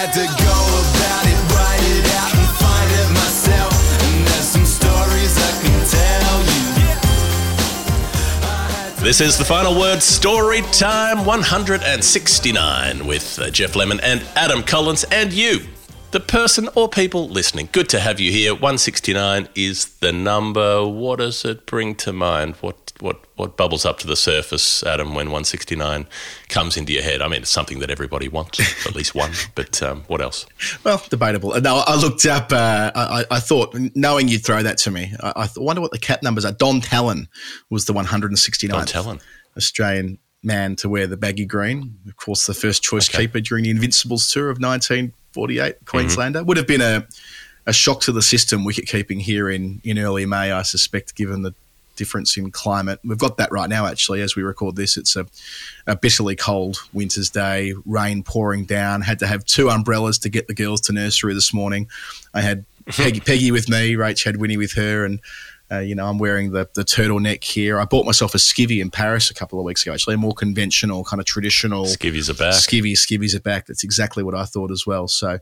[0.00, 1.30] had to go about it.
[9.02, 15.04] This is the final word story time 169 with uh, Jeff Lemon and Adam Collins
[15.04, 15.60] and you,
[16.10, 17.68] the person or people listening.
[17.72, 18.52] Good to have you here.
[18.52, 20.86] 169 is the number.
[20.86, 22.56] What does it bring to mind?
[22.56, 22.89] What
[23.40, 26.06] what bubbles up to the surface, Adam, when 169
[26.48, 27.20] comes into your head?
[27.22, 29.32] I mean, it's something that everybody wants, at least one.
[29.54, 30.46] But um, what else?
[30.84, 31.60] Well, debatable.
[31.60, 32.52] No, I looked up.
[32.52, 35.98] Uh, I, I thought, knowing you'd throw that to me, I, I wonder what the
[35.98, 36.52] cap numbers are.
[36.52, 37.26] Don Tallon
[37.70, 39.20] was the 169th Don Tallon.
[39.56, 41.96] Australian man to wear the baggy green.
[42.08, 43.24] Of course, the first choice Okay.
[43.26, 45.12] keeper during the Invincibles tour of 1948,
[45.74, 45.84] Mm-hmm.
[45.86, 46.44] Queenslander.
[46.44, 47.06] Would have been a,
[47.66, 51.42] a shock to the system wicket keeping here in, in early May, I suspect, given
[51.42, 51.54] the
[52.00, 52.98] difference in climate.
[53.04, 54.96] We've got that right now, actually, as we record this.
[54.96, 55.26] It's a,
[55.86, 59.02] a bitterly cold winter's day, rain pouring down.
[59.02, 61.88] Had to have two umbrellas to get the girls to nursery this morning.
[62.32, 65.20] I had Peggy, Peggy with me, Rach had Winnie with her, and
[65.70, 67.78] uh, you know, I'm wearing the, the turtleneck here.
[67.78, 70.32] I bought myself a skivvy in Paris a couple of weeks ago, actually, a more
[70.32, 72.54] conventional, kind of traditional Skivvies are back.
[72.54, 72.92] skivvy.
[72.92, 73.66] Skivvies are back.
[73.66, 75.06] That's exactly what I thought as well.
[75.06, 75.38] So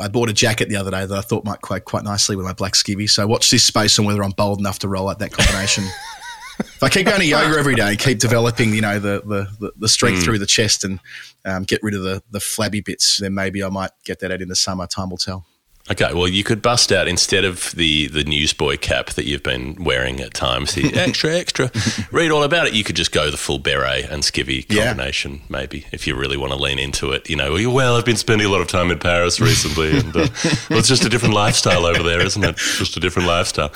[0.00, 2.46] I bought a jacket the other day that I thought might quite quite nicely with
[2.46, 3.08] my black skivvy.
[3.08, 5.84] So watch this space on whether I'm bold enough to roll out that combination.
[6.58, 9.22] if I keep going to yoga every day keep developing, you know, the
[9.58, 11.00] the, the, strength through the chest and
[11.44, 14.40] um, get rid of the, the flabby bits, then maybe I might get that out
[14.40, 14.86] in the summer.
[14.86, 15.44] Time will tell.
[15.90, 19.74] Okay, well, you could bust out instead of the the newsboy cap that you've been
[19.82, 21.72] wearing at times, the extra, extra.
[22.12, 22.72] Read all about it.
[22.72, 24.86] You could just go the full beret and skivvy Yeah.
[24.86, 27.28] combination, maybe, if you really want to lean into it.
[27.28, 30.28] You know, well, I've been spending a lot of time in Paris recently, and uh,
[30.70, 32.56] well, it's just a different lifestyle over there, isn't it?
[32.56, 33.72] Just a different lifestyle.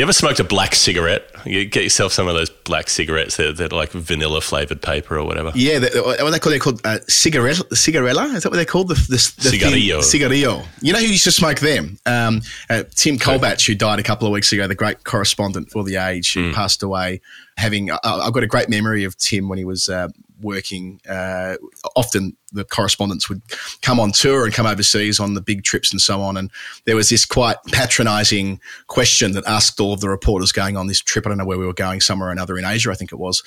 [0.00, 1.30] You ever smoked a black cigarette?
[1.44, 5.18] You get yourself some of those black cigarettes that that are like vanilla flavored paper
[5.18, 5.52] or whatever.
[5.54, 6.52] Yeah, the, what they called?
[6.54, 8.34] They're called uh, cigarette, cigarella.
[8.34, 8.88] Is that what they're called?
[8.88, 10.00] The, the, the thin- Cigarillo.
[10.00, 10.62] cigarillo.
[10.80, 11.98] You know who used to smoke them?
[12.06, 15.84] Um, uh, Tim Colebatch, who died a couple of weeks ago, the great correspondent for
[15.84, 17.20] The Age, who passed away.
[17.60, 20.08] Having, I I've got a great memory of Tim when he was uh,
[20.40, 21.00] working.
[21.08, 21.56] Uh,
[21.94, 23.42] often the correspondents would
[23.82, 26.36] come on tour and come overseas on the big trips and so on.
[26.36, 26.50] And
[26.86, 31.00] there was this quite patronising question that asked all of the reporters going on this
[31.00, 31.26] trip.
[31.26, 33.18] I don't know where we were going, somewhere or another in Asia, I think it
[33.18, 33.42] was,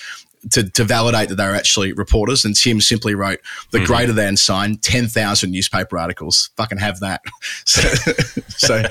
[0.51, 2.45] to, to validate that they were actually reporters.
[2.45, 3.39] And Tim simply wrote
[3.71, 6.49] the greater than sign, 10,000 newspaper articles.
[6.57, 7.21] Fucking have that.
[7.65, 7.81] So,
[8.49, 8.83] so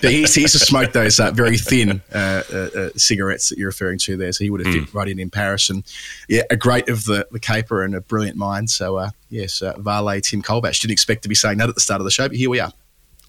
[0.00, 3.68] he, he used to smoke those uh, very thin uh, uh, uh, cigarettes that you're
[3.68, 4.32] referring to there.
[4.32, 5.70] So he would have fit right in in Paris.
[5.70, 5.84] And
[6.28, 8.70] yeah, a great of the, the caper and a brilliant mind.
[8.70, 10.80] So uh, yes, uh, Varley, Tim Colebatch.
[10.80, 12.60] Didn't expect to be saying that at the start of the show, but here we
[12.60, 12.72] are.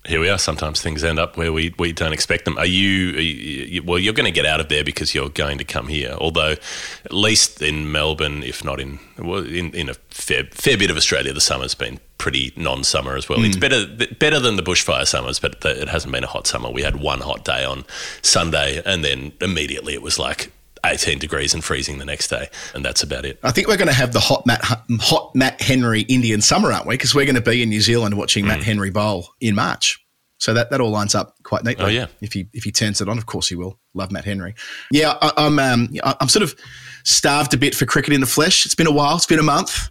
[0.07, 0.37] Here we are.
[0.37, 2.57] Sometimes things end up where we, we don't expect them.
[2.57, 3.99] Are you, are you well?
[3.99, 6.15] You're going to get out of there because you're going to come here.
[6.17, 6.55] Although,
[7.03, 10.95] at least in Melbourne, if not in well, in, in a fair fair bit of
[10.95, 13.43] Australia, the summer's been pretty non-summer as well.
[13.43, 13.59] It's hmm.
[13.59, 13.85] better
[14.19, 16.71] better than the bushfire summers, but it hasn't been a hot summer.
[16.71, 17.83] We had one hot day on
[18.21, 20.53] Sunday, and then immediately it was like
[20.87, 23.39] 18 degrees and freezing the next day, and that's about it.
[23.43, 26.87] I think we're going to have the hot Matt, hot Matt Henry Indian summer, aren't
[26.87, 26.95] we?
[26.95, 30.03] Because we're going to be in New Zealand watching Matt Henry bowl in March.
[30.39, 31.85] So that, that all lines up quite neatly.
[31.85, 32.07] Oh, yeah.
[32.21, 33.79] If he if he turns it on, of course he will.
[33.93, 34.53] Love Matt Henry.
[34.91, 36.55] Yeah, I, I'm um, I'm sort of
[37.03, 38.65] starved a bit for cricket in the flesh.
[38.65, 39.15] It's been a while.
[39.15, 39.89] It's been a month.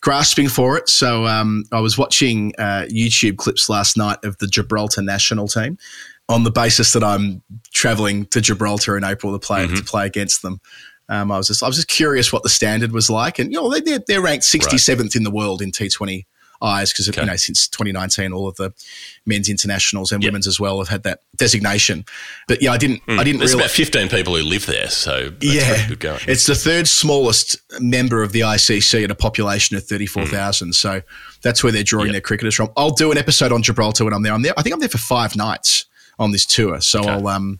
[0.00, 0.88] Grasping for it.
[0.88, 5.78] So um, I was watching uh, YouTube clips last night of the Gibraltar national team
[6.28, 9.84] on the basis that I'm travelling to Gibraltar in April to play to mm-hmm.
[9.84, 10.60] play against them.
[11.08, 13.60] Um, I was just I was just curious what the standard was like, and you
[13.60, 16.24] know they, they're, they're ranked 67th in the world in T20
[16.62, 18.72] eyes because you know since 2019 all of the
[19.26, 20.28] men's internationals and Yep.
[20.28, 22.04] women's as well have had that designation.
[22.46, 23.18] But yeah, I didn't hmm.
[23.18, 26.20] I didn't There's about 15 people who live there, so Yeah, good going.
[26.28, 30.68] it's the third smallest member of the ICC at a population of 34,000.
[30.68, 30.72] Hmm.
[30.72, 31.02] So
[31.42, 32.12] that's where they're drawing Yep.
[32.12, 32.70] their cricketers from.
[32.76, 34.32] I'll do an episode on Gibraltar when I'm there.
[34.32, 34.54] I'm there.
[34.56, 35.86] I think I'm there for five nights
[36.22, 36.80] on this tour.
[36.80, 37.58] So I'll um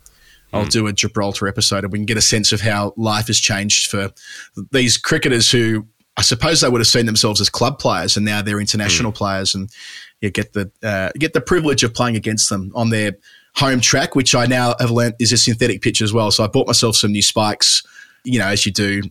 [0.53, 3.39] I'll do a Gibraltar episode and we can get a sense of how life has
[3.39, 4.11] changed for
[4.71, 8.41] these cricketers who I suppose they would have seen themselves as club players and now
[8.43, 9.69] they're international players and
[10.21, 13.13] you get the uh, get the privilege of playing against them on their
[13.55, 16.31] home track, which I now have learnt is a synthetic pitch as well.
[16.31, 17.83] So I bought myself some new spikes,
[18.23, 19.01] you know, as you do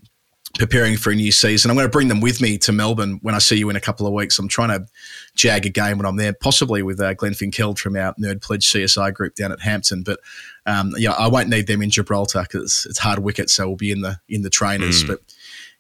[0.59, 1.71] preparing for a new season.
[1.71, 3.81] I'm going to bring them with me to Melbourne when I see you in a
[3.81, 4.39] couple of weeks.
[4.39, 4.87] I'm trying to
[5.35, 8.71] jag a game when I'm there, possibly with uh, Glenn Finkeld from our Nerd Pledge
[8.71, 10.03] CSI group down at Hampton.
[10.03, 10.21] But
[10.67, 13.91] um, yeah, I won't need them in Gibraltar because it's hard wicket, so we'll be
[13.91, 15.05] in the in the trainers.
[15.05, 15.21] But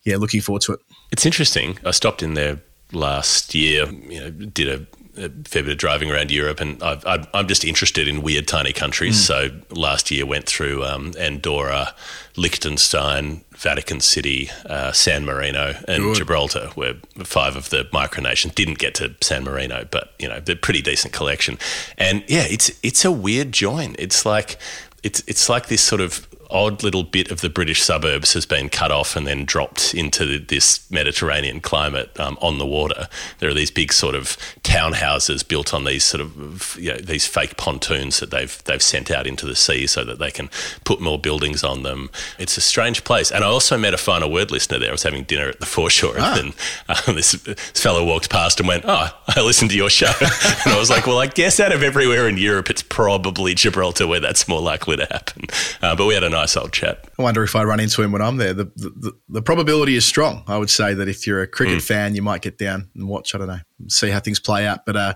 [0.05, 0.81] yeah, looking forward to it.
[1.11, 1.79] It's interesting.
[1.85, 2.61] I stopped in there
[2.93, 3.87] last year.
[3.87, 4.87] You know, did a
[5.17, 8.49] a fair bit of driving around Europe, and I've, I've, I'm just interested in weird,
[8.49, 9.23] tiny countries.
[9.23, 11.95] So last year went through um, Andorra,
[12.37, 16.17] Liechtenstein, Vatican City, uh, San Marino, and Good.
[16.17, 16.95] Gibraltar, where
[17.25, 21.13] five of the micronations didn't get to San Marino, but you know they're pretty decent
[21.13, 21.59] collection.
[21.99, 23.97] And yeah, it's it's a weird join.
[23.99, 24.59] It's like
[25.03, 28.69] it's it's like this sort of odd little bit of the British suburbs has been
[28.69, 33.09] cut off and then dropped into this Mediterranean climate um, on the water.
[33.39, 37.27] There are these big sort of townhouses built on these sort of you know, these
[37.27, 40.49] fake pontoons that they've they've sent out into the sea so that they can
[40.85, 42.11] put more buildings on them.
[42.39, 43.31] It's a strange place.
[43.31, 44.89] And I also met a final word listener there.
[44.89, 46.39] I was having dinner at the foreshore Ah.
[46.39, 46.53] and
[46.89, 50.07] uh, this, this fellow walked past and went, "Oh, I listened to your show,"
[50.65, 54.07] and I was like, "Well, I guess out of everywhere in Europe, it's probably Gibraltar
[54.07, 55.45] where that's more likely to happen."
[55.81, 57.09] Uh, but we had a nice old chat.
[57.19, 58.53] I wonder if I run into him when I'm there.
[58.53, 60.45] The, the, the, probability is strong.
[60.47, 61.83] I would say that if you're a cricket Mm.
[61.83, 63.35] fan, you might get down and watch.
[63.35, 64.85] I don't know, see how things play out.
[64.87, 65.15] But uh,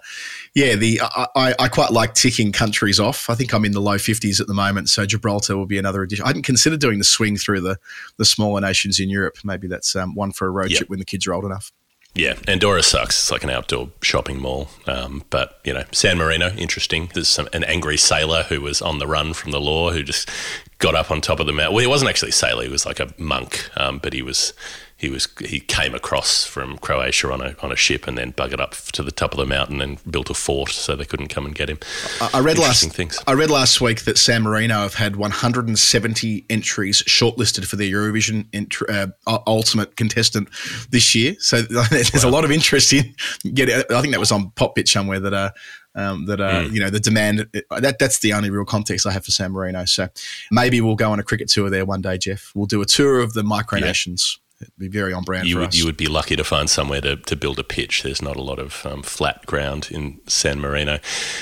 [0.54, 3.28] yeah, the I, I, I quite like ticking countries off.
[3.30, 6.02] I think I'm in the low 50s at the moment, so Gibraltar will be another
[6.02, 6.24] addition.
[6.24, 7.78] I hadn't considered doing the swing through the
[8.16, 9.36] the smaller nations in Europe.
[9.44, 10.78] Maybe that's um, one for a road Yep.
[10.78, 11.72] trip when the kids are old enough.
[12.14, 13.18] Yeah, Andorra sucks.
[13.18, 14.70] It's like an outdoor shopping mall.
[14.86, 17.10] Um, but you know, San Marino, interesting.
[17.12, 20.30] There's some, an angry sailor who was on the run from the law who just
[20.78, 21.74] got up on top of the mountain.
[21.74, 23.70] Well, he wasn't actually a sailor; he was like a monk.
[23.76, 24.52] Um, but he was
[24.98, 28.60] he was he came across from Croatia on a on a ship and then buggered
[28.60, 31.44] up to the top of the mountain and built a fort so they couldn't come
[31.44, 31.78] and get him.
[32.20, 33.22] I I read last things.
[33.26, 38.44] I read last week that San Marino have had 170 entries shortlisted for the Eurovision
[38.52, 40.48] entr uh, ultimate contestant
[40.90, 41.36] this year.
[41.40, 43.14] So there's a lot of interest in
[43.52, 43.82] getting.
[43.90, 45.50] I think that was on Popbitch somewhere that uh,
[45.96, 49.24] um, that uh, you know the demand that that's the only real context I have
[49.24, 49.84] for San Marino.
[49.86, 50.08] So
[50.50, 52.52] maybe we'll go on a cricket tour there one day, Jeff.
[52.54, 54.38] We'll do a tour of the micronations.
[54.58, 55.76] It'd be very on brand You for would, us.
[55.76, 58.02] you would be lucky to find somewhere to, to build a pitch.
[58.02, 60.98] There's not a lot of um, flat ground in San Marino.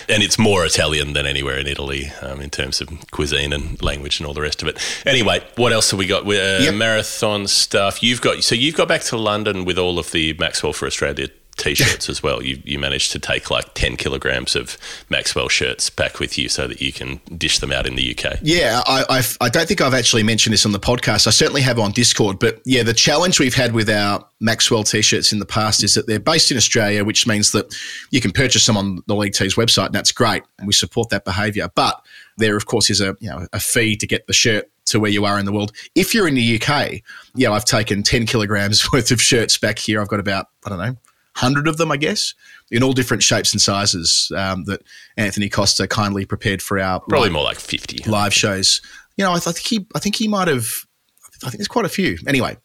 [0.08, 4.18] And it's more Italian than anywhere in Italy um, in terms of cuisine and language
[4.18, 4.80] and all the rest of it.
[5.06, 6.26] Anyway, what else have we got?
[6.26, 6.32] Uh,
[6.64, 6.74] Yep.
[6.74, 8.02] Marathon stuff.
[8.02, 11.28] You've got So you've got back to London with all of the Maxwell for Australia
[11.56, 12.42] t-shirts as well.
[12.42, 14.76] You, you managed to take like 10 kilograms of
[15.08, 18.38] Maxwell shirts back with you so that you can dish them out in the UK.
[18.42, 21.26] Yeah, I, I've, I don't think I've actually mentioned this on the podcast.
[21.26, 22.38] I certainly have on Discord.
[22.38, 26.06] But yeah, the challenge we've had with our Maxwell t-shirts in the past is that
[26.06, 27.74] they're based in Australia, which means that
[28.10, 30.42] you can purchase them on the League T's website, and that's great.
[30.58, 31.68] And we support that behaviour.
[31.74, 32.00] But
[32.36, 35.10] there, of course, is a you know a fee to get the shirt to where
[35.10, 35.72] you are in the world.
[35.94, 37.02] If you're in the UK,
[37.34, 40.00] yeah, I've taken 10 kilograms worth of shirts back here.
[40.00, 40.96] I've got about, I don't know,
[41.36, 42.34] 100 of them, I guess,
[42.70, 44.82] in all different shapes and sizes um, that
[45.16, 48.08] Anthony Costa kindly prepared for our Probably more like 50.
[48.08, 48.80] live shows.
[49.16, 50.66] You know, I, th- I think he, I think he might have.
[51.44, 52.18] I think there's quite a few.
[52.26, 52.56] Anyway,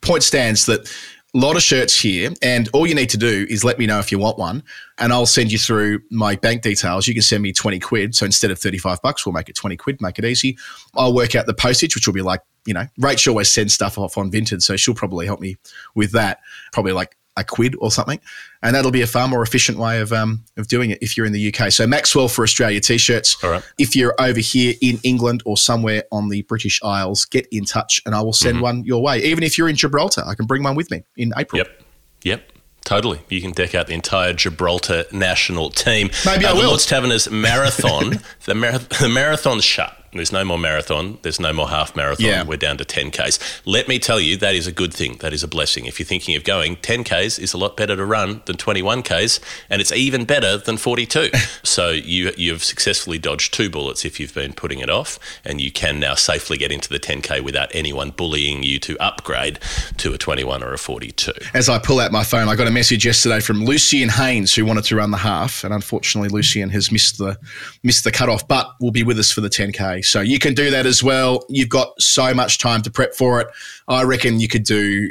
[0.00, 0.88] point stands that
[1.34, 3.98] a lot of shirts here, and all you need to do is let me know
[3.98, 4.62] if you want one,
[4.98, 7.08] and I'll send you through my bank details.
[7.08, 8.14] You can send me twenty quid.
[8.14, 10.00] So instead of thirty five bucks, we'll make it twenty quid.
[10.00, 10.56] Make it easy.
[10.94, 13.98] I'll work out the postage, which will be like you know, Rachel always sends stuff
[13.98, 15.56] off on Vinted, so she'll probably help me
[15.94, 16.40] with that.
[16.72, 18.20] Probably like a quid or something,
[18.62, 21.26] and that'll be a far more efficient way of um, of doing it if you're
[21.26, 21.72] in the UK.
[21.72, 23.42] So Maxwell for Australia t-shirts.
[23.42, 23.62] All right.
[23.78, 28.00] If you're over here in England or somewhere on the British Isles, get in touch
[28.06, 29.18] and I will send one your way.
[29.22, 31.58] Even if you're in Gibraltar, I can bring one with me in April.
[31.58, 31.82] Yep.
[32.22, 32.50] Yep.
[32.84, 33.20] Totally.
[33.30, 36.10] You can deck out the entire Gibraltar national team.
[36.26, 36.68] Maybe I the will.
[36.68, 38.20] Lord's Taverners marathon.
[38.44, 39.96] the, mar- the marathon's shut.
[40.14, 41.18] There's no more marathon.
[41.22, 42.26] There's no more half marathon.
[42.26, 42.44] Yeah.
[42.44, 43.62] We're down to 10Ks.
[43.64, 45.16] Let me tell you, that is a good thing.
[45.18, 45.86] That is a blessing.
[45.86, 49.40] If you're thinking of going, 10Ks is a lot better to run than 21Ks,
[49.70, 51.30] and it's even better than 42.
[51.62, 55.70] so you, you've successfully dodged two bullets if you've been putting it off, and you
[55.70, 59.58] can now safely get into the 10K without anyone bullying you to upgrade
[59.98, 61.32] to a 21 or a 42.
[61.54, 64.64] As I pull out my phone, I got a message yesterday from Lucian Haynes who
[64.64, 67.38] wanted to run the half, and unfortunately Lucian has missed the
[67.82, 70.03] missed the cutoff, but will be with us for the 10k.
[70.04, 71.44] So you can do that as well.
[71.48, 73.48] You've got so much time to prep for it.
[73.88, 75.10] I reckon you could do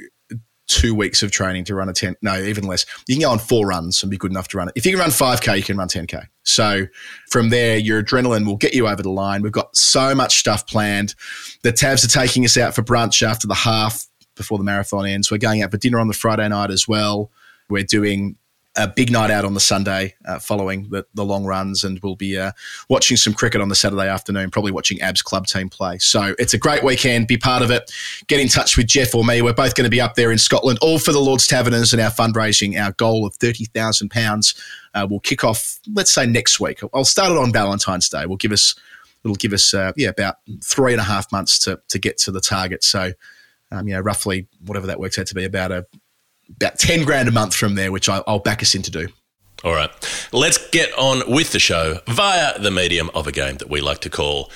[0.68, 2.86] two weeks of training to run a 10 no even less.
[3.08, 4.74] You can go on four runs and be good enough to run it.
[4.76, 6.88] If you can run 5k you can run 10k so
[7.30, 9.42] from there your adrenaline will get you over the line.
[9.42, 11.16] We've got so much stuff planned.
[11.64, 15.30] The tabs are taking us out for brunch after the half before the marathon ends.
[15.30, 17.30] We're going out for dinner on the friday night as well.
[17.70, 18.38] We're doing
[18.76, 22.16] a big night out on the Sunday uh, following the, the long runs, and we'll
[22.16, 22.52] be uh,
[22.90, 26.00] watching some cricket on the Saturday afternoon, probably watching Abs club team play.
[26.00, 27.28] So it's a great weekend.
[27.28, 27.92] Be part of it.
[28.28, 29.42] Get in touch with Jeff or me.
[29.42, 32.02] We're both going to be up there in Scotland, all for the Lord's Taverners and
[32.02, 32.80] our fundraising.
[32.80, 34.62] Our goal of £30,000
[34.96, 36.82] uh, will kick off, let's say, next week.
[36.94, 38.26] I'll start it on Valentine's Day.
[38.26, 38.74] We'll give us,
[39.24, 42.32] it'll give us, uh, yeah, about three and a half months to, to get to
[42.32, 42.84] the target.
[42.84, 43.12] So,
[43.72, 45.86] um, you know, roughly whatever that works out to be about a,
[46.56, 49.08] about 10 grand a month from there, which I, I'll back us in to do.
[49.64, 49.90] All right.
[50.34, 54.00] let's get on with the show via the medium of a game that we like
[54.00, 54.52] to call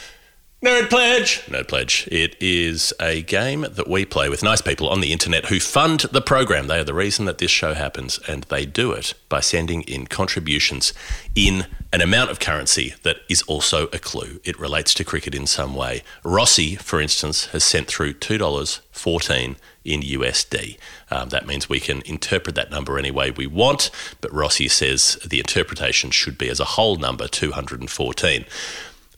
[0.63, 1.41] Nerd Pledge.
[1.45, 2.09] Nerd Pledge.
[2.11, 5.99] It is a game that we play with nice people on the internet who fund
[6.11, 6.65] the program.
[6.65, 10.07] They are the reason that this show happens, and they do it by sending in
[10.07, 10.93] contributions
[11.35, 14.39] in an amount of currency that is also a clue.
[14.43, 16.01] It relates to cricket in some way.
[16.23, 20.79] Rossi, for instance, has sent through $2.14 in USD.
[21.11, 25.19] Um, that means we can interpret that number any way we want, but Rossi says
[25.23, 28.45] the interpretation should be as a whole number, 214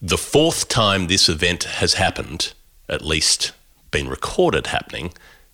[0.01, 2.53] the fourth time this event has happened,
[2.87, 3.51] at least
[3.91, 5.13] been recorded happening,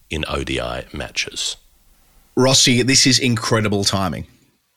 [0.09, 1.57] in ODI matches.
[2.35, 4.27] Rossi, this is incredible timing.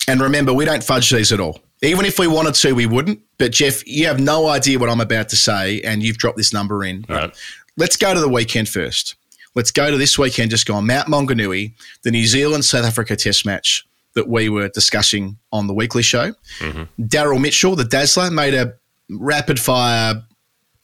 [0.06, 1.60] And remember, we don't fudge these at all.
[1.82, 3.20] Even if we wanted to, we wouldn't.
[3.36, 6.52] But Jeff, you have no idea what I'm about to say, and you've dropped this
[6.52, 7.04] number in.
[7.08, 7.36] Right.
[7.76, 9.16] Let's go to the weekend first.
[9.54, 10.86] Let's go to this weekend just gone.
[10.86, 11.72] Mount Maunganui,
[12.02, 16.32] the New Zealand South Africa Test match that we were discussing on the weekly show.
[16.58, 17.04] Mm-hmm.
[17.04, 18.74] Daryl Mitchell, the Dazzler, made a
[19.10, 20.22] rapid fire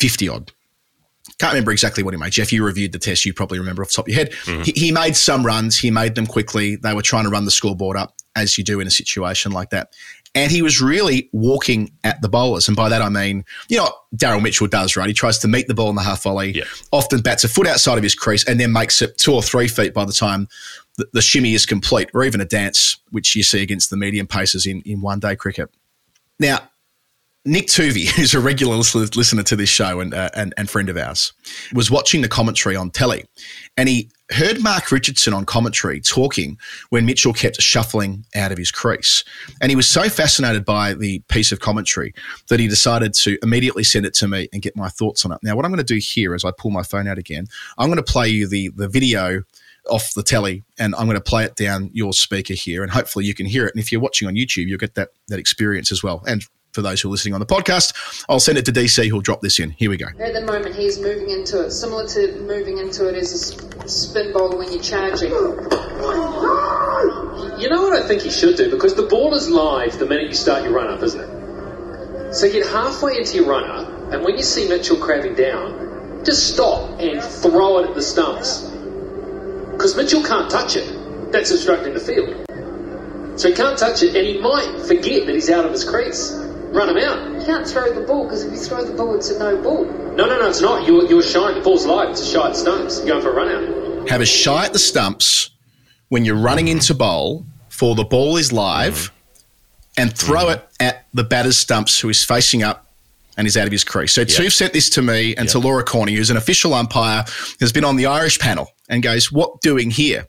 [0.01, 0.53] 50 odd.
[1.39, 2.33] Can't remember exactly what he made.
[2.33, 3.25] Jeff, you reviewed the test.
[3.25, 4.33] You probably remember off the top of your head.
[4.45, 4.63] Mm-hmm.
[4.63, 5.79] He, he made some runs.
[5.79, 6.77] He made them quickly.
[6.77, 9.71] They were trying to run the scoreboard up, as you do in a situation like
[9.71, 9.95] that.
[10.37, 12.69] And he was really walking at the bowlers.
[12.69, 15.07] And by that, I mean, you know Daryl Mitchell does, right?
[15.09, 16.65] He tries to meet the ball in the half volley, Yeah.
[16.93, 19.69] often bats a foot outside of his crease, and then makes it two or three
[19.69, 20.49] feet by the time
[20.97, 24.27] the, the shimmy is complete, or even a dance, which you see against the medium
[24.27, 25.71] paces in, in one day cricket.
[26.39, 26.69] Now,
[27.47, 30.97] Nick Tuvey, who's a regular listener, to this show and, uh, and and friend of
[30.97, 31.33] ours,
[31.73, 33.25] was watching the commentary on telly,
[33.77, 36.59] and he heard Mark Richardson on commentary talking
[36.89, 39.25] when Mitchell kept shuffling out of his crease,
[39.61, 42.15] and he was so fascinated by the piece of commentary
[42.49, 45.39] that he decided to immediately send it to me and get my thoughts on it.
[45.43, 47.47] Now, what I'm going to do here, as I pull my phone out again,
[47.77, 49.43] I'm going to play you the the video
[49.91, 53.27] off the telly and I'm going to play it down your speaker here and hopefully
[53.27, 53.75] you can hear it.
[53.75, 56.23] And if you're watching on YouTube, you'll get that that experience as well.
[56.27, 59.21] And for those who are listening on the podcast, I'll send it to DC who'll
[59.21, 59.71] drop this in.
[59.71, 60.07] Here we go.
[60.21, 63.37] At the moment, he's moving into it, similar to moving into it is a
[63.89, 65.31] spin bowler when you're charging.
[65.31, 65.39] You
[67.71, 68.71] know what I think he should do?
[68.71, 72.35] Because the ball is live the minute you start your run up, isn't it?
[72.35, 76.53] So get halfway into your run up, and when you see Mitchell crabbing down, just
[76.53, 78.63] stop and throw it at the stumps.
[79.71, 81.31] Because Mitchell can't touch it.
[81.31, 82.45] That's obstructing the field.
[83.39, 86.33] So he can't touch it, and he might forget that he's out of his crease.
[86.75, 87.31] Run him out.
[87.31, 89.85] You can't throw the ball because if you throw the ball, it's a no ball.
[89.85, 90.85] No, no, no, it's not.
[90.85, 91.55] You're, you're shying.
[91.55, 92.11] The ball's live.
[92.11, 92.99] It's a shy at stumps.
[92.99, 94.09] You're going for a run out.
[94.09, 95.51] Have a shy at the stumps
[96.09, 100.03] when you're running into bowl for the ball is live mm-hmm.
[100.03, 100.59] and throw mm-hmm.
[100.59, 102.93] it at the batter's stumps who is facing up
[103.37, 104.13] and is out of his crease.
[104.13, 107.25] So Tuve sent this to me and to Laura Corney, who's an official umpire,
[107.61, 110.27] has been on the Irish panel and goes, What doing here?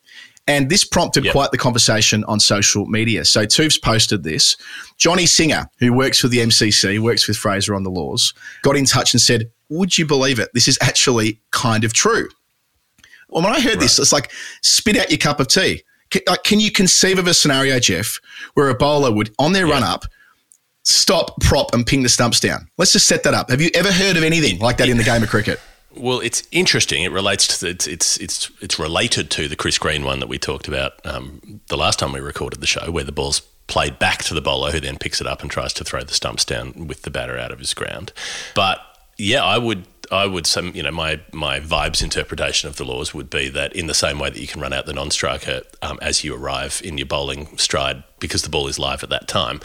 [0.47, 1.31] And this prompted Yep.
[1.31, 3.25] quite the conversation on social media.
[3.25, 4.55] So Tuve's posted this.
[4.97, 8.85] Johnny Singer, who works for the MCC, works with Fraser on the laws, got in
[8.85, 10.49] touch and said, Would you believe it?
[10.53, 12.29] This is actually kind of true.
[13.29, 15.81] Well, when I heard this, it's like spit out your cup of tea.
[16.11, 18.19] Can, like, can you conceive of a scenario, Jeff,
[18.53, 20.05] where a bowler would, on their run up,
[20.83, 22.67] stop, prop, and ping the stumps down?
[22.77, 23.49] Let's just set that up.
[23.49, 25.59] Have you ever heard of anything like that in the game of cricket?
[25.97, 27.03] Well, it's interesting.
[27.03, 30.27] It relates to the, it's it's it's it's related to the Chris Green one that
[30.27, 33.97] we talked about um, the last time we recorded the show, where the ball's played
[33.97, 36.45] back to the bowler, who then picks it up and tries to throw the stumps
[36.45, 38.11] down with the batter out of his ground.
[38.53, 38.79] But
[39.17, 43.13] yeah, I would I would say you know my my vibes interpretation of the laws
[43.13, 45.97] would be that in the same way that you can run out the non-striker um,
[46.01, 49.61] as you arrive in your bowling stride because the ball is live at that time,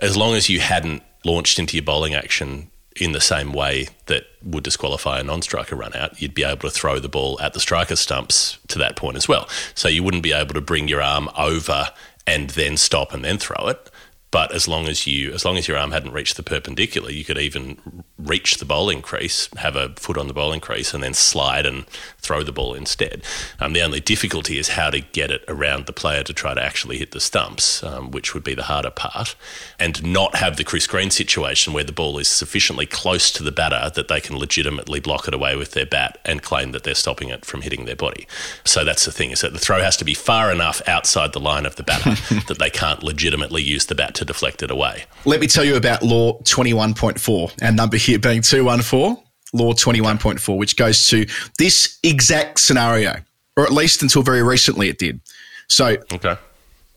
[0.00, 4.24] as long as you hadn't launched into your bowling action in the same way that
[4.42, 7.60] would disqualify a non-striker run out, you'd be able to throw the ball at the
[7.60, 9.48] striker stumps to that point as well.
[9.74, 11.88] So you wouldn't be able to bring your arm over
[12.26, 13.90] and then stop and then throw it.
[14.34, 17.24] But as long as you, as long as your arm hadn't reached the perpendicular, you
[17.24, 21.14] could even reach the bowling crease, have a foot on the bowling crease, and then
[21.14, 21.86] slide and
[22.18, 23.22] throw the ball instead.
[23.60, 26.60] Um, the only difficulty is how to get it around the player to try to
[26.60, 29.36] actually hit the stumps, um, which would be the harder part,
[29.78, 33.52] and not have the Chris Green situation where the ball is sufficiently close to the
[33.52, 36.96] batter that they can legitimately block it away with their bat and claim that they're
[36.96, 38.26] stopping it from hitting their body.
[38.64, 41.38] So that's the thing is that the throw has to be far enough outside the
[41.40, 42.10] line of the batter
[42.48, 45.04] that they can't legitimately use the bat to deflect it away.
[45.24, 49.16] Let me tell you about Law 21.4, our number here being 214,
[49.52, 51.26] Law 21.4, which goes to
[51.58, 53.16] this exact scenario,
[53.56, 55.20] or at least until very recently it did.
[55.68, 56.36] So Okay.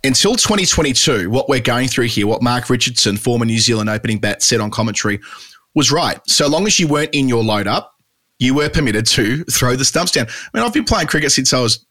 [0.03, 4.41] until 2022, what we're going through here, what Mark Richardson, former New Zealand opening bat,
[4.43, 5.19] said on commentary
[5.75, 6.19] was right.
[6.27, 7.93] So long as you weren't in your load up,
[8.39, 10.27] you were permitted to throw the stumps down.
[10.27, 11.85] I mean, I've been playing cricket since I was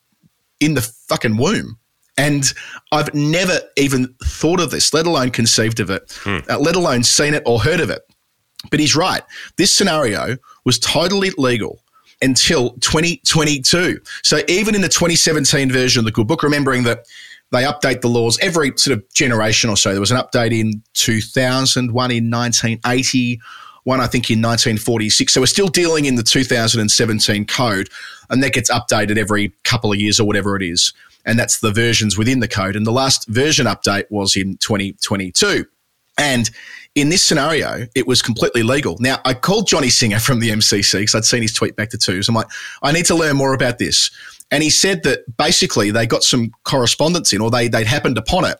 [0.61, 1.79] in the fucking womb.
[2.17, 2.53] And
[2.93, 6.19] I've never even thought of this, let alone conceived of it,
[6.49, 8.03] uh, let alone seen it or heard of it.
[8.71, 9.23] But he's right.
[9.57, 11.81] This scenario was totally legal
[12.23, 14.01] until 2022.
[14.23, 17.05] So even in the 2017 version of the Good Book, remembering that
[17.53, 19.93] they update the laws every sort of generation or so.
[19.93, 23.41] There was an update in 2000, one in 1980,
[23.85, 25.33] one I think in 1946.
[25.33, 27.89] So we're still dealing in the 2017 code,
[28.31, 30.93] and that gets updated every couple of years or whatever it is.
[31.27, 32.77] And that's the versions within the code.
[32.77, 35.67] And the last version update was in 2022.
[36.19, 36.51] And
[36.95, 38.97] in this scenario, it was completely legal.
[39.01, 41.99] Now, I called Johnny Singer from the MCC because I'd seen his tweet back to
[41.99, 42.29] twos.
[42.29, 42.47] I'm like,
[42.83, 44.11] I need to learn more about this.
[44.51, 48.45] And he said that basically they got some correspondence in or they, they'd happened upon
[48.45, 48.59] it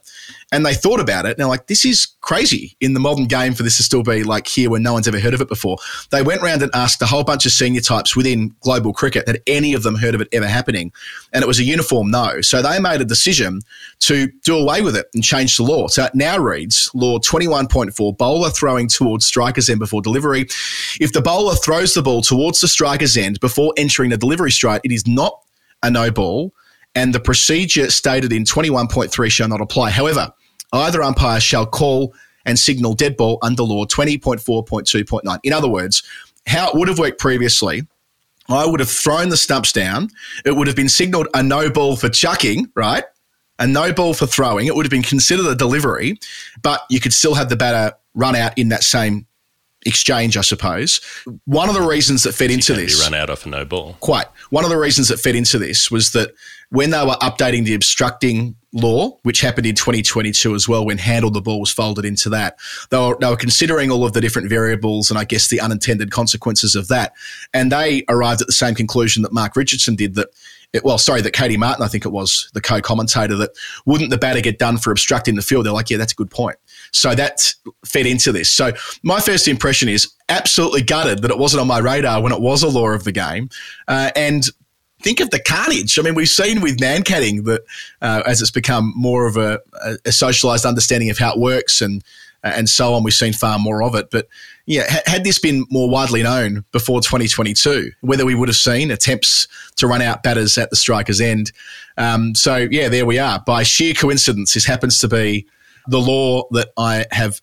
[0.51, 1.31] and they thought about it.
[1.31, 4.23] And they're like, this is crazy in the modern game for this to still be
[4.23, 5.77] like here when no one's ever heard of it before.
[6.09, 9.41] They went around and asked a whole bunch of senior types within global cricket had
[9.47, 10.91] any of them heard of it ever happening.
[11.33, 12.41] And it was a uniform no.
[12.41, 13.61] So they made a decision
[13.99, 15.87] to do away with it and change the law.
[15.87, 20.47] So it now reads law 21.4 bowler throwing towards striker's end before delivery.
[20.99, 24.81] If the bowler throws the ball towards the striker's end before entering the delivery strike,
[24.83, 25.41] it is not
[25.83, 26.53] a no ball,
[26.95, 29.91] and the procedure stated in 21.3 shall not apply.
[29.91, 30.31] However,
[30.73, 32.13] either umpire shall call
[32.45, 35.39] and signal dead ball under law 20.4.2.9.
[35.43, 36.01] In other words,
[36.47, 37.85] how it would have worked previously,
[38.49, 40.09] I would have thrown the stumps down.
[40.45, 43.03] It would have been signalled a no ball for chucking, right?
[43.59, 44.67] A no ball for throwing.
[44.67, 46.19] It would have been considered a delivery,
[46.61, 49.25] but you could still have the batter run out in that same
[49.85, 51.01] exchange, I suppose.
[51.45, 53.97] One of the reasons that fed into this run out off a no ball.
[53.99, 54.27] quite.
[54.49, 56.31] One of the reasons that fed into this was that
[56.69, 61.31] when they were updating the obstructing law, which happened in 2022 as well, when handle
[61.31, 62.57] the ball was folded into that,
[62.89, 66.11] they were, they were considering all of the different variables and I guess the unintended
[66.11, 67.13] consequences of that.
[67.53, 70.29] And they arrived at the same conclusion that Mark Richardson did that.
[70.73, 73.51] It, well, sorry, that Katey Martin, I think it was the co-commentator, that
[73.85, 75.65] wouldn't the batter get done for obstructing the field?
[75.65, 76.57] They're like, yeah, that's a good point.
[76.91, 77.53] So that
[77.85, 78.49] fed into this.
[78.49, 82.41] So my first impression is absolutely gutted that it wasn't on my radar when it
[82.41, 83.49] was a law of the game.
[83.87, 84.45] Uh, and
[85.01, 85.97] think of the carnage.
[85.97, 87.61] I mean, we've seen with Mankading that
[88.01, 89.59] uh, as it's become more of a,
[90.05, 92.03] a, socialized understanding of how it works and
[92.43, 94.09] uh, and so on, we've seen far more of it.
[94.11, 94.27] But
[94.67, 98.91] yeah, ha- had this been more widely known before 2022, whether we would have seen
[98.91, 101.51] attempts to run out batters at the striker's end.
[101.97, 103.41] Um, so yeah, there we are.
[103.45, 105.47] By sheer coincidence, this happens to be
[105.87, 107.41] the law that I have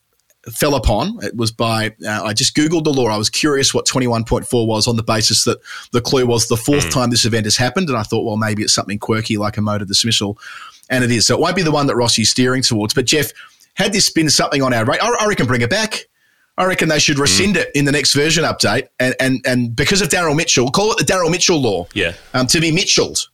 [0.51, 1.17] fell upon.
[1.23, 3.07] It was by, uh, I just Googled the law.
[3.07, 5.59] I was curious what 21.4 was on the basis that
[5.91, 7.89] the clue was the fourth time this event has happened.
[7.89, 10.37] And I thought, well, maybe it's something quirky like a motor dismissal.
[10.89, 11.25] And it is.
[11.25, 12.93] So it won't be the one that Rossi's steering towards.
[12.93, 13.31] But Jeff,
[13.73, 16.05] had this been something on our rate, I, I reckon bring it back.
[16.57, 18.87] I reckon they should rescind it in the next version update.
[18.99, 21.87] And, and, and because of Daryl Mitchell, call it the Daryl Mitchell law.
[21.93, 22.13] Yeah.
[22.33, 23.27] Um, to be Mitchelled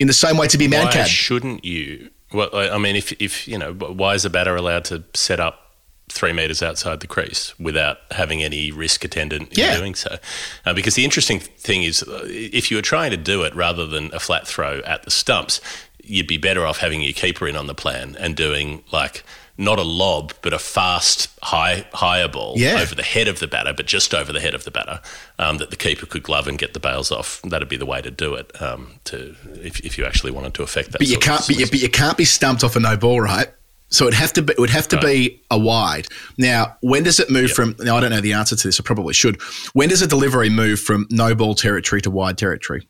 [0.00, 2.10] in the same way to be Why shouldn't you?
[2.32, 5.38] Well, I I mean, if if you know, why is a batter allowed to set
[5.38, 5.69] up
[6.10, 9.76] three meters outside the crease without having any risk attendant in Yeah.
[9.76, 10.18] doing so?
[10.66, 13.86] Uh, because the interesting thing is, uh, if you were trying to do it rather
[13.86, 15.60] than a flat throw at the stumps,
[16.02, 19.22] you'd be better off having your keeper in on the plan and doing like.
[19.58, 22.80] Not a lob, but a fast, high, higher ball Yeah.
[22.80, 25.02] over the head of the batter, but just over the head of the batter,
[25.38, 27.42] um, that the keeper could glove and get the bails off.
[27.44, 28.50] That'd be the way to do it.
[28.62, 30.98] Um, to if, if you actually wanted to affect that.
[30.98, 31.46] But you can't.
[31.46, 33.48] But you, but you can't be stumped off a no ball, right?
[33.90, 34.52] So it'd have to be.
[34.52, 36.06] It would have to be a wide.
[36.38, 37.74] Now, when does it move from?
[37.80, 38.80] Now, I don't know the answer to this.
[38.80, 39.40] I probably should.
[39.72, 42.88] When does a delivery move from no ball territory to wide territory?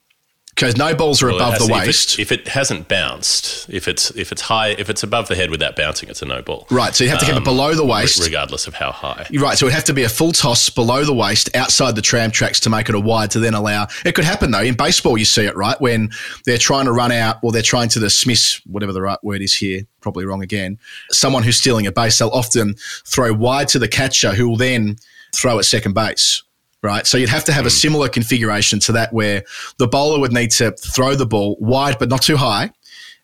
[0.60, 2.86] Because no balls are Well, above has the to- if it- waist, If it, hasn't
[2.86, 6.26] bounced, if it's if it's high, if it's above the head without bouncing, it's a
[6.26, 6.66] no ball.
[6.70, 6.94] right?
[6.94, 8.22] So you have to keep it um, below the waist.
[8.22, 9.26] regardless of how high.
[9.32, 9.56] Right.
[9.56, 12.60] So it'd have to be a full toss below the waist outside the tram tracks
[12.60, 13.86] to make it a wide to then allow.
[14.04, 14.60] It could happen though.
[14.60, 15.80] In baseball, you see it, right?
[15.80, 16.10] When
[16.44, 19.54] they're trying to run out or they're trying to dismiss whatever the right word is
[19.54, 20.78] here, probably wrong again,
[21.10, 22.74] someone who's stealing a base, they'll often
[23.06, 24.96] throw wide to the catcher who will then
[25.34, 26.42] throw at second base.
[26.82, 27.06] Right.
[27.06, 27.74] So you'd have to have a hmm.
[27.74, 29.44] similar configuration to that where
[29.78, 32.70] the bowler would need to throw the ball wide but not too high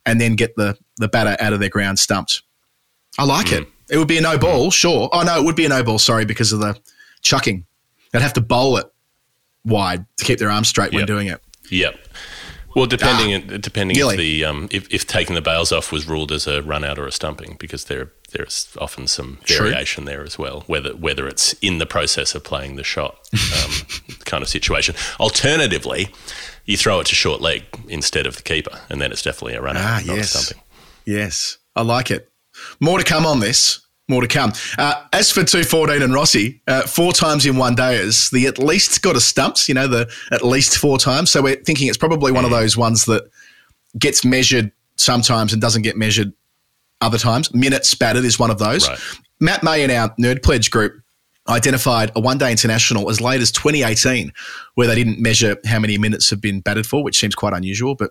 [0.04, 2.42] and then get the, the batter out of their ground stumped.
[3.18, 3.64] I like it.
[3.64, 3.70] Hmm.
[3.88, 4.40] It would be a no hmm.
[4.40, 5.08] ball, sure.
[5.12, 5.98] Oh no, it would be a no ball.
[5.98, 6.78] Sorry, because of the
[7.22, 7.64] chucking.
[8.12, 8.86] They'd have to bowl it
[9.64, 11.40] wide to keep their arms straight when doing it.
[11.70, 11.96] Yep.
[12.76, 14.14] Well, depending ah, depending Gilly.
[14.14, 16.98] if the um, if, if taking the bails off was ruled as a run out
[16.98, 19.68] or a stumping, because there there's often some True.
[19.70, 20.64] variation there as well.
[20.66, 23.16] Whether whether it's in the process of playing the shot
[23.64, 23.70] um,
[24.24, 24.94] kind of situation.
[25.18, 26.08] Alternatively,
[26.64, 29.62] you throw it to short leg instead of the keeper, and then it's definitely a
[29.62, 30.30] run out, Ah, yes.
[30.30, 30.62] stumping.
[31.04, 32.30] Yes, I like it.
[32.80, 33.80] More to come on this.
[34.08, 34.52] More to come.
[34.78, 38.56] Uh, as for 214 and Rossi, uh, four times in one day is the at
[38.58, 41.30] least got a stumps, you know, the at least four times.
[41.32, 43.28] So we're thinking it's probably one of those ones that
[43.98, 46.32] gets measured sometimes and doesn't get measured
[47.00, 47.52] other times.
[47.54, 48.88] Minutes batted is one of those.
[48.88, 48.98] Right.
[49.40, 50.94] Matt May in our Nerd Pledge group
[51.48, 54.32] identified a one day international as late as 2018
[54.74, 57.94] where they didn't measure how many minutes have been batted for, which seems quite unusual,
[57.94, 58.10] but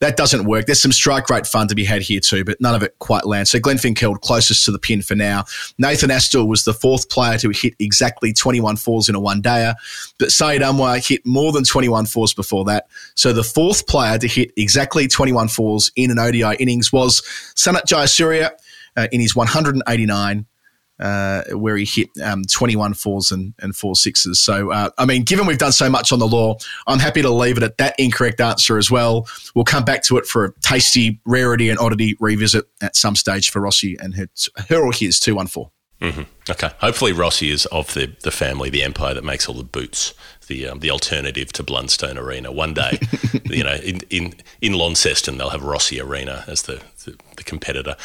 [0.00, 0.66] that doesn't work.
[0.66, 3.26] There's some strike rate fun to be had here too, but none of it quite
[3.26, 3.50] lands.
[3.50, 5.44] So Glenn Finkeld closest to the pin for now.
[5.78, 9.74] Nathan Astle was the fourth player to hit exactly 21 fours in a one dayer,
[10.18, 12.86] but Saeed Anwar hit more than 21 fours before that.
[13.16, 17.22] So the fourth player to hit exactly 21 fours in an ODI innings was
[17.56, 18.50] Sanath Jayasuriya
[18.96, 20.46] uh, in his 189
[21.00, 24.40] uh, where he hit um, 21 fours and, and four sixes.
[24.40, 27.30] So, uh, I mean, given we've done so much on the law, I'm happy to
[27.30, 29.26] leave it at that incorrect answer as well.
[29.54, 33.50] We'll come back to it for a tasty rarity and oddity revisit at some stage
[33.50, 34.28] for Rossi and her,
[34.68, 35.70] her or his 214.
[36.50, 36.70] Okay.
[36.78, 40.12] Hopefully, Rossi is of the, the family, the empire that makes all the boots,
[40.48, 42.52] the um, the alternative to Blundstone Arena.
[42.52, 42.98] One day,
[43.44, 47.96] you know, in, in, in Launceston, they'll have Rossi Arena as the, the, the competitor.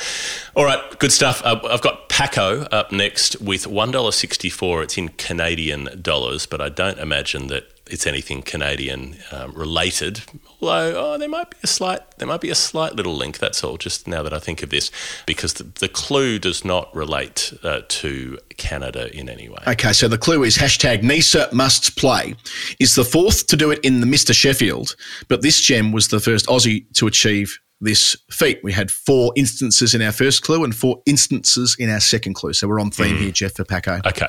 [0.56, 1.42] All right, good stuff.
[1.44, 4.84] Uh, I've got Packo up next with $1.64.
[4.84, 10.22] It's in Canadian dollars, but I don't imagine that it's anything Canadian um, related.
[10.62, 13.40] Although, oh, there might be a slight, there might be a slight little link.
[13.40, 13.78] That's all.
[13.78, 14.92] Just now that I think of this,
[15.26, 19.64] because the, the clue does not relate uh, to Canada in any way.
[19.68, 22.36] Okay, so the clue is hashtag Neser must play.
[22.80, 24.96] Is the fourth to do it in the Marsh Sheffield,
[25.28, 28.60] but this gem was the first Aussie to achieve this feat.
[28.64, 32.54] We had four instances in our first clue and four instances in our second clue.
[32.54, 34.06] So we're on theme here, Jeff, for Packo.
[34.06, 34.28] Okay.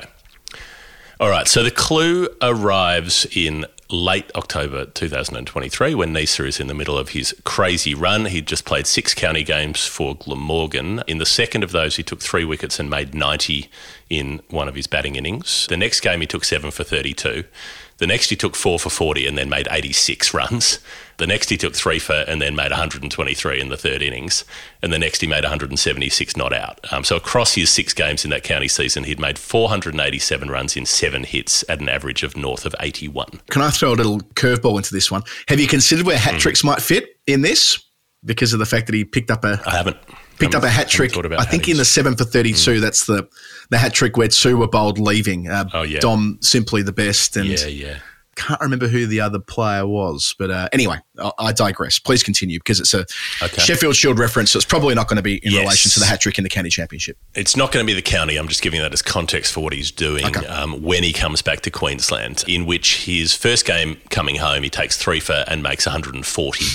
[1.21, 1.47] All right.
[1.47, 7.09] So the clue arrives in late October 2023 when Neser is in the middle of
[7.09, 8.25] his crazy run.
[8.25, 11.03] He'd just played six county games for Glamorgan.
[11.05, 13.69] In the second of those, he took three wickets and made 90
[14.09, 15.67] in one of his batting innings.
[15.67, 17.43] The next game, he took seven for 32.
[18.01, 20.79] The next, he took four for 40 and then made 86 runs.
[21.17, 24.43] The next, he took three for and then made 123 in the third innings.
[24.81, 26.79] And the next, he made 176 not out.
[26.91, 30.87] Um, so across his six games in that county season, he'd made 487 runs in
[30.87, 33.39] seven hits at an average of north of 81.
[33.51, 35.21] Can I throw a little curveball into this one?
[35.47, 37.85] Have you considered where hat tricks might fit in this?
[38.25, 39.97] Because of the fact that he picked up a I haven't
[40.39, 41.15] picked up a hat trick.
[41.17, 42.79] I think in the seven for thirty-two.
[42.79, 43.27] That's the
[43.71, 45.47] the hat trick where two were bowled leaving.
[45.49, 45.99] Uh, Oh, yeah.
[45.99, 47.97] Dom simply the best, and Yeah, yeah.
[48.35, 50.33] Can't remember who the other player was.
[50.39, 51.99] But uh, anyway, I, I digress.
[51.99, 53.05] Please continue because it's a
[53.43, 53.61] Okay.
[53.61, 54.51] Sheffield Shield reference.
[54.51, 55.61] So it's probably not going to be in Yes.
[55.61, 57.17] relation to the hat trick in the county championship.
[57.35, 58.37] It's not going to be the county.
[58.37, 60.45] I'm just giving that as context for what he's doing Okay.
[60.47, 64.69] um, when he comes back to Queensland, in which his first game coming home, he
[64.69, 66.65] takes three for and makes 140.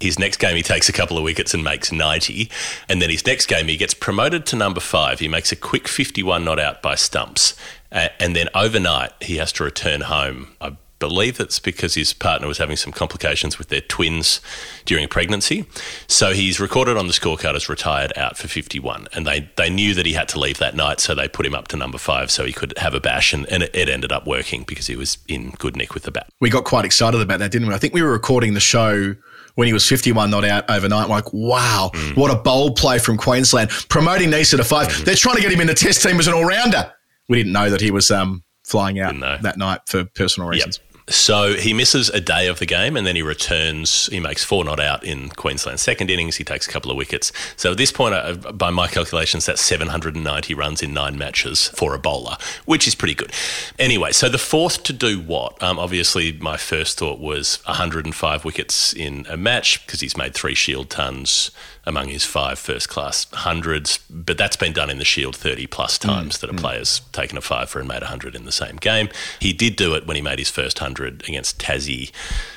[0.00, 2.50] His next game, he takes a couple of wickets and makes 90.
[2.88, 5.18] And then his next game, he gets promoted to number five.
[5.20, 7.54] He makes a quick 51 not out by stumps.
[7.92, 10.54] Uh, and then overnight, he has to return home.
[10.60, 14.40] I believe it's because his partner was having some complications with their twins
[14.84, 15.64] during pregnancy.
[16.06, 19.08] So he's recorded on the scorecard as retired out for 51.
[19.12, 21.54] And they, they knew that he had to leave that night, so they put him
[21.54, 23.32] up to number five so he could have a bash.
[23.32, 26.12] And, and it, it ended up working because he was in good nick with the
[26.12, 26.28] bat.
[26.40, 27.74] We got quite excited about that, didn't we?
[27.74, 29.16] I think we were recording the show
[29.56, 31.08] when he was 51 not out overnight.
[31.08, 32.16] We're like, wow, Mm.
[32.16, 33.70] what a bold play from Queensland.
[33.88, 35.04] Promoting Neser to 5 Mm-hmm.
[35.04, 36.92] They're trying to get him in the test team as an all rounder.
[37.28, 40.78] We didn't know that he was um, flying out that night for personal reasons.
[41.10, 44.06] So he misses a day of the game and then he returns.
[44.06, 46.36] He makes four not out in Queensland's second innings.
[46.36, 47.32] He takes a couple of wickets.
[47.56, 51.94] So at this point, uh, by my calculations, that's 790 runs in nine matches for
[51.94, 53.32] a bowler, which is pretty good.
[53.76, 55.60] Anyway, so the fourth to do what?
[55.60, 60.54] Um, obviously, my first thought was 105 wickets in a match because he's made three
[60.54, 61.50] Shield tons
[61.86, 65.98] among his five first class hundreds, but that's been done in the Shield 30 plus
[65.98, 66.58] mm, times that a mm.
[66.58, 69.08] player's taken a five for and made 100 in the same game.
[69.40, 72.12] He did do it when he made his first 100 against Tassie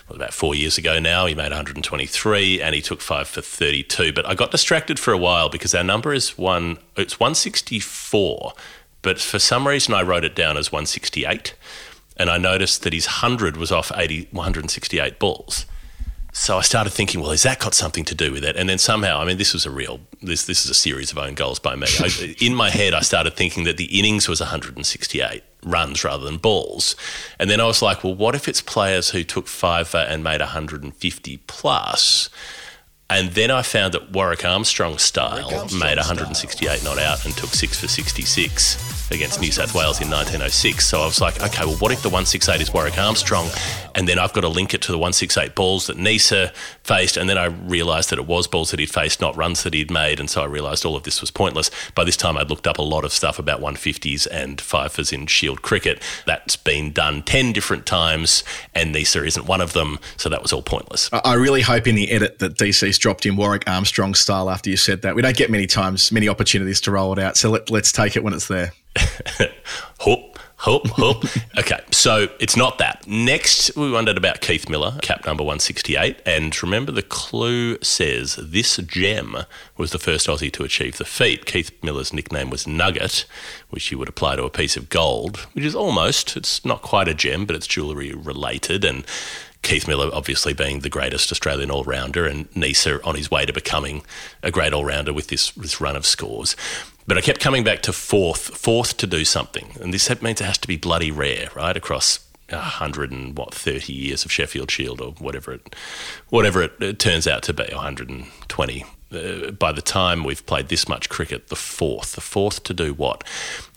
[0.09, 1.25] well, about four years ago now.
[1.25, 4.11] He made 123 and he took five for 32.
[4.11, 8.53] But I got distracted for a while because our number is one, it's 164,
[9.01, 11.55] but for some reason I wrote it down as 168.
[12.15, 15.65] And I noticed that his 100 was off 80, 168 balls.
[16.35, 18.55] So I started thinking, well, has that got something to do with it?
[18.57, 21.19] And then somehow, I mean, this was a real, this this is a series of
[21.19, 21.87] own goals by me.
[21.99, 26.37] I, in my head, I started thinking that the innings was 168 runs rather than
[26.37, 26.95] balls.
[27.39, 30.41] And then I was like, well, what if it's players who took five and made
[30.41, 32.29] 150 plus?
[33.09, 37.79] And then I found that Warwick Armstrong style made 168 not out and took six
[37.79, 40.87] for 66 against New South Wales in 1906.
[40.87, 43.49] So I was like, okay, well, what if the 168 is Warwick Armstrong?
[43.93, 47.17] And then I've got to link it to the 168 balls that Neser faced.
[47.17, 49.91] And then I realised that it was balls that he'd faced, not runs that he'd
[49.91, 50.19] made.
[50.19, 51.69] And so I realised all of this was pointless.
[51.93, 55.27] By this time, I'd looked up a lot of stuff about 150s and fifers in
[55.27, 56.01] Shield cricket.
[56.25, 59.99] That's been done 10 different times, and Neser isn't one of them.
[60.17, 61.09] So that was all pointless.
[61.11, 64.69] I I really hope in the edit that DC's dropped in Warwick Armstrong style after
[64.69, 65.13] you said that.
[65.13, 67.35] We don't get many times, many opportunities to roll it out.
[67.35, 68.71] So let, let's take it when it's there.
[69.99, 71.25] Hope, hope, hope.
[71.57, 73.05] okay, so it's not that.
[73.05, 76.21] Next, we wondered about Keith Miller, cap number 168.
[76.25, 79.35] And remember, the clue says this gem
[79.75, 81.45] was the first Aussie to achieve the feat.
[81.45, 83.25] Keith Miller's nickname was Nugget,
[83.69, 87.09] which you would apply to a piece of gold, which is almost, it's not quite
[87.09, 88.85] a gem, but it's jewellery related.
[88.85, 89.05] And
[89.63, 93.53] Keith Miller, obviously being the greatest Australian all rounder, and Neser on his way to
[93.53, 94.03] becoming
[94.43, 96.55] a great all rounder with this, this run of scores.
[97.07, 100.45] But I kept coming back to fourth, fourth to do something, and this means it
[100.45, 101.75] has to be bloody rare, right?
[101.75, 105.75] Across a hundred and what thirty years of Sheffield Shield or whatever it,
[106.29, 108.85] whatever it, it turns out to be, one hundred and twenty.
[109.13, 112.93] Uh, by the time we've played this much cricket, the fourth, the fourth to do
[112.93, 113.23] what?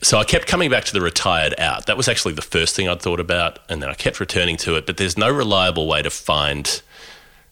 [0.01, 1.85] So I kept coming back to the retired out.
[1.85, 4.75] That was actually the first thing I'd thought about, and then I kept returning to
[4.75, 4.85] it.
[4.85, 6.81] But there's no reliable way to find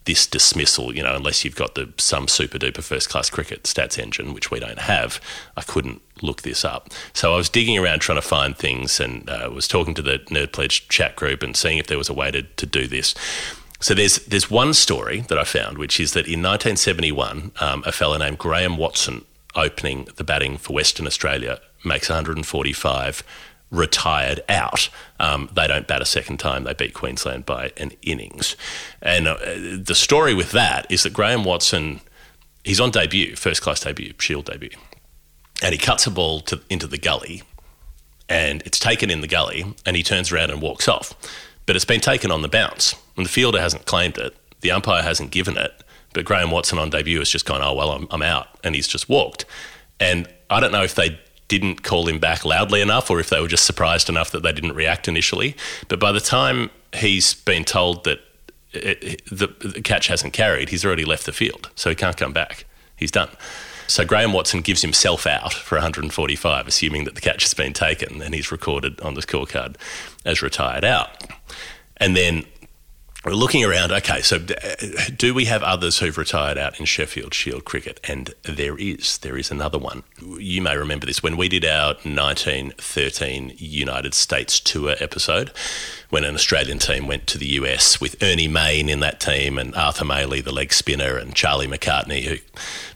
[0.06, 4.00] this dismissal, you know, unless you've got the some super duper first class cricket stats
[4.00, 5.20] engine, which we don't have.
[5.58, 6.90] I couldn't look this up.
[7.14, 10.20] So I was digging around trying to find things and uh, was talking to the
[10.30, 13.16] Nerd Pledge chat group and seeing if there was a way to, to do this.
[13.80, 17.92] So there's there's one story that I found, which is that in 1971, um, a
[17.92, 23.24] fellow named Graham Watson, opening the batting for Western Australia, makes 145
[23.72, 24.90] retired out.
[25.20, 26.64] Um, they don't bat a second time.
[26.64, 28.56] They beat Queensland by an innings.
[29.02, 29.38] And uh,
[29.78, 32.02] the story with that is that Graham Watson,
[32.64, 34.78] he's on debut, first class debut, Shield debut,
[35.62, 37.44] and he cuts a ball to, into the gully,
[38.30, 41.14] and it's taken in the gully, and he turns around and walks off.
[41.66, 44.36] But it's been taken on the bounce, and the fielder hasn't claimed it.
[44.62, 45.84] The umpire hasn't given it.
[46.14, 48.48] But Graham Watson on debut has just gone, oh, well, I'm, I'm out.
[48.64, 49.46] And he's just walked.
[50.00, 53.42] And I don't know if they didn't call him back loudly enough or if they
[53.42, 55.56] were just surprised enough that they didn't react initially.
[55.88, 58.20] But by the time he's been told that
[58.72, 61.70] it, it, the, the catch hasn't carried, he's already left the field.
[61.76, 62.66] So he can't come back.
[62.96, 63.30] He's done.
[63.88, 68.22] So Graham Watson gives himself out for 145, assuming that the catch has been taken,
[68.22, 69.76] and he's recorded on the scorecard
[70.26, 71.24] as retired out.
[71.98, 72.46] And then
[73.26, 73.92] we're looking around.
[73.92, 78.00] Okay, so do we have others who've retired out in Sheffield Shield cricket?
[78.04, 79.18] And there is.
[79.18, 80.04] There is another one.
[80.22, 85.52] You may remember this when we did our 1913 United States tour episode,
[86.12, 89.76] when an Australian team went to the US with Ernie Main in that team and
[89.76, 92.36] Arthur Mailey, the leg spinner, and Charlie Macartney, who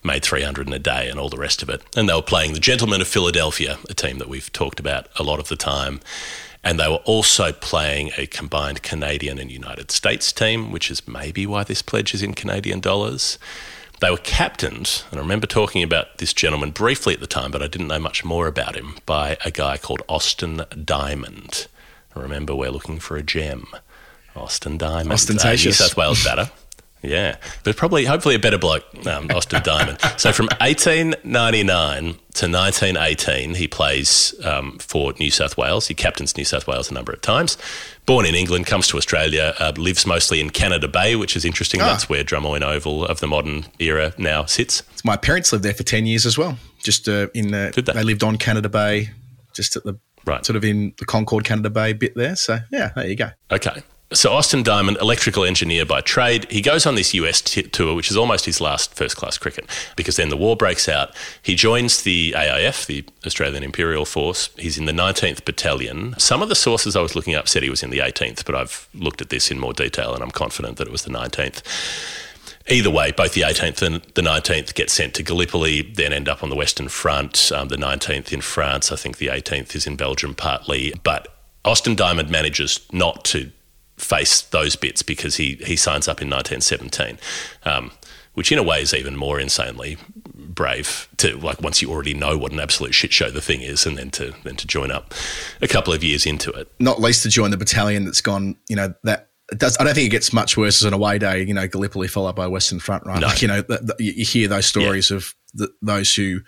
[0.04, 1.82] made 300 in a day and all the rest of it.
[1.98, 5.24] And they were playing the Gentlemen of Philadelphia, a team that we've talked about a
[5.24, 6.02] lot of the time
[6.63, 11.45] and they were also playing a combined Canadian and United States team, which is maybe
[11.45, 13.39] why this pledge is in Canadian dollars.
[14.02, 17.62] They were captained, and I remember talking about this gentleman briefly at the time, but
[17.62, 21.67] I didn't know much more about him, by a guy called Austin Diamond.
[22.15, 23.67] Remember, we're looking for a gem.
[24.36, 25.12] Austin Diamond.
[25.12, 25.80] Ostentatious.
[25.80, 26.52] Uh, New South Wales batter.
[27.02, 30.00] Yeah, but probably, hopefully, a better bloke, um, Austin Diamond.
[30.18, 35.88] So from 1899 to 1918, he plays um, for New South Wales.
[35.88, 37.58] He captains New South Wales a number of times.
[38.06, 41.82] Born in England, comes to Australia, uh, lives mostly in Canada Bay, which is interesting.
[41.82, 41.86] Ah.
[41.86, 44.84] That's where Drummoyne Oval of the modern era now sits.
[45.06, 46.58] My parents lived there for 10 years as well.
[46.84, 47.94] Just uh, in the, Did they?
[47.94, 49.12] they lived on Canada Bay,
[49.54, 50.46] just at the Right.
[50.46, 52.36] sort of in the Concord Canada Bay bit there.
[52.36, 53.30] So, yeah, there you go.
[53.52, 53.82] Okay.
[54.12, 58.10] So Austin Diamond, electrical engineer by trade, he goes on this US t- tour, which
[58.10, 61.15] is almost his last first class cricket, because then the war breaks out.
[61.43, 64.50] He joins the AIF, the Australian Imperial Force.
[64.58, 66.15] He's in the 19th Battalion.
[66.17, 68.56] Some of the sources I was looking up said he was in the 18th, but
[68.56, 71.62] I've looked at this in more detail and I'm confident that it was the 19th.
[72.67, 76.41] Either way, both the 18th and the 19th get sent to Gallipoli, then end up
[76.41, 77.52] on the Western Front.
[77.52, 80.95] Um, the 19th in France, I think the 18th is in Belgium partly.
[81.04, 81.28] But
[81.63, 83.52] Austin Diamond manages not to
[84.00, 87.20] face those bits because he, he signs up in 1917,
[87.64, 87.92] um,
[88.34, 89.98] which in a way is even more insanely
[90.34, 93.86] brave to like once you already know what an absolute shit show the thing is
[93.86, 95.14] and then to then to join up
[95.62, 96.72] a couple of years into it.
[96.80, 99.28] Not least to join the battalion that's gone, you know, that.
[99.58, 102.08] Does, I don't think it gets much worse as an away day, you know, Gallipoli
[102.08, 103.20] followed by Western Front, right?
[103.20, 103.28] No.
[103.28, 106.42] Like, you know, th th you hear those stories of the, those who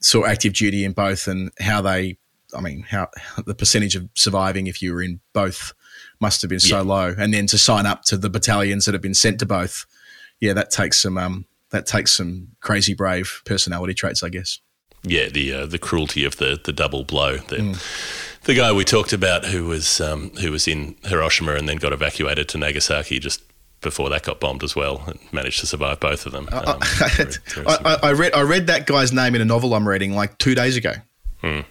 [0.00, 2.18] saw active duty in both and how they,
[2.54, 3.08] I mean, how
[3.46, 5.72] the percentage of surviving if you were in both
[6.22, 6.82] must have been so Yeah.
[6.82, 7.14] low.
[7.18, 9.84] And then to sign up to the battalions that have been sent to both,
[10.40, 14.60] yeah, that takes some, um, that takes some crazy brave personality traits, I guess.
[15.04, 17.36] yeah, the uh, the cruelty of the the double blow.
[17.38, 17.76] The,
[18.44, 21.92] the guy we talked about who was um, who was in Hiroshima and then got
[21.92, 23.42] evacuated to Nagasaki just
[23.80, 26.48] before that got bombed as well and managed to survive both of them.
[26.52, 29.74] Um, very- very I, I, I read I read that guy's name in a novel
[29.74, 30.92] I'm reading like two days ago.
[31.42, 31.62] Yeah,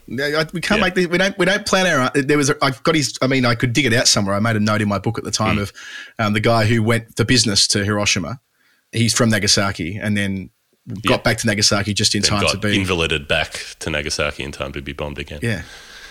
[0.42, 0.86] I- We can't Yeah.
[0.86, 3.46] make this, we don't we don't plan our there was I've got his I mean
[3.46, 5.32] I could dig it out somewhere I made a note in my book at the
[5.32, 5.72] time of
[6.20, 8.40] um, the guy who went for business to Hiroshima
[8.92, 10.50] he's from Nagasaki, and then
[11.06, 11.24] got Yeah.
[11.24, 12.78] back to Nagasaki just in Then time to be.
[12.78, 15.40] invalided back to Nagasaki in time to be bombed again.
[15.42, 15.62] yeah.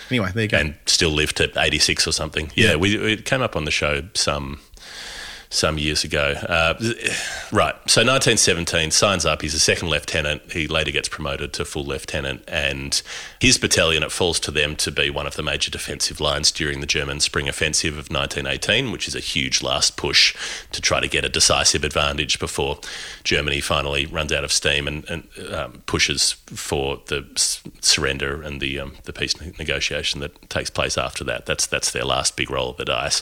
[0.09, 0.57] Anyway, there you go.
[0.57, 2.51] and still lived to 86 or something.
[2.55, 4.59] Yeah, we it came up on the show some
[5.51, 6.33] some years ago.
[6.47, 6.73] Uh,
[7.51, 7.75] right.
[7.85, 9.41] So 1917 signs up.
[9.41, 10.53] He's a second lieutenant.
[10.53, 12.99] He later gets promoted to full lieutenant, and
[13.39, 16.79] his battalion it falls to them to be one of the major defensive lines during
[16.79, 20.35] the German Spring Offensive of 1918, which is a huge last push
[20.71, 22.79] to try to get a decisive advantage before
[23.25, 27.27] Germany finally runs out of steam and, and um, pushes for the
[27.81, 31.45] surrender and the um, the peace negotiation that takes place after that.
[31.45, 33.21] That's that's their last big roll of the dice.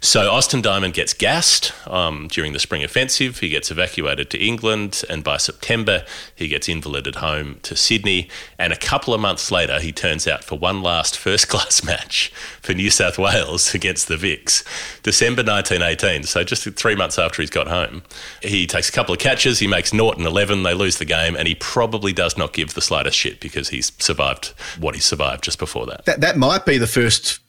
[0.00, 3.40] So Austin Diamond gets gassed um, during the spring offensive.
[3.40, 8.28] He gets evacuated to England, and by September he gets invalided home to Sydney.
[8.58, 12.32] And a couple of months later, he turns out for one last first class match
[12.60, 14.64] for New South Wales against the Vics,
[15.02, 16.24] December 1918.
[16.24, 18.02] So just three months after he's got home,
[18.42, 19.58] he takes a couple of catches.
[19.58, 20.62] He makes naught and 11.
[20.62, 23.92] They lose the game, and he probably does not give the slightest shit because he's
[23.98, 26.04] survived what he survived just before that.
[26.04, 27.40] that that might be the first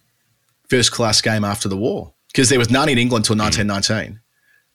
[0.69, 4.16] first class game after the war because there was none in England until 1919.
[4.16, 4.20] Mm.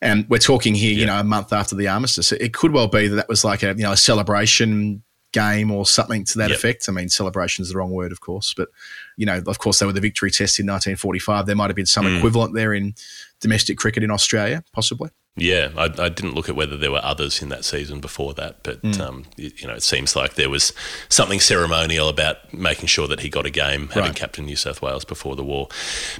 [0.00, 2.32] And we're talking here, you know, a month after the armistice.
[2.32, 5.86] It could well be that that was like a you know a celebration game or
[5.86, 6.58] something to that Yep.
[6.58, 6.88] effect.
[6.88, 8.68] I mean, celebration is the wrong word, of course, but
[9.16, 11.46] you know, of course, they were the victory test in 1945.
[11.46, 12.18] There might have been some mm.
[12.18, 12.94] equivalent there in
[13.40, 15.10] domestic cricket in Australia, possibly.
[15.34, 18.56] Yeah, I, I didn't look at whether there were others in that season before that,
[18.62, 20.74] but um, y- you know, it seems like there was
[21.08, 24.14] something ceremonial about making sure that he got a game, having Right.
[24.16, 25.68] captained New South Wales before the war.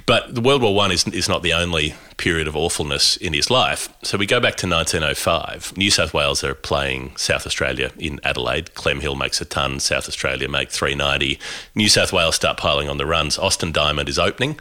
[0.07, 3.51] But the World War One is is not the only period of awfulness in his
[3.51, 3.87] life.
[4.01, 5.77] So we go back to 1905.
[5.77, 8.73] New South Wales are playing South Australia in Adelaide.
[8.73, 9.79] Clem Hill makes a ton.
[9.79, 11.39] South Australia make 390.
[11.75, 13.37] New South Wales start piling on the runs.
[13.37, 14.59] Austin Diamond is opening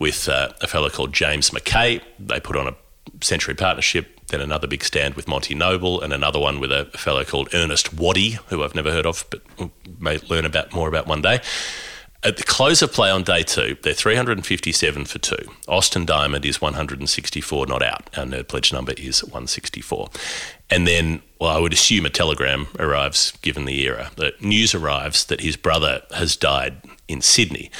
[0.00, 2.00] with uh, a fellow called James Mackay.
[2.18, 2.74] They put on a
[3.20, 7.24] Century Partnership, then another big stand with Monty Noble, and another one with a fellow
[7.24, 9.42] called Ernest Waddy, who I've never heard of, but
[10.00, 11.40] may learn about more about one day.
[12.24, 15.44] At the close of play on day two, they're 357 for two.
[15.66, 18.16] Austin Diamond is 164 not out.
[18.16, 20.08] Our nerd pledge number is 164.
[20.70, 24.12] And then, well, I would assume a telegram arrives, given the era.
[24.14, 26.76] The news arrives that his brother has died
[27.08, 27.72] in Sydney.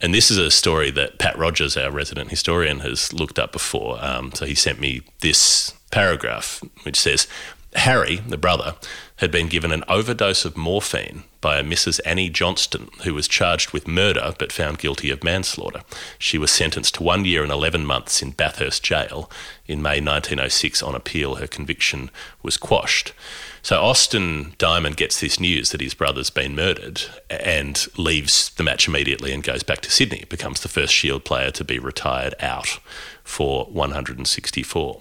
[0.00, 3.98] And this is a story that Pat Rogers, our resident historian, has looked up before.
[4.00, 7.26] Um, so he sent me this paragraph, which says
[7.74, 8.76] Harry, the brother,
[9.16, 12.00] had been given an overdose of morphine by a Mrs.
[12.06, 15.82] Annie Johnston, who was charged with murder but found guilty of manslaughter.
[16.18, 19.30] She was sentenced to one year and 11 months in Bathurst Jail.
[19.66, 22.10] In May 1906, on appeal, her conviction
[22.42, 23.12] was quashed.
[23.60, 28.88] So Austin Diamond gets this news that his brother's been murdered and leaves the match
[28.88, 30.24] immediately and goes back to Sydney.
[30.28, 32.78] Becomes the first Shield player to be retired out
[33.24, 35.00] for 164.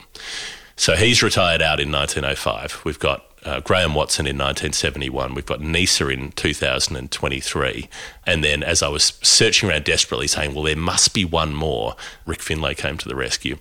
[0.77, 2.85] So he's retired out in 1905.
[2.85, 5.33] We've got uh, Graeme Watson in 1971.
[5.33, 7.89] We've got Neser in 2023.
[8.25, 11.95] And then, as I was searching around desperately, saying, well, there must be one more,
[12.27, 13.57] Rick Finlay came to the rescue.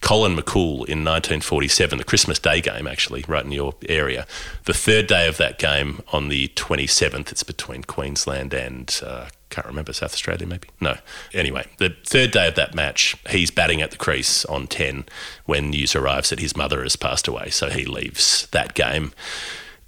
[0.00, 4.26] Colin McCool in 1947, the Christmas Day game, actually, right in your area.
[4.64, 9.66] The third day of that game on the 27th, it's between Queensland and uh, can't
[9.66, 10.68] remember South Australia, maybe.
[10.80, 10.96] No.
[11.32, 15.04] Anyway, the third day of that match, he's batting at the crease on 10
[15.46, 17.50] when news arrives that his mother has passed away.
[17.50, 19.12] So he leaves that game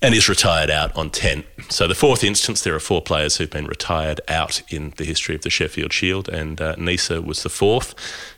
[0.02, 1.44] and is retired out on 10.
[1.70, 5.34] So the fourth instance, there are four players who've been retired out in the history
[5.34, 7.94] of the Sheffield Shield, and uh, Neser was the fourth,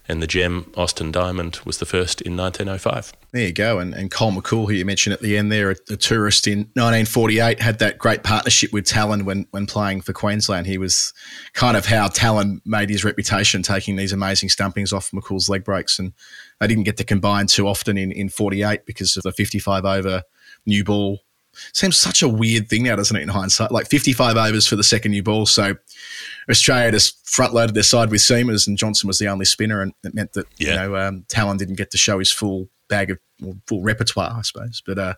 [0.06, 3.12] and the gem Austin Diamond was the first in 1905.
[3.32, 3.78] There you go.
[3.78, 6.60] And, and Cole McCool, who you mentioned at the end there, a, a tourist in
[6.74, 10.66] 1948, had that great partnership with Tallon when, when playing for Queensland.
[10.66, 11.12] He was
[11.52, 15.98] kind of how Tallon made his reputation, taking these amazing stumpings off McCool's leg breaks.
[15.98, 16.14] And
[16.60, 20.22] they didn't get to combine too often in, in 48 because of the 55 over
[20.64, 21.20] new ball.
[21.72, 23.72] Seems such a weird thing now, doesn't it, in hindsight?
[23.72, 25.46] Like 55 overs for the second new ball.
[25.46, 25.74] So
[26.50, 29.92] Australia just front loaded their side with seamers, and Johnson was the only spinner, and
[30.04, 33.18] it meant that you know um, Tallon didn't get to show his full bag of
[33.66, 34.82] full repertoire, I suppose.
[34.84, 35.14] But uh,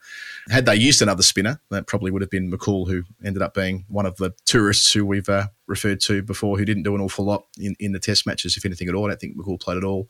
[0.50, 3.84] had they used another spinner, that probably would have been McCool, who ended up being
[3.88, 7.24] one of the tourists who we've uh, referred to before, who didn't do an awful
[7.24, 9.06] lot in, in the Test matches, if anything at all.
[9.06, 10.08] I don't think McCool played at all.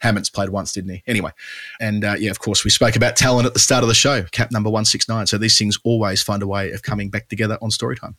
[0.00, 1.02] Hammonds played once, didn't he?
[1.06, 1.30] Anyway,
[1.80, 4.22] and uh, yeah, of course, we spoke about Tallon at the start of the show,
[4.32, 5.26] cap number 169.
[5.26, 8.14] So these things always find a way of coming back together on Storytime.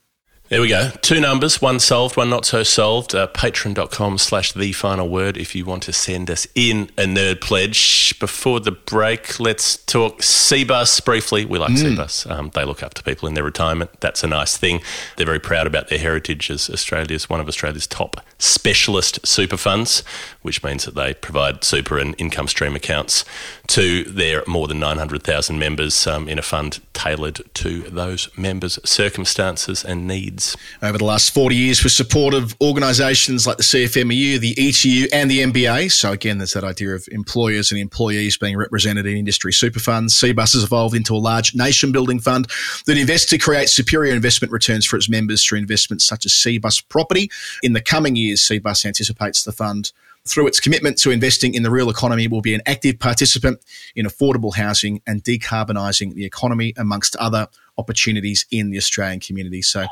[0.51, 0.89] There we go.
[1.01, 3.15] Two numbers, one solved, one not so solved.
[3.15, 7.39] Uh, Patreon.com slash the final word if you want to send us in a nerd
[7.39, 8.19] pledge.
[8.19, 11.45] Before the break, let's talk Cbus briefly.
[11.45, 12.29] We like Cbus.
[12.29, 13.91] Um, they look after people in their retirement.
[14.01, 14.81] That's a nice thing.
[15.15, 20.03] They're very proud about their heritage as Australia's one of Australia's top specialist super funds,
[20.41, 23.23] which means that they provide super and income stream accounts
[23.67, 29.85] to their more than 900,000 members um, in a fund tailored to those members' circumstances
[29.85, 30.40] and needs.
[30.81, 35.29] Over the last 40 years with support of organisations like the CFMEU, the ETU, and
[35.29, 35.91] the MBA.
[35.91, 40.15] So, again, there's that idea of employers and employees being represented in industry super funds.
[40.15, 42.47] CBUS has evolved into a large nation building fund
[42.85, 46.87] that invests to create superior investment returns for its members through investments such as CBUS
[46.89, 47.29] property.
[47.63, 49.91] In the coming years, CBUS anticipates the fund
[50.25, 53.59] through its commitment to investing in the real economy, will be an active participant
[53.95, 57.47] in affordable housing and decarbonising the economy, amongst other
[57.82, 59.61] opportunities in the Australian community.
[59.61, 59.86] So,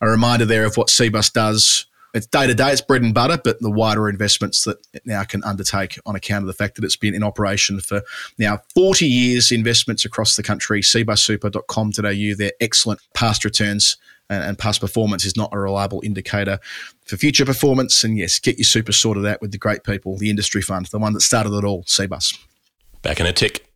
[0.00, 1.86] a reminder there of what CBUS does.
[2.14, 5.22] It's day to day, it's bread and butter, but the wider investments that it now
[5.24, 8.00] can undertake on account of the fact that it's been in operation for
[8.38, 10.80] now 40 years, investments across the country.
[10.80, 13.98] cbussuper.com.au, their excellent past returns
[14.30, 16.58] and, and past performance is not a reliable indicator
[17.04, 18.02] for future performance.
[18.02, 20.98] And yes, get your super sorted out with the great people, the industry fund, the
[20.98, 22.38] one that started it all, CBUS.
[23.02, 23.66] Back in a tick.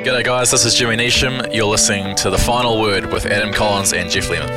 [0.00, 0.50] G'day, guys.
[0.50, 1.54] This is Jimmy Neesham.
[1.54, 4.48] You're listening to The Final Word with Adam Collins and Geoff Lemon.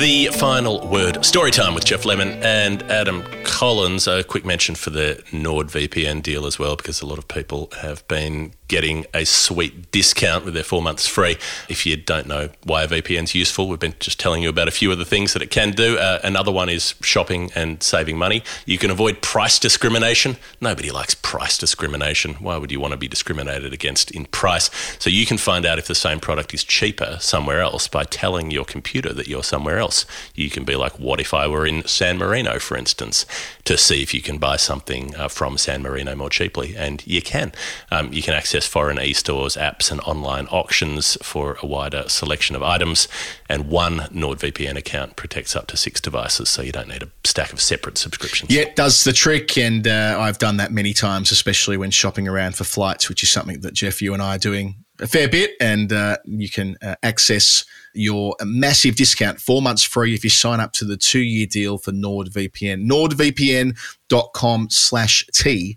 [0.00, 1.22] The final word.
[1.22, 4.06] Story time with Geoff Lemon and Adam Collins.
[4.08, 8.08] A quick mention for the NordVPN deal as well, because a lot of people have
[8.08, 11.36] been getting a sweet discount with their four months free.
[11.68, 14.68] If you don't know why a VPN is useful, we've been just telling you about
[14.68, 15.98] a few of the things that it can do.
[15.98, 18.42] Uh, another one is shopping and saving money.
[18.64, 20.36] You can avoid price discrimination.
[20.60, 22.34] Nobody likes price discrimination.
[22.34, 24.70] Why would you want to be discriminated against in price?
[24.98, 28.50] So you can find out if the same product is cheaper somewhere else by telling
[28.50, 30.06] your computer that you're somewhere else.
[30.34, 33.26] You can be like, what if I were in San Marino, for instance,
[33.64, 36.74] to see if you can buy something uh, from San Marino more cheaply.
[36.76, 37.52] And you can.
[37.90, 42.62] Um, you can access foreign e-stores, apps, and online auctions for a wider selection of
[42.62, 43.08] items.
[43.48, 47.52] And one NordVPN account protects up to six devices, so you don't need a stack
[47.52, 48.50] of separate subscriptions.
[48.50, 52.28] Yeah, it does the trick, and uh, I've done that many times, especially when shopping
[52.28, 55.28] around for flights, which is something that Geoff, you and I are doing a fair
[55.28, 55.52] bit.
[55.60, 60.60] And uh, you can uh, access your massive discount, four months free, if you sign
[60.60, 62.88] up to the two-year deal for NordVPN.
[62.88, 65.76] NordVPN.com slash TFW.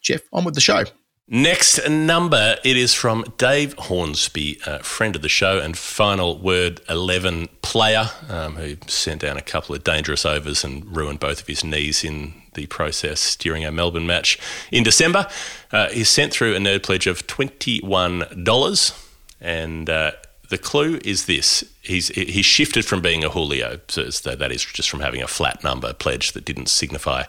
[0.00, 0.84] Geoff, on with the show.
[1.28, 6.80] Next number, it is from Dave Hornsby, a friend of the show and final word
[6.88, 11.46] 11 player, um, who sent down a couple of dangerous overs and ruined both of
[11.46, 14.36] his knees in the process during our Melbourne match
[14.72, 15.28] in December.
[15.70, 19.06] Uh, he sent through a nerd pledge of $21,
[19.40, 20.10] and uh,
[20.48, 21.64] the clue is this.
[21.82, 25.62] He's, he's shifted from being a Julio, so that is just from having a flat
[25.62, 27.22] number pledge that didn't signify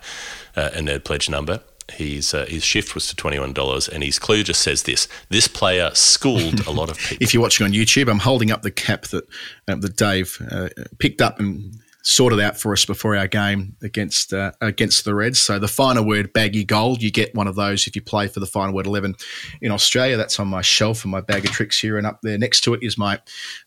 [0.55, 1.61] uh, a nerd pledge number.
[1.91, 5.91] His, uh, his shift was to $21, and his clue just says this this player
[5.93, 7.17] schooled a lot of people.
[7.21, 9.25] If you're watching on YouTube, I'm holding up the cap that
[9.67, 10.69] uh, that Dave uh,
[10.99, 15.39] picked up and sorted out for us before our game against uh, against the Reds.
[15.39, 18.39] So the final word baggy gold, you get one of those if you play for
[18.39, 19.15] the final word 11
[19.61, 20.17] in Australia.
[20.17, 22.73] That's on my shelf and my bag of tricks here, and up there next to
[22.73, 23.19] it is my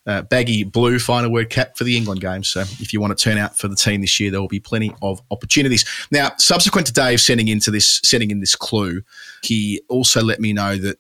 [0.07, 2.45] uh, baggy blue final word cap for the England game.
[2.45, 4.61] So if you want to turn out for the team this year, there will be
[4.61, 5.85] plenty of opportunities.
[6.13, 9.03] Now, subsequent to Dave sending into this sending in this clue,
[9.43, 10.99] he also let me know that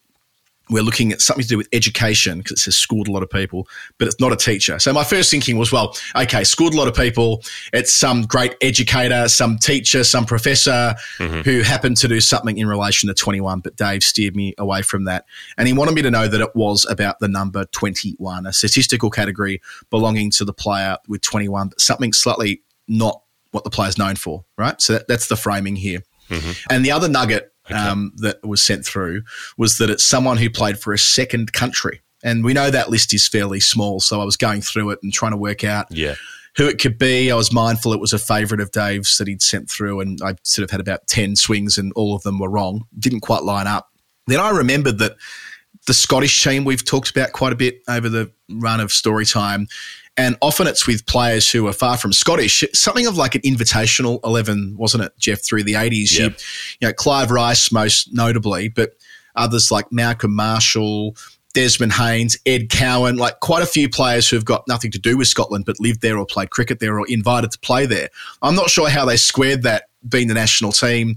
[0.68, 3.30] we're looking at something to do with education because it says schooled a lot of
[3.30, 4.78] people, but it's not a teacher.
[4.78, 7.42] So my first thinking was, well, okay, schooled a lot of people.
[7.72, 11.40] It's some great educator, some teacher, some professor mm-hmm.
[11.42, 15.04] who happened to do something in relation to 21, but Dave steered me away from
[15.04, 15.24] that.
[15.56, 19.10] And he wanted me to know that it was about the number 21, a statistical
[19.10, 19.60] category
[19.90, 24.44] belonging to the player with 21, but something slightly not what the player's known for,
[24.58, 24.80] right?
[24.80, 26.02] So that, that's the framing here.
[26.28, 26.50] Mm-hmm.
[26.70, 29.22] And the other nugget um, that was sent through
[29.56, 32.00] was that it's someone who played for a second country.
[32.22, 34.00] And we know that list is fairly small.
[34.00, 36.14] So I was going through it and trying to work out Yeah.
[36.56, 37.30] who it could be.
[37.30, 40.34] I was mindful it was a favourite of Dave's that he'd sent through, and I
[40.42, 42.86] sort of had about 10 swings, and all of them were wrong.
[42.98, 43.90] Didn't quite line up.
[44.26, 45.16] Then I remembered that
[45.86, 49.68] the Scottish team we've talked about quite a bit over the run of story time.
[50.16, 52.64] And often it's with players who are far from Scottish.
[52.72, 56.18] Something of like an invitational 11, wasn't it, Geoff, through the 80s?
[56.18, 56.24] Yeah.
[56.24, 56.34] You,
[56.80, 58.94] you know, Clive Rice most notably, but
[59.34, 61.16] others like Malcolm Marshall,
[61.52, 65.28] Desmond Haynes, Ed Cowan, like quite a few players who've got nothing to do with
[65.28, 68.08] Scotland but lived there or played cricket there or invited to play there.
[68.42, 71.16] I'm not sure how they squared that being the national team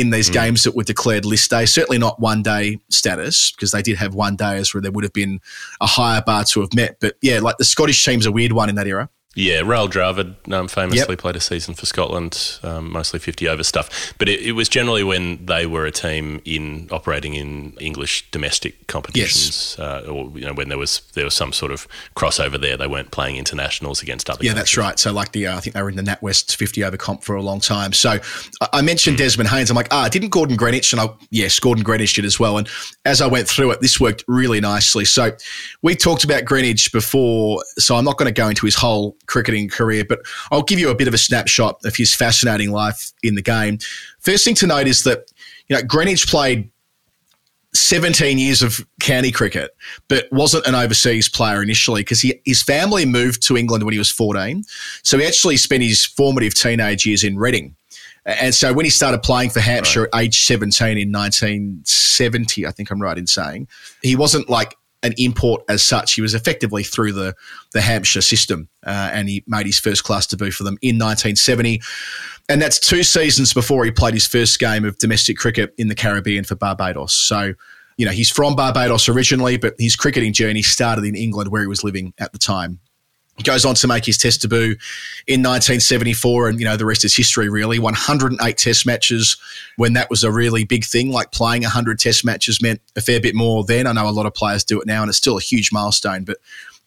[0.00, 0.34] in these mm.
[0.34, 1.66] games that were declared list day.
[1.66, 5.12] Certainly not one day status because they did have one days where there would have
[5.12, 5.40] been
[5.80, 6.98] a higher bar to have met.
[7.00, 9.08] But yeah, like the Scottish team's a weird one in that era.
[9.38, 11.18] Yeah, Rahul Dravid um, famously Yep.
[11.20, 14.12] played a season for Scotland, um, mostly 50 over stuff.
[14.18, 18.88] But it, it was generally when they were a team in operating in English domestic
[18.88, 21.86] competitions, uh, or you know when there was there was some sort of
[22.16, 22.76] crossover there.
[22.76, 24.44] They weren't playing internationals against other.
[24.44, 24.98] Yeah, that's right.
[24.98, 27.36] So, like the, uh, I think they were in the NatWest 50 over comp for
[27.36, 27.92] a long time.
[27.92, 28.18] So,
[28.60, 29.70] I, I mentioned Desmond Haynes.
[29.70, 30.92] I'm like, ah, didn't Gordon Greenidge?
[30.92, 32.58] And I, yes, Gordon Greenidge did as well.
[32.58, 32.68] And
[33.04, 35.04] as I went through it, this worked really nicely.
[35.04, 35.30] So,
[35.82, 39.68] we talked about Greenidge before, so I'm not going to go into his whole cricketing
[39.68, 40.20] career, but
[40.50, 43.78] I'll give you a bit of a snapshot of his fascinating life in the game.
[44.18, 45.30] First thing to note is that,
[45.68, 46.68] you know, Greenidge played
[47.74, 49.76] 17 years of county cricket,
[50.08, 54.10] but wasn't an overseas player initially because his family moved to England when he was
[54.10, 54.64] 14.
[55.02, 57.76] So he actually spent his formative teenage years in Reading.
[58.24, 62.90] And so when he started playing for Hampshire at age 17 in 1970, I think
[62.90, 63.68] I'm right in saying,
[64.02, 66.14] he wasn't like an import as such.
[66.14, 67.34] He was effectively through the,
[67.72, 71.80] the Hampshire system uh, and he made his first class debut for them in 1970.
[72.48, 75.94] And that's two seasons before he played his first game of domestic cricket in the
[75.94, 77.12] Caribbean for Barbados.
[77.12, 77.54] So,
[77.96, 81.68] you know, he's from Barbados originally, but his cricketing journey started in England where he
[81.68, 82.80] was living at the time.
[83.44, 84.76] Goes on to make his test debut
[85.26, 87.48] in 1974, and you know the rest is history.
[87.48, 89.36] Really, 108 test matches
[89.76, 91.12] when that was a really big thing.
[91.12, 93.86] Like playing 100 test matches meant a fair bit more then.
[93.86, 96.24] I know a lot of players do it now, and it's still a huge milestone.
[96.24, 96.38] But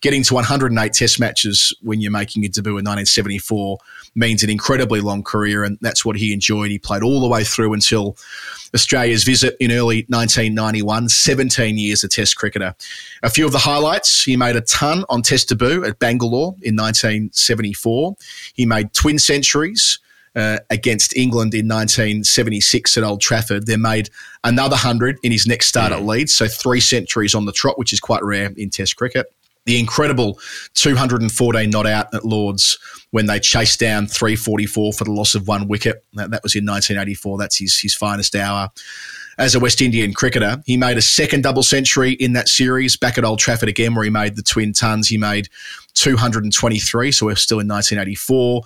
[0.02, 3.78] getting to 108 test matches when you're making your debut in 1974
[4.16, 6.72] means an incredibly long career, and that's what he enjoyed.
[6.72, 8.18] He played all the way through until
[8.74, 12.76] Australia's visit in early 1991, 17 years a Test cricketer.
[13.24, 16.76] A few of the highlights he made a ton on Test debut at Bangalore in
[16.76, 18.16] 1974.
[18.53, 19.99] He made twin centuries.
[20.34, 24.09] Uh, against England in 1976 at Old Trafford, then made
[24.45, 26.34] another 100 in his next start at Leeds.
[26.34, 29.26] So three centuries on the trot, which is quite rare in Test cricket
[29.66, 30.39] the incredible
[30.74, 32.80] 214 not out at Lords
[33.12, 36.03] when they chased down 344 for the loss of one wicket.
[36.14, 37.38] That, that was in 1984.
[37.38, 38.70] That's his, his finest hour.
[39.38, 43.18] As a West Indian cricketer, he made a second double century in that series back
[43.18, 45.07] at Old Trafford again, where he made the twin tons.
[45.07, 45.47] He made
[45.93, 48.62] 223, so we're still in 1984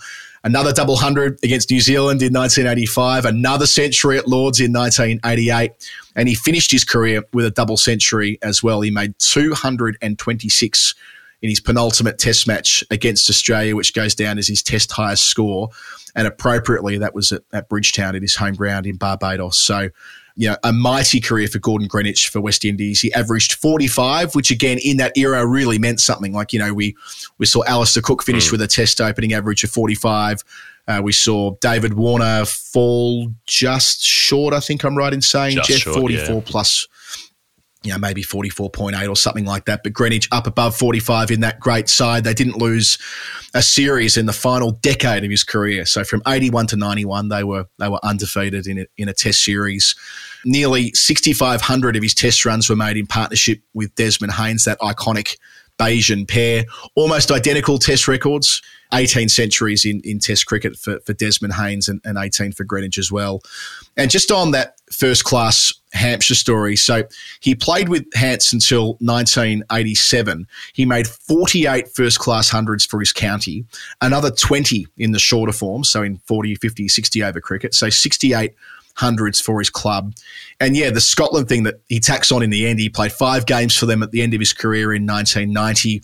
[0.45, 5.71] another double hundred against New Zealand in 1985, another century at Lords in 1988,
[6.15, 8.79] and he finished his career with a double century as well.
[8.81, 10.95] He made 226
[11.41, 15.69] in his penultimate Test match against Australia, which goes down as his Test highest score,
[16.15, 19.59] and appropriately that was at, at Bridgetown at his home ground in Barbados.
[19.59, 19.89] So.
[20.35, 22.99] You know, a mighty career for Gordon Greenidge for West Indies.
[22.99, 26.33] He averaged 45, which again in that era really meant something.
[26.33, 26.95] Like, you know, we
[27.37, 30.43] we saw Alastair Cook finish with a test opening average of 45.
[30.87, 35.69] Uh, we saw David Warner fall just short, I think I'm right in saying, Just
[35.69, 36.41] Geoff, short, 44 yeah.
[36.45, 36.87] plus,
[37.85, 39.83] you know, maybe 44.8 or something like that.
[39.83, 42.23] But Greenidge up above 45 in that great side.
[42.23, 42.97] They didn't lose
[43.53, 45.85] a series in the final decade of his career.
[45.85, 49.43] So from 81 to 91, they were they were undefeated in a, in a test
[49.43, 49.95] series.
[50.43, 55.37] Nearly 6,500 of his test runs were made in partnership with Desmond Haynes, that iconic
[55.77, 56.65] Bajan pair.
[56.95, 58.61] Almost identical test records.
[58.93, 62.97] 18 centuries in, in test cricket for, for Desmond Haynes and, and 18 for Greenidge
[62.97, 63.41] as well.
[63.97, 67.03] And just on that first class Hampshire story, so
[67.39, 70.47] he played with Hants until 1987.
[70.73, 73.65] He made 48 first class hundreds for his county,
[74.01, 77.73] another 20 in the shorter form, so in 40, 50, 60 over cricket.
[77.73, 78.53] So 68
[78.95, 80.13] hundreds for his club.
[80.59, 83.45] And yeah, the Scotland thing that he tacks on in the end, he played five
[83.45, 86.01] games for them at the end of his career in 1990.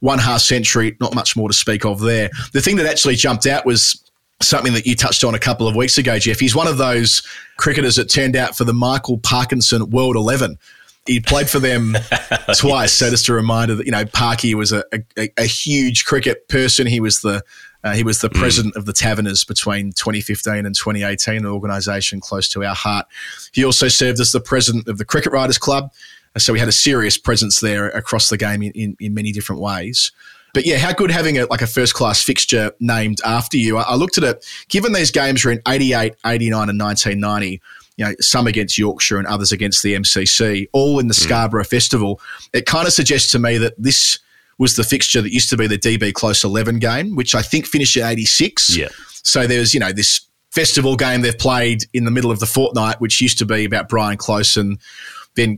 [0.00, 2.30] One half century, not much more to speak of there.
[2.52, 4.02] The thing that actually jumped out was
[4.42, 6.40] something that you touched on a couple of weeks ago, Geoff.
[6.40, 7.22] He's one of those
[7.58, 10.58] cricketers that turned out for the Michael Parkinson World 11.
[11.06, 11.96] He played for them
[12.56, 12.94] twice.
[12.94, 14.84] So just a reminder that, you know, Parky was a,
[15.18, 16.86] a, a huge cricket person.
[16.86, 17.42] He was the
[17.82, 22.46] uh, he was the president of the Taverners between 2015 and 2018, an organisation close
[22.50, 23.06] to our heart.
[23.52, 25.90] He also served as the president of the Cricket Writers Club.
[26.38, 29.60] So we had a serious presence there across the game in, in, in many different
[29.60, 30.12] ways.
[30.52, 33.76] But yeah, how good having a, like a first class fixture named after you.
[33.76, 37.60] I, I looked at it, given these games were in 88, 89, and 1990,
[37.96, 41.22] you know, some against Yorkshire and others against the MCC, all in the hmm.
[41.22, 42.20] Scarborough Festival,
[42.52, 44.18] it kind of suggests to me that this
[44.58, 47.66] was the fixture that used to be the DB Close 11 game, which I think
[47.66, 48.76] finished at 86.
[48.76, 48.88] Yeah.
[49.22, 50.20] So there's, you know, this
[50.50, 53.88] festival game they've played in the middle of the fortnight, which used to be about
[53.88, 54.78] Brian Close and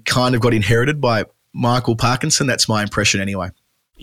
[0.04, 2.46] kind of got inherited by Michael Parkinson.
[2.46, 3.50] That's my impression anyway.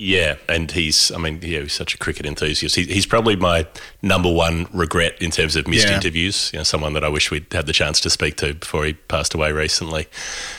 [0.02, 2.78] Yeah, and he's, I mean, yeah, he's such a cricket enthusiast.
[2.78, 3.68] He, he's probably my
[4.02, 5.96] number one regret in terms of missed Yeah.
[5.96, 6.52] interviews.
[6.54, 8.94] You know, someone that I wish we'd had the chance to speak to before he
[8.94, 10.08] passed away recently.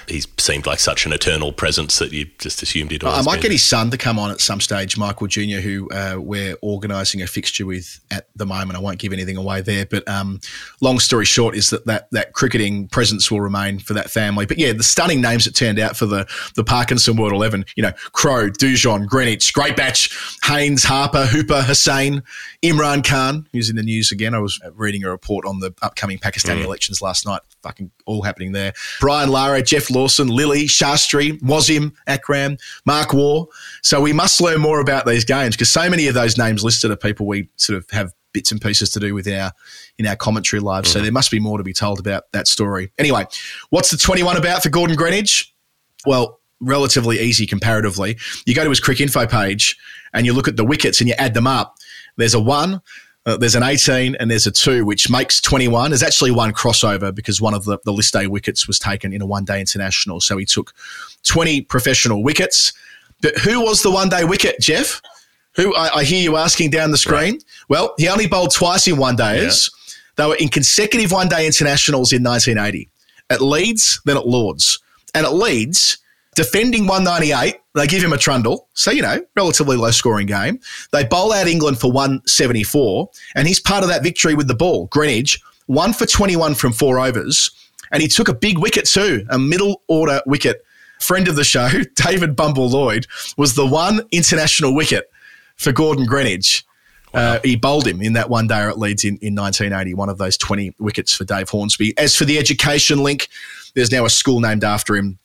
[0.07, 3.51] He seemed like such an eternal presence that you just assumed he'd I might get
[3.51, 7.26] his son to come on at some stage, Michael Junior, who uh, we're organising a
[7.26, 8.76] fixture with at the moment.
[8.76, 10.41] I won't give anything away there, but um,
[10.82, 14.45] long story short is that, that that cricketing presence will remain for that family.
[14.45, 16.26] But yeah, the stunning names that turned out for the
[16.57, 20.10] the Parkinson World Eleven, you know, Crow, Dujon, Greenidge, Great Batch,
[20.44, 22.22] Haynes, Harper, Hooper, Hussain,
[22.62, 24.34] Imran Khan, who's in the news again.
[24.34, 26.64] I was reading a report on the upcoming Pakistani mm.
[26.64, 27.40] elections last night.
[27.62, 28.72] Fucking all happening there.
[29.00, 33.46] Brian Lara, Geoff Lawson, Lillee, Shastri, Wasim, Akram, Mark Waugh.
[33.82, 36.90] So we must learn more about these games because so many of those names listed
[36.90, 39.52] are people we sort of have bits and pieces to do with our
[39.98, 40.86] in our commentary live.
[40.86, 41.02] So mm.
[41.02, 42.92] there must be more to be told about that story.
[42.98, 43.26] Anyway,
[43.70, 45.46] what's the 21 about for Gordon Greenidge?
[46.06, 48.16] Well, relatively easy comparatively.
[48.46, 49.76] You go to his quick info page
[50.12, 51.76] and you look at the wickets and you add them up.
[52.16, 52.80] There's a one,
[53.26, 55.90] uh, there's an 18, and there's a two, which makes 21.
[55.90, 59.20] There's actually one crossover because one of the, the list A wickets was taken in
[59.22, 60.20] a one day international.
[60.20, 60.72] So he took
[61.24, 62.72] 20 professional wickets.
[63.22, 65.02] But who was the one day wicket, Geoff?
[65.56, 67.38] Who I, I hear you asking down the screen.
[67.68, 69.70] Well, he only bowled twice in one days.
[70.16, 72.88] They were in consecutive one day internationals in 1980
[73.30, 74.78] at Leeds, then at Lords.
[75.14, 75.98] And at Leeds,
[76.34, 78.68] defending 198, they give him a trundle.
[78.74, 80.60] So, you know, relatively low scoring game.
[80.92, 84.88] They bowl out England for 174, and he's part of that victory with the ball.
[84.88, 87.50] Greenidge, one for 21 from four overs.
[87.92, 90.64] And he took a big wicket too, a middle order wicket.
[91.00, 93.06] Friend of the show, David Bumble Lloyd,
[93.36, 95.10] was the one international wicket
[95.56, 96.64] for Gordon Greenidge.
[97.12, 100.18] Uh, he bowled him in that one day at Leeds in, in 1980, one of
[100.18, 101.96] those 20 wickets for Dave Hornsby.
[101.98, 103.28] As for the education link,
[103.74, 105.18] there's now a school named after him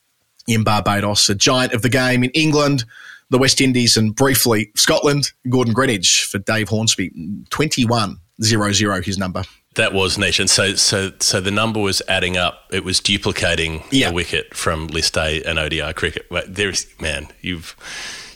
[0.48, 2.86] in Barbados, a giant of the game in England,
[3.30, 7.12] the West Indies, and briefly Scotland, Gordon Greenidge for Dave Hornsby.
[7.50, 9.44] 21 0 0 his number.
[9.76, 12.62] That was niche, and so so so the number was adding up.
[12.72, 14.10] It was duplicating Yeah.
[14.10, 16.28] a wicket from List A and ODI cricket.
[16.32, 17.76] Wait, There's man, you've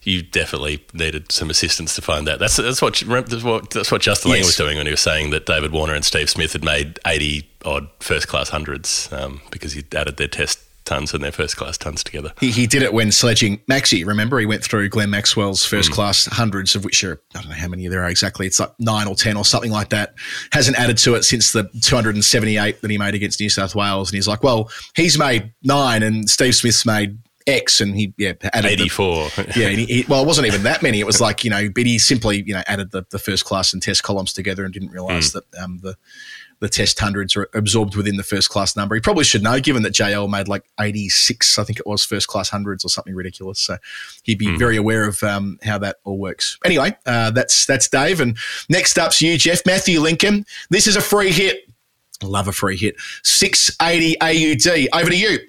[0.03, 2.39] you definitely needed some assistance to find that.
[2.39, 5.29] That's that's what that's what that's what Justin Lang was doing when he was saying
[5.29, 9.71] that David Warner and Steve Smith had made eighty odd first class hundreds um, because
[9.73, 10.59] he added their test
[10.89, 12.33] tons and their first class tons together.
[12.39, 14.05] He, he did it when sledging Maxi.
[14.05, 17.55] Remember, he went through Glenn Maxwell's first class hundreds, of which are, I don't know
[17.55, 18.47] how many there are exactly.
[18.47, 20.15] It's like nine or 10 or something like that.
[20.51, 24.09] Hasn't added to it since the 278 that he made against New South Wales.
[24.09, 27.81] And he's like, well, he's made nine and Steve Smith's made X.
[27.81, 29.29] And he yeah, added Eighty four.
[29.55, 30.99] yeah, and he, he, well, it wasn't even that many.
[30.99, 33.73] It was like you know, but he simply you know added the, the first class
[33.73, 35.95] and test columns together and didn't realise that um, the
[36.59, 38.95] the test hundreds are absorbed within the first class number.
[38.95, 42.03] He probably should know, given that JL made like eighty six, I think it was
[42.03, 43.59] first class hundreds or something ridiculous.
[43.59, 43.77] So
[44.23, 46.57] he'd be very aware of um, how that all works.
[46.65, 48.37] Anyway, uh, that's that's Dave, and
[48.69, 50.45] next up's you, Geoff Matthew Lincoln.
[50.69, 51.69] This is a free hit.
[52.21, 52.95] Love a free hit.
[53.23, 54.89] Six eighty AUD.
[54.93, 55.39] Over to you.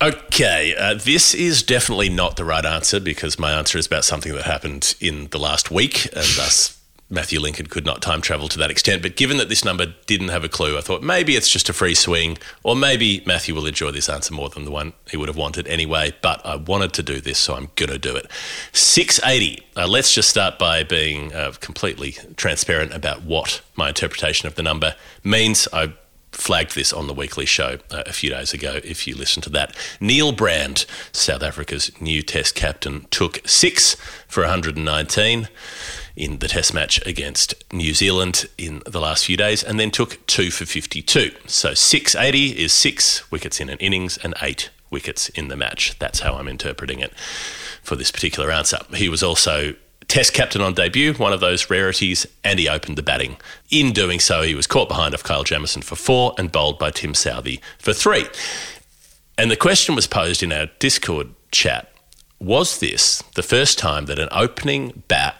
[0.00, 4.32] Okay, uh, this is definitely not the right answer because my answer is about something
[4.32, 6.77] that happened in the last week, and thus
[7.10, 9.02] Matthew Lincoln could not time travel to that extent.
[9.02, 11.72] But given that this number didn't have a clue, I thought maybe it's just a
[11.72, 15.28] free swing, or maybe Matthew will enjoy this answer more than the one he would
[15.28, 16.14] have wanted anyway.
[16.20, 18.30] But I wanted to do this, so I'm going to do it.
[18.72, 19.62] 680.
[19.76, 24.62] Uh, let's just start by being uh, completely transparent about what my interpretation of the
[24.62, 24.94] number
[25.24, 25.66] means.
[25.72, 25.94] I
[26.32, 29.50] flagged this on the weekly show uh, a few days ago if you listen to
[29.50, 29.74] that.
[29.98, 33.94] Neil Brand, South Africa's new test captain, took six
[34.28, 35.48] for 119
[36.18, 40.24] in the test match against New Zealand in the last few days and then took
[40.26, 41.30] two for 52.
[41.46, 45.98] So 680 is six wickets in an innings and eight wickets in the match.
[45.98, 47.12] That's how I'm interpreting it
[47.82, 48.78] for this particular answer.
[48.94, 49.74] He was also
[50.08, 53.36] Test captain on debut, one of those rarities, and he opened the batting.
[53.70, 56.90] In doing so, he was caught behind of Kyle Jamieson for four and bowled by
[56.90, 58.24] Tim Southee for three.
[59.36, 61.92] And the question was posed in our Discord chat
[62.38, 65.36] Was this the first time that an opening bat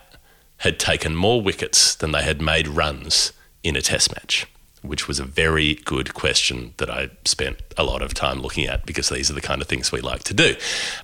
[0.58, 3.32] had taken more wickets than they had made runs
[3.62, 4.46] in a test match?
[4.82, 8.86] Which was a very good question that I spent a lot of time looking at
[8.86, 10.54] because these are the kind of things we like to do.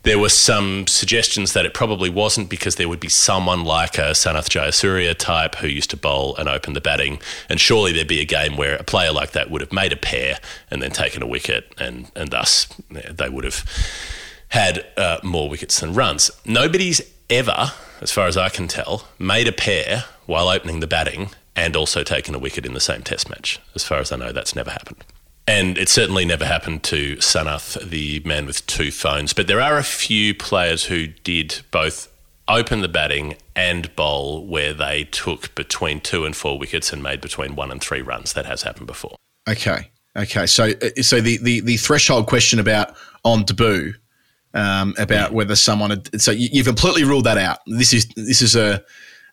[0.04, 4.12] There were some suggestions that it probably wasn't because there would be someone like a
[4.12, 8.20] Sanath Jayasuriya type who used to bowl and open the batting, and surely there'd be
[8.20, 10.38] a game where a player like that would have made a pair
[10.70, 13.64] and then taken a wicket, and and thus they would have
[14.48, 16.30] had uh, more wickets than runs.
[16.44, 21.30] Nobody's ever, as far as I can tell, made a pair while opening the batting
[21.56, 23.60] and also taken a wicket in the same test match.
[23.74, 25.04] As far as I know, that's never happened.
[25.46, 29.32] And it certainly never happened to Sanath, the man with two phones.
[29.32, 32.10] But there are a few players who did both
[32.48, 37.20] open the batting and bowl where they took between two and four wickets and made
[37.20, 38.32] between one and three runs.
[38.32, 39.16] That has happened before.
[39.48, 39.90] Okay.
[40.16, 40.46] Okay.
[40.46, 43.94] So, uh, so the, the, the threshold question about on debut,
[44.54, 47.58] um, about whether someone had, so you, you've completely ruled that out.
[47.66, 48.82] This is this is a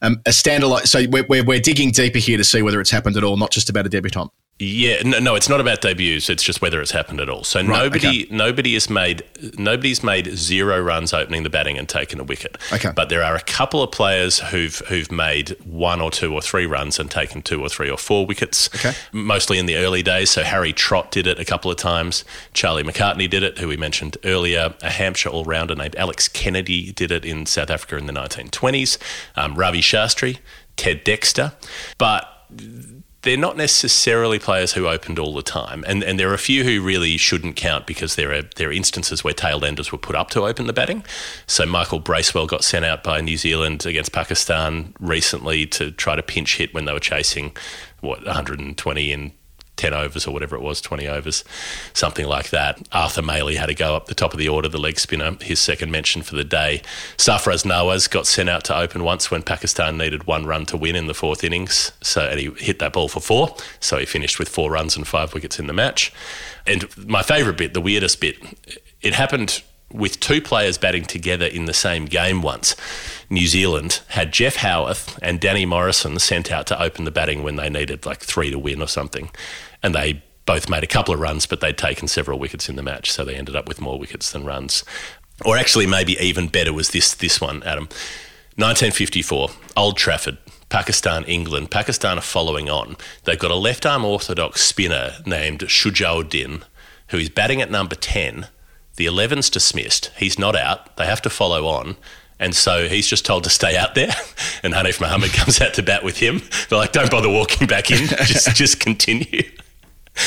[0.01, 0.87] um, a standalone.
[0.87, 3.51] So we're, we're, we're digging deeper here to see whether it's happened at all, not
[3.51, 4.31] just about a debutant.
[4.63, 6.29] Yeah, no, no, it's not about debuts.
[6.29, 7.43] It's just whether it's happened at all.
[7.43, 9.23] So nobody, nobody has made,
[9.57, 12.59] nobody's made zero runs opening the batting and taken a wicket.
[12.71, 12.91] Okay.
[12.95, 16.67] But there are a couple of players who've who've made one or two or three
[16.67, 18.69] runs and taken two or three or four wickets.
[18.75, 18.93] Okay.
[19.11, 20.29] Mostly in the early days.
[20.29, 22.23] So Harry Trott did it a couple of times.
[22.53, 24.75] Charlie Macartney did it, who we mentioned earlier.
[24.83, 28.99] A Hampshire all rounder named Alex Kennedy did it in South Africa in the 1920s.
[29.35, 30.37] Um, Ravi Shastri,
[30.75, 31.53] Ted Dexter,
[31.97, 32.27] but
[33.23, 36.63] they're not necessarily players who opened all the time, and and there are a few
[36.63, 40.15] who really shouldn't count because there are there are instances where tail enders were put
[40.15, 41.03] up to open the batting.
[41.45, 46.23] So Michael Bracewell got sent out by New Zealand against Pakistan recently to try to
[46.23, 47.55] pinch hit when they were chasing
[47.99, 49.31] what 120 in
[49.81, 51.43] 10 overs or whatever it was, 20 overs,
[51.93, 52.79] something like that.
[52.91, 55.59] Arthur Mailey had to go up the top of the order, the leg spinner, his
[55.59, 56.83] second mention for the day.
[57.17, 60.95] Sarfraz Nawaz got sent out to open once when Pakistan needed one run to win
[60.95, 61.93] in the fourth innings.
[62.01, 63.55] So and he hit that ball for four.
[63.79, 66.13] So he finished with four runs and five wickets in the match.
[66.67, 68.37] And my favourite bit, the weirdest bit,
[69.01, 69.63] it happened
[69.93, 72.75] with two players batting together in the same game once.
[73.29, 77.55] New Zealand had Geoff Howarth and Danny Morrison sent out to open the batting when
[77.55, 79.29] they needed like three to win or something.
[79.83, 82.83] And they both made a couple of runs, but they'd taken several wickets in the
[82.83, 83.11] match.
[83.11, 84.83] So they ended up with more wickets than runs.
[85.45, 87.85] Or actually, maybe even better was this, this one, Adam.
[88.57, 90.37] 1954, Old Trafford.
[90.69, 91.69] Pakistan, England.
[91.69, 92.95] Pakistan are following on.
[93.25, 96.63] They've got a left arm orthodox spinner named Shujauddin,
[97.09, 98.47] who is batting at number 10.
[98.95, 100.11] The 11's dismissed.
[100.15, 100.95] He's not out.
[100.95, 101.97] They have to follow on.
[102.39, 104.13] And so he's just told to stay out there.
[104.63, 106.41] And Hanif Mohammad comes out to bat with him.
[106.69, 109.41] They're like, don't bother walking back in, just, just continue.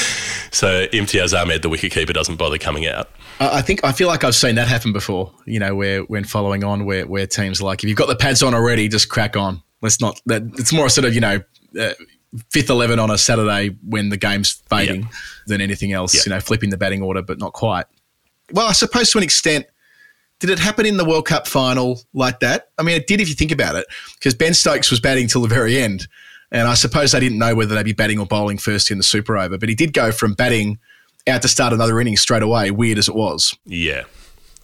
[0.50, 3.10] So Imtiaz Ahmed, the wicketkeeper, doesn't bother coming out.
[3.40, 5.32] I think I feel like I've seen that happen before.
[5.46, 8.40] You know, where when following on, where where teams like, if you've got the pads
[8.40, 9.60] on already, just crack on.
[9.82, 10.20] Let's not.
[10.26, 11.40] That it's more sort of you know.
[11.78, 11.94] Uh,
[12.50, 15.10] Fifth eleven on a Saturday when the game's fading Yep.
[15.46, 16.14] than anything else.
[16.14, 16.26] Yep.
[16.26, 17.86] You know, flipping the batting order, but not quite.
[18.52, 19.66] Well, I suppose to an extent,
[20.40, 22.70] did it happen in the World Cup final like that?
[22.78, 23.86] I mean, it did if you think about it,
[24.18, 26.08] because Ben Stokes was batting till the very end,
[26.50, 29.02] and I suppose they didn't know whether they'd be batting or bowling first in the
[29.04, 30.78] Super Over, but he did go from batting
[31.26, 32.70] out to start another inning straight away.
[32.70, 33.56] Weird as it was.
[33.64, 34.02] Yeah.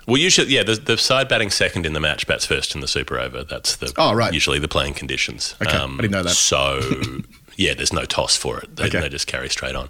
[0.07, 2.89] Well, usually, yeah, the, the side batting second in the match bats first in the
[2.89, 3.45] super over.
[3.45, 4.33] That's the Oh, right.
[4.33, 5.55] usually the playing conditions.
[5.61, 6.31] Um, Okay, I didn't know that.
[6.31, 6.81] So,
[7.57, 8.75] yeah, there's no toss for it.
[8.77, 9.01] They, Okay.
[9.01, 9.89] they just carry straight on.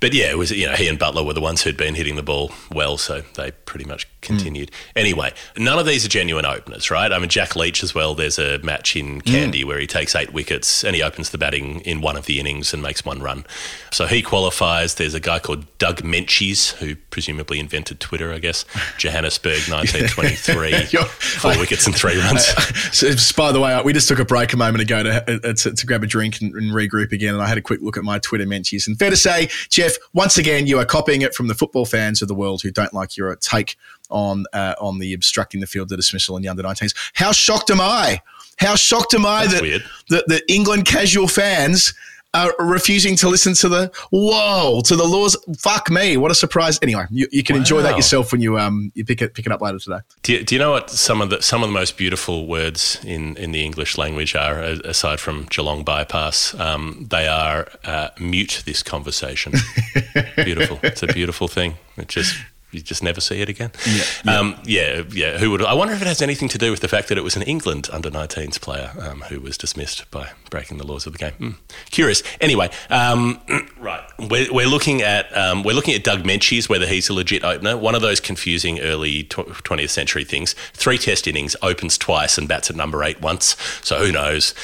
[0.00, 2.16] But yeah, it was you know he and Buttler were the ones who'd been hitting
[2.16, 4.70] the ball well, so they pretty much continued.
[4.96, 7.12] Anyway, none of these are genuine openers, right?
[7.12, 8.14] I mean, Jack Leach as well.
[8.14, 11.80] There's a match in Kandy where he takes eight wickets and he opens the batting
[11.80, 13.44] in one of the innings and makes one run.
[13.92, 14.94] So he qualifies.
[14.96, 18.64] There's a guy called Doug Meintjes who presumably invented Twitter, I guess.
[18.98, 22.46] Johannesburg, 1923, You're- four wickets and three runs.
[22.92, 25.72] So, by the way, we just took a break a moment ago to, uh, to,
[25.72, 27.34] to grab a drink and, and regroup again.
[27.34, 28.88] And I had a quick look at my Twitter mentions.
[28.88, 32.20] And fair to say, Geoff, once again, you are copying it from the football fans
[32.22, 33.76] of the world who don't like your take
[34.10, 36.94] on uh, on the obstructing the field, the dismissal in the under 19s.
[37.14, 38.20] How shocked am I?
[38.58, 41.94] How shocked am I that, that the England casual fans
[42.32, 45.36] are refusing to listen to the whoa to the laws?
[45.58, 46.16] Fuck me!
[46.16, 46.78] What a surprise!
[46.82, 49.52] Anyway, you, you can enjoy that yourself when you um you pick it pick it
[49.52, 49.98] up later today.
[50.22, 53.00] Do you, do you know what some of the some of the most beautiful words
[53.04, 56.54] in, in the English language are, aside from Geelong bypass?
[56.54, 59.54] Um, they are uh, mute this conversation.
[60.36, 60.78] beautiful.
[60.82, 61.74] It's a beautiful thing.
[61.96, 62.36] It just
[62.72, 63.72] you just never see it again.
[63.86, 65.38] Yeah, um, yeah, yeah.
[65.38, 65.64] Who would?
[65.64, 67.42] I wonder if it has anything to do with the fact that it was an
[67.42, 71.32] England under 19s player um, who was dismissed by breaking the laws of the game.
[71.32, 71.50] Hmm.
[71.90, 72.22] Curious.
[72.40, 73.40] Anyway, um,
[73.78, 74.02] right.
[74.18, 77.76] We're, we're looking at um, we're looking at Doug Meintjes, whether he's a legit opener.
[77.76, 80.54] One of those confusing early tw- 20th century things.
[80.72, 83.56] Three Test innings, opens twice, and bats at number eight once.
[83.82, 84.54] So who knows?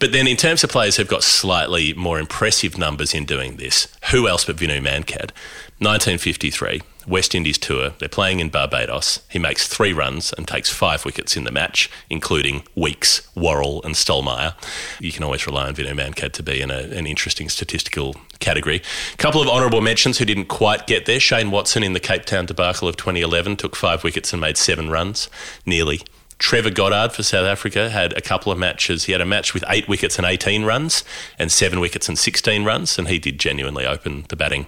[0.00, 3.88] But then in terms of players who've got slightly more impressive numbers in doing this,
[4.10, 5.30] who else but Vinu Mankad?
[5.78, 6.80] 1953.
[7.06, 7.90] West Indies tour.
[7.98, 9.20] They're playing in Barbados.
[9.30, 13.94] He makes three runs and takes five wickets in the match, including Weekes, Worrell, and
[13.94, 14.54] Stollmeyer.
[15.00, 18.82] You can always rely on Vinu Mankad to be in a, an interesting statistical category.
[19.14, 21.20] A couple of honourable mentions who didn't quite get there.
[21.20, 24.90] Shane Watson in the Cape Town debacle of 2011 took five wickets and made seven
[24.90, 25.28] runs,
[25.64, 26.00] nearly.
[26.38, 29.04] Trevor Goddard for South Africa had a couple of matches.
[29.04, 31.02] He had a match with eight wickets and 18 runs,
[31.38, 34.66] and seven wickets and 16 runs, and he did genuinely open the batting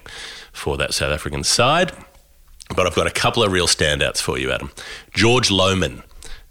[0.51, 1.91] for that South African side.
[2.75, 4.71] But I've got a couple of real standouts for you, Adam.
[5.13, 6.03] George Lohmann,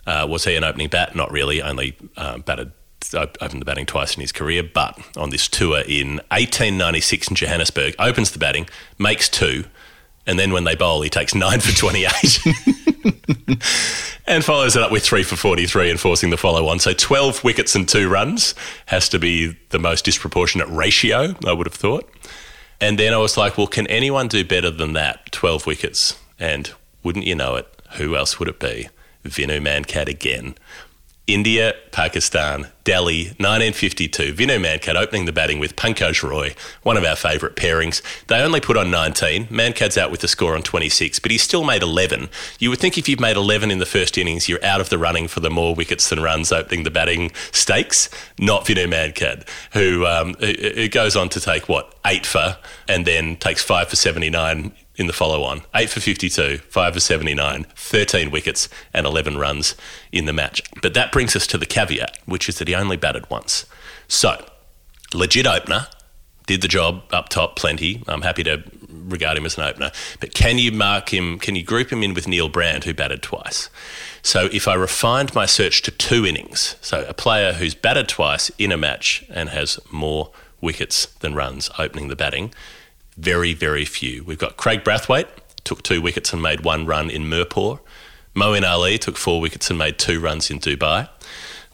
[0.07, 1.15] Uh, was he an opening bat?
[1.15, 1.61] Not really.
[1.63, 2.73] Only uh, batted
[3.15, 7.95] opened the batting twice in his career, but on this tour in 1896 in Johannesburg,
[7.99, 9.65] opens the batting, makes two,
[10.27, 12.39] and then when they bowl, he takes nine for 28.
[14.27, 16.79] and follows it up with three for 43 and forcing the follow on.
[16.79, 18.55] So 12 wickets and two runs
[18.87, 22.11] has to be the most disproportionate ratio, I would have thought.
[22.81, 25.33] And then I was like, well, can anyone do better than that?
[25.33, 26.19] 12 wickets.
[26.39, 26.71] And
[27.03, 27.67] wouldn't you know it,
[27.97, 28.89] who else would it be?
[29.25, 30.55] Vinu Mankad again.
[31.29, 34.33] India, Pakistan, Delhi, 1952.
[34.33, 38.01] Vinu Mankad opening the batting with Pankaj Roy, one of our favourite pairings.
[38.29, 39.49] They only put on 19.
[39.49, 42.31] Mankad's out with the score on 26, but he still made 11.
[42.59, 44.97] You would think if you've made 11 in the first innings, you're out of the
[44.97, 48.09] running for the more wickets than runs opening the batting stakes.
[48.39, 52.57] Not Vinu Mankad, who, um, who goes on to take, what, eight for,
[52.89, 55.63] and then takes five for 79 in the follow on.
[55.75, 59.75] 8 for 52, 5 for 79, 13 wickets, and 11 runs
[60.13, 60.63] in the match.
[60.83, 63.65] But that brings us to the caveat, which is that he only batted once.
[64.09, 64.45] So,
[65.15, 65.87] legit opener,
[66.49, 68.03] did the job up top plenty.
[68.09, 69.93] I'm happy to regard him as an opener.
[70.19, 73.23] But can you mark him, can you group him in with Neil Brand, who batted
[73.23, 73.69] twice?
[74.23, 78.51] So if I refined my search to two innings, so a player who's batted twice
[78.59, 80.31] in a match and has more
[80.61, 82.53] wickets than runs opening the batting,
[83.19, 84.23] very, very few.
[84.25, 85.29] We've got Kraigg Brathwaite,
[85.65, 87.81] took two wickets and made one run in Mirpur.
[88.35, 91.09] Moeen Ali took four wickets and made two runs in Dubai.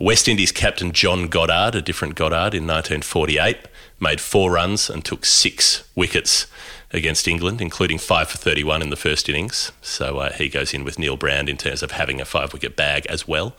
[0.01, 3.69] West Indies captain John Goddard, a different Goddard in 1948,
[4.01, 6.47] made four runs and took six wickets
[6.93, 9.71] against England, including five for 31 in the first innings.
[9.83, 12.75] So uh, he goes in with Neil Brand in terms of having a five wicket
[12.75, 13.55] bag as well.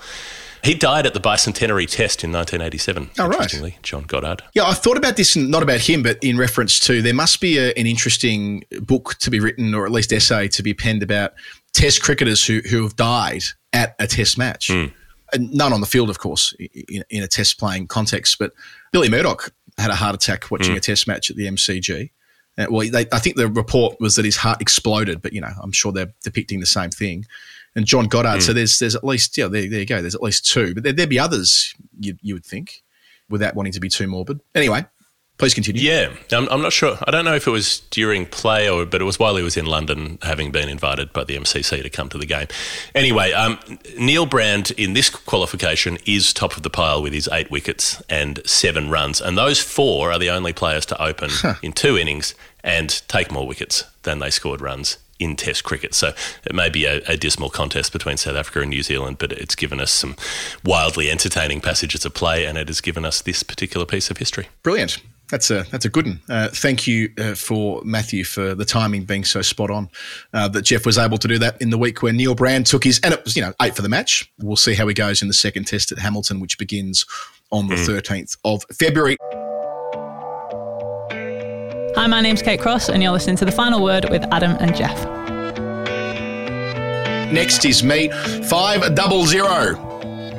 [0.66, 3.12] He died at the bicentenary test in 1987.
[3.20, 3.34] Oh, right.
[3.34, 4.42] interestingly, John Goddard.
[4.56, 7.60] Yeah, I thought about this, not about him, but in reference to there must be
[7.60, 11.34] a, an interesting book to be written, or at least essay to be penned about
[11.74, 13.44] Test cricketers who who have died
[13.74, 14.70] at a Test match.
[15.34, 18.40] And none on the field, of course, in, in a Test playing context.
[18.40, 18.52] But
[18.92, 22.10] Billy Murdoch had a heart attack watching a Test match at the MCG.
[22.58, 25.52] Uh, well, they, I think the report was that his heart exploded, but you know,
[25.62, 27.26] I'm sure they're depicting the same thing.
[27.76, 30.02] And John Goddard, so there's there's at least yeah, there, there you go.
[30.02, 32.84] There's at least two, but there, there'd be others you, you would think,
[33.30, 34.40] without wanting to be too morbid.
[34.56, 34.86] Anyway,
[35.38, 35.82] please continue.
[35.82, 36.98] Yeah, I'm, I'm not sure.
[37.06, 39.58] I don't know if it was during play or, but it was while he was
[39.58, 42.48] in London, having been invited by the MCC to come to the game.
[42.94, 43.60] Anyway, um,
[44.00, 48.40] Neil Brand in this qualification is top of the pile with his eight wickets and
[48.46, 51.30] seven runs, and those four are the only players to open
[51.62, 55.94] in two innings and take more wickets than they scored runs in Test cricket.
[55.94, 56.14] So
[56.46, 59.56] it may be a, a dismal contest between South Africa and New Zealand, but it's
[59.56, 60.16] given us some
[60.64, 64.48] wildly entertaining passages of play, and it has given us this particular piece of history.
[64.64, 65.00] Brilliant.
[65.30, 66.22] That's a that's a good one.
[66.30, 69.90] Uh, thank you uh, for Matthew for the timing being so spot on.
[70.34, 72.84] Uh, that Geoff was able to do that in the week where Neil Brand took
[72.84, 74.32] his and it was you know eight for the match.
[74.40, 77.06] We'll see how he goes in the second test at Hamilton, which begins
[77.52, 79.18] on the thirteenth of February.
[81.96, 84.76] Hi, my name's Kate Cross, and you're listening to The Final Word with Adam and
[84.76, 85.02] Geoff.
[87.32, 88.10] Next is me
[88.50, 89.76] five double zero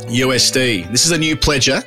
[0.06, 0.90] USD.
[0.92, 1.82] This is a new pledger.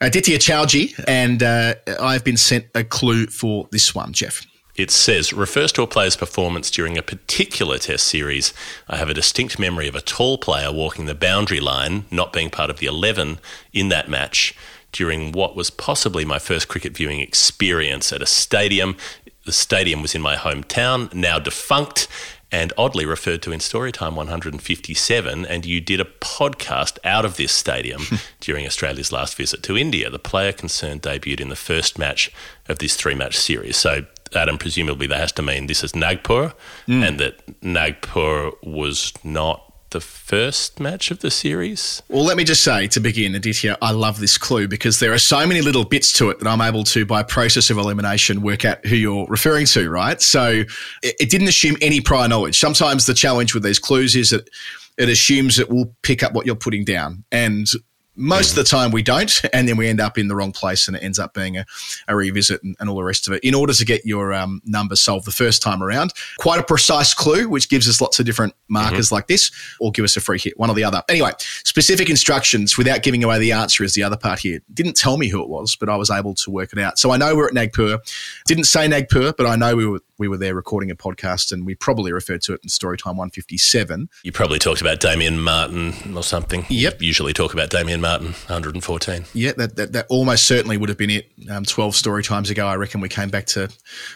[0.00, 4.46] Aditya Chaoji, and uh, I've been sent a clue for this one, Geoff.
[4.74, 8.54] It says, refers to a player's performance during a particular test series.
[8.88, 12.48] I have a distinct memory of a tall player walking the boundary line, not being
[12.48, 13.38] part of the 11
[13.74, 14.54] in that match,
[14.94, 18.96] during what was possibly my first cricket viewing experience at a stadium.
[19.44, 22.08] The stadium was in my hometown, now defunct,
[22.52, 25.44] and oddly referred to in Storytime 157.
[25.44, 28.02] And you did a podcast out of this stadium
[28.40, 30.08] during Australia's last visit to India.
[30.08, 32.30] The player concerned debuted in the first match
[32.68, 33.76] of this three match series.
[33.76, 36.52] So, Adam, presumably that has to mean this is Nagpur
[36.86, 37.06] mm.
[37.06, 42.02] and that Nagpur was not the first match of the series.
[42.08, 45.18] Well, let me just say to begin, Aditya, I love this clue because there are
[45.18, 48.64] so many little bits to it that I'm able to, by process of elimination, work
[48.64, 50.20] out who you're referring to, right?
[50.20, 50.64] So
[51.04, 52.58] it, it didn't assume any prior knowledge.
[52.58, 54.50] Sometimes the challenge with these clues is that
[54.98, 57.22] it assumes that we'll pick up what you're putting down.
[57.30, 57.68] And
[58.16, 60.88] most of the time we don't, and then we end up in the wrong place
[60.88, 61.66] and it ends up being a,
[62.08, 63.42] a revisit and, and all the rest of it.
[63.42, 67.14] In order to get your um, number solved the first time around, quite a precise
[67.14, 69.50] clue, which gives us lots of different markers like this,
[69.80, 71.02] or give us a free hit, one or the other.
[71.08, 74.60] Anyway, specific instructions without giving away the answer is the other part here.
[74.72, 76.98] Didn't tell me who it was, but I was able to work it out.
[76.98, 77.98] So I know we're at Nagpur.
[78.46, 81.66] Didn't say Nagpur, but I know we were we were there recording a podcast, and
[81.66, 84.08] we probably referred to it in Storytime 157.
[84.22, 86.64] You probably talked about Damien Martyn or something.
[86.68, 87.00] Yep.
[87.02, 89.24] You usually talk about Damien Martyn, 114.
[89.34, 91.30] Yeah, that, that, that almost certainly would have been it.
[91.50, 93.68] Um, 12 story times ago, I reckon we came back to,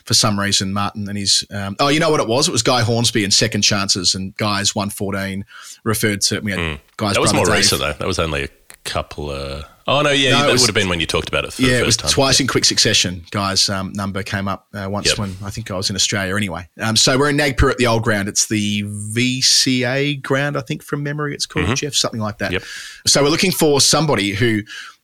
[0.04, 1.44] for some reason, Martyn and his.
[1.50, 2.48] Um, oh, you know what it was?
[2.48, 5.44] It was Guy Hornsby and Second Chances, and Guy's 114
[5.84, 6.36] referred to.
[6.36, 6.44] It.
[6.44, 7.14] We had Guy's Hmm.
[7.14, 7.54] That was more Dave.
[7.56, 7.92] recent, though.
[7.94, 8.48] That was only a
[8.84, 9.64] couple of.
[9.90, 11.54] Oh, no, yeah, No, it that was- would have been when you talked about it
[11.54, 12.10] for Yeah, the it was time.
[12.10, 13.24] twice in quick succession.
[13.30, 15.18] Guys' um, number came up uh, once Yep.
[15.18, 16.68] when I think I was in Australia anyway.
[16.78, 18.28] Um, so we're in Nagpur at the old ground.
[18.28, 22.46] It's the VCA ground, I think, from memory it's called, Geoff, something like that.
[22.48, 22.54] Mm-hmm.
[22.54, 22.62] Yep.
[23.06, 24.60] So we're looking for somebody who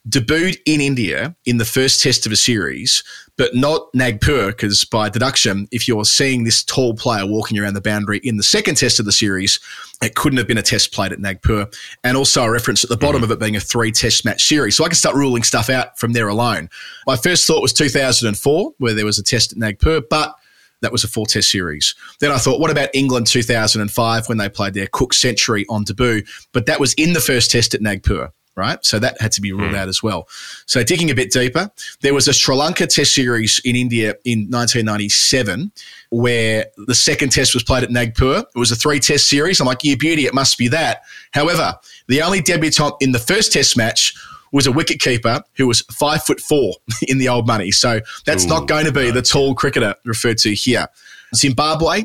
[0.08, 3.02] debuted in India in the first test of a series,
[3.36, 7.80] but not Nagpur, because by deduction, if you're seeing this tall player walking around the
[7.80, 9.58] boundary in the second test of the series,
[10.02, 11.66] it couldn't have been a test played at Nagpur.
[12.04, 13.24] And also a reference at the bottom mm-hmm.
[13.24, 14.76] of it being a three test match series.
[14.76, 16.68] So I can start ruling stuff out from there alone.
[17.06, 20.36] My first thought was 2004, where there was a test at Nagpur, but
[20.82, 21.94] that was a four test series.
[22.20, 26.22] Then I thought, what about England 2005 when they played their Cook century on debut?
[26.52, 28.84] But that was in the first test at Nagpur, right?
[28.84, 29.76] So that had to be ruled hmm.
[29.76, 30.28] out as well.
[30.66, 34.48] So digging a bit deeper, there was a Sri Lanka test series in India in
[34.50, 35.72] 1997
[36.10, 38.44] where the second test was played at Nagpur.
[38.54, 39.60] It was a three test series.
[39.60, 41.02] I'm like, you beauty, it must be that.
[41.32, 41.74] However,
[42.08, 44.14] the only debutant in the first test match
[44.52, 46.74] was a wicketkeeper who was five foot four
[47.08, 47.72] in the old money.
[47.72, 50.86] So that's not going to be the tall cricketer referred to here.
[51.34, 52.04] Zimbabwe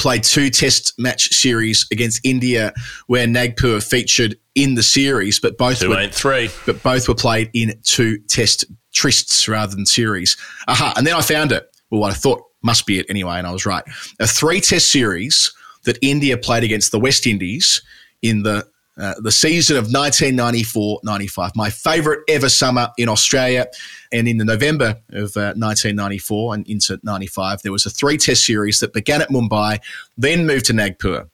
[0.00, 2.72] played two test match series against India
[3.06, 6.48] where Nagpur featured in the series, but both Two were three.
[6.66, 10.36] but both were played in two test trysts rather than series.
[10.66, 11.68] Aha, and then I found it.
[11.90, 13.84] Well, what I thought must be it anyway, and I was right.
[14.18, 15.52] A three test series
[15.84, 17.82] that India played against the West Indies
[18.22, 18.66] in the
[19.00, 23.66] uh, the season of 1994-95, my favourite ever summer in Australia.
[24.12, 28.80] And in the November of uh, 1994 and into 95, there was a three-test series
[28.80, 29.80] that began at Mumbai,
[30.18, 31.28] then moved to Nagpur.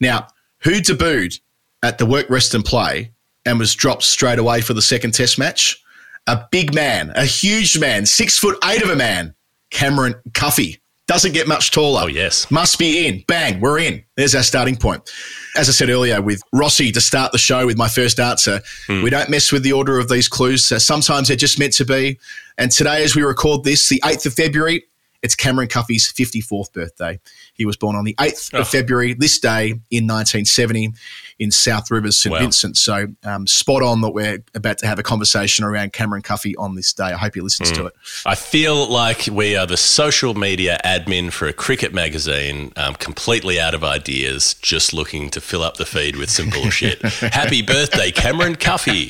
[0.00, 0.28] Now,
[0.60, 1.40] who debuted
[1.82, 3.12] at the work, rest and play
[3.44, 5.82] and was dropped straight away for the second test match?
[6.26, 9.34] A big man, a huge man, six foot eight of a man,
[9.70, 10.80] Cameron Cuffy.
[11.08, 12.02] Doesn't get much taller.
[12.04, 12.48] Oh, yes.
[12.50, 13.24] Must be in.
[13.26, 14.04] Bang, we're in.
[14.16, 15.10] There's our starting point.
[15.56, 19.08] As I said earlier, with Rossi to start the show with my first answer, we
[19.08, 20.70] don't mess with the order of these clues.
[20.70, 22.18] Uh, sometimes they're just meant to be.
[22.58, 24.84] And today, as we record this, the 8th of February,
[25.22, 27.18] it's Cameron Cuffy's 54th birthday.
[27.54, 28.60] He was born on the 8th Oh.
[28.60, 30.92] of February this day in 1970
[31.38, 32.32] in South Rivers, St.
[32.32, 32.40] Wow.
[32.40, 32.76] Vincent.
[32.76, 36.74] So um, spot on that we're about to have a conversation around Cameron Cuffy on
[36.74, 37.04] this day.
[37.04, 37.94] I hope he listens to it.
[38.26, 43.60] I feel like we are the social media admin for a cricket magazine, um, completely
[43.60, 47.00] out of ideas, just looking to fill up the feed with some bullshit.
[47.02, 49.08] Happy birthday, Cameron Cuffy.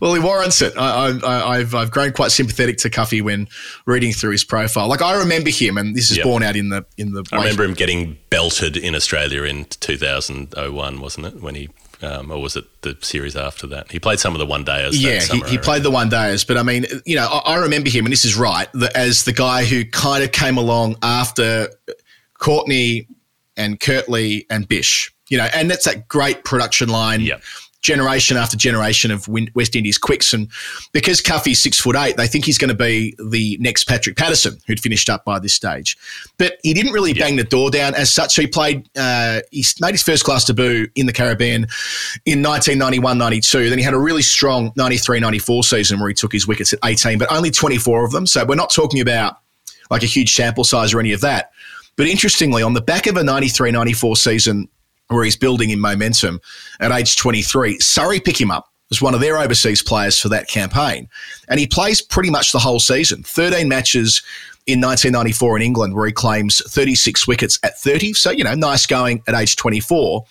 [0.00, 0.74] Well, he warrants it.
[0.76, 3.48] I, I, I've, I've grown quite sympathetic to Cuffy when
[3.86, 4.88] reading through his profile.
[4.88, 6.24] Like I remember him, and this is Yep.
[6.24, 7.24] born out in the in the.
[7.32, 9.66] I remember him getting belted in Australia in
[10.68, 11.42] 2001, wasn't it?
[11.42, 11.68] When he,
[12.02, 13.90] um, or was it the series after that?
[13.90, 15.02] He played some of the one days.
[15.02, 17.56] Yeah, he, summer, he played the one days, but I mean, you know, I, I
[17.56, 20.96] remember him, and this is right, the, as the guy who kind of came along
[21.02, 21.68] after
[22.38, 23.08] Courtney
[23.56, 25.12] and Curtly and Bish.
[25.28, 27.20] You know, and that's that great production line.
[27.20, 27.42] Yep.
[27.80, 30.48] Generation after generation of West Indies quicks, and
[30.92, 34.58] because Cuffy's six foot eight, they think he's going to be the next Patrick Patterson,
[34.66, 35.96] who'd finished up by this stage.
[36.38, 38.34] But he didn't really bang the door down as such.
[38.34, 41.68] So he played, uh, he made his first class debut in the Caribbean
[42.26, 43.68] in 1991-92.
[43.68, 47.18] Then he had a really strong 93-94 season where he took his wickets at 18,
[47.18, 48.26] but only 24 of them.
[48.26, 49.36] So we're not talking about
[49.90, 51.52] like a huge sample size or any of that.
[51.96, 54.68] But interestingly, on the back of a 93 94 season
[55.08, 56.40] where he's building in momentum
[56.80, 60.48] at age 23, Surrey pick him up as one of their overseas players for that
[60.48, 61.08] campaign.
[61.48, 64.22] And he plays pretty much the whole season 13 matches
[64.66, 68.12] in 1994 in England, where he claims 36 wickets at 30.
[68.14, 70.24] So, you know, nice going at age 24.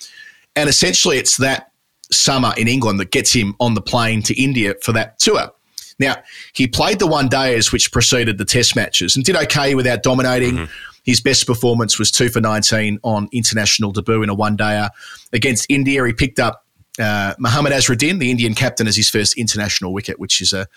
[0.56, 1.72] And essentially, it's that
[2.12, 5.52] summer in England that gets him on the plane to India for that tour.
[6.00, 6.18] Now,
[6.54, 10.54] he played the one days which preceded the test matches and did okay without dominating.
[10.54, 10.72] Mm-hmm.
[11.08, 14.89] His best performance was two for 19 on international debut in a one dayer.
[15.32, 16.66] Against India, he picked up
[16.99, 20.68] uh, Muhammad Azharuddin, the Indian captain, as his first international wicket, which is a,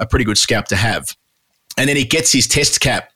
[0.00, 1.14] a pretty good scalp to have.
[1.76, 3.10] And then he gets his test cap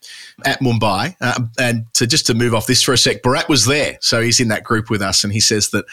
[0.45, 1.17] at Mumbai.
[1.21, 3.99] Uh, and to just to move off this for a sec, Barat was there.
[4.01, 5.25] So he's in that group with us.
[5.25, 5.85] And he says that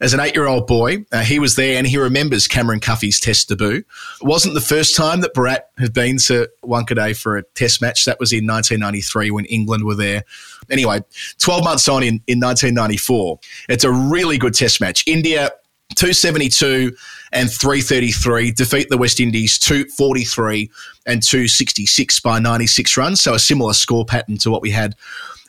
[0.00, 3.18] as an eight year old boy, uh, he was there and he remembers Cameron Cuffy's
[3.18, 3.84] test debut.
[4.20, 8.04] It wasn't the first time that Barat had been to Wankhede for a test match.
[8.04, 10.24] That was in 1993 when England were there.
[10.70, 11.02] Anyway,
[11.38, 13.38] 12 months on in, in 1994,
[13.68, 15.04] it's a really good test match.
[15.06, 15.50] India
[15.94, 16.94] 272
[17.34, 20.70] and 333, defeat the West Indies 243
[21.06, 23.20] and 266 by 96 runs.
[23.20, 24.94] So a similar score pattern to what we had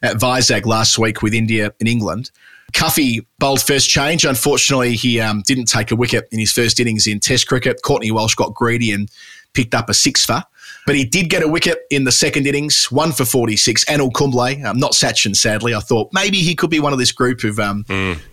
[0.02, 2.32] at Vizag last week with India and England.
[2.74, 4.26] Cuffy bowled first change.
[4.26, 7.82] Unfortunately, he um, didn't take a wicket in his first innings in Test cricket.
[7.84, 9.10] Courtney Walsh got greedy and
[9.54, 10.44] picked up a six for.
[10.86, 13.86] But he did get a wicket in the second innings, one for 46.
[13.86, 15.74] Anil Kumble, um, not Sachin, sadly.
[15.74, 17.86] I thought maybe he could be one of this group who've um,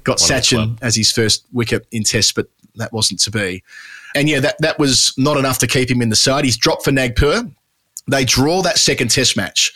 [0.05, 3.62] got of the Sachin as his first wicket in Test, but that wasn't to be.
[4.14, 6.45] And yeah, that, that was not enough to keep him in the side.
[6.45, 7.45] He's dropped for Nagpur.
[8.09, 9.73] They draw that second Test match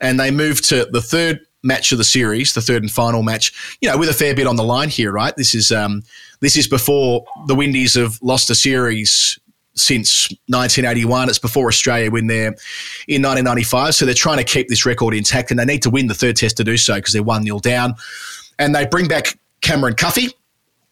[0.00, 3.78] and they move to the third match of the series, the third and final match.
[3.80, 5.34] You know, with a fair bit on the line here, right?
[5.36, 6.02] This is um,
[6.40, 9.38] this is before the Windies have lost a series
[9.74, 11.28] since 1981.
[11.28, 12.48] It's before Australia win there
[13.08, 13.94] in 1995.
[13.94, 16.36] So they're trying to keep this record intact, and they need to win the third
[16.36, 17.94] test to do so because they're one 0 down.
[18.58, 20.34] And they bring back Cameron Cuffy.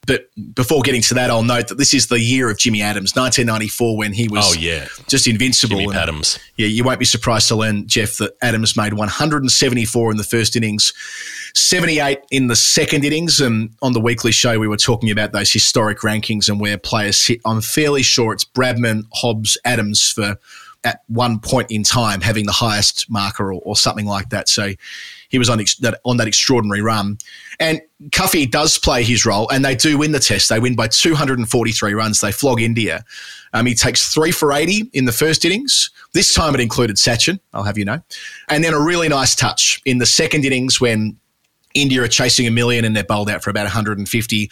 [0.09, 3.15] But before getting to that, I'll note that this is the year of Jimmy Adams,
[3.15, 4.89] 1994, when he was Oh, yeah.
[5.07, 5.79] just invincible.
[5.79, 6.39] Jimmy Adams.
[6.57, 10.57] yeah, you won't be surprised to learn, Geoff, that Adams made 174 in the first
[10.57, 10.93] innings,
[11.55, 13.39] 78 in the second innings.
[13.41, 17.19] And on the weekly show, we were talking about those historic rankings and where players
[17.19, 17.41] sit.
[17.45, 20.39] I'm fairly sure it's Bradman, Hobbs, Adams for
[20.85, 24.49] at one point in time having the highest marker or, or something like that.
[24.49, 24.73] So
[25.29, 27.19] he was on ex- that, on that extraordinary run.
[27.61, 27.81] And
[28.13, 30.49] Cuffy does play his role, and they do win the test.
[30.49, 32.21] They win by 243 runs.
[32.21, 33.05] They flog India.
[33.53, 35.91] Um, he takes three for 80 in the first innings.
[36.13, 38.01] This time it included Sachin, I'll have you know.
[38.49, 41.17] And then a really nice touch in the second innings when
[41.75, 44.51] India are chasing a million and they're bowled out for about 150.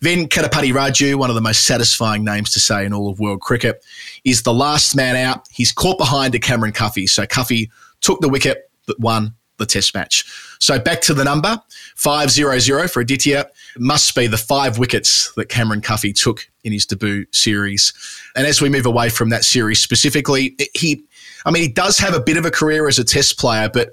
[0.00, 3.40] Then Katapati Raju, one of the most satisfying names to say in all of world
[3.40, 3.84] cricket,
[4.24, 5.46] is the last man out.
[5.50, 7.06] He's caught behind to Cameron Cuffy.
[7.06, 7.70] So Cuffy
[8.00, 10.24] took the wicket that won the test match.
[10.58, 11.60] So back to the number
[11.96, 13.50] 500 for Aditya.
[13.78, 17.92] Must be the five wickets that Cameron Cuffy took in his debut series.
[18.34, 21.04] And as we move away from that series specifically, he,
[21.44, 23.92] I mean, he does have a bit of a career as a test player, but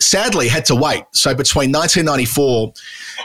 [0.00, 1.04] sadly had to wait.
[1.12, 2.72] So between 1994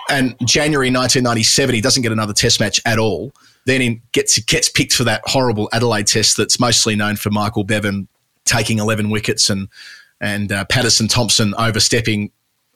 [0.10, 3.32] and January 1997, he doesn't get another test match at all.
[3.66, 7.64] Then he gets gets picked for that horrible Adelaide test that's mostly known for Michael
[7.64, 8.08] Bevan
[8.46, 9.68] taking 11 wickets and
[10.20, 12.32] and uh, Patterson Thompson overstepping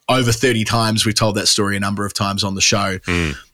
[0.08, 1.06] over 30 times.
[1.06, 2.98] We've told that story a number of times on the show.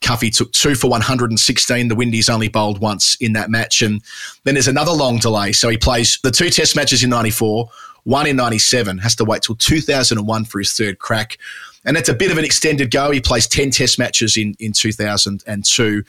[0.01, 1.89] Cuffy took two for 116.
[1.89, 3.83] The Windies only bowled once in that match.
[3.83, 4.03] And
[4.45, 5.53] then there's another long delay.
[5.53, 7.69] So he plays the two test matches in 94,
[8.05, 11.39] one in 97, has to wait till 2001 for his third crack.
[11.85, 13.11] And it's a bit of an extended go.
[13.11, 16.03] He plays 10 test matches in, in 2002.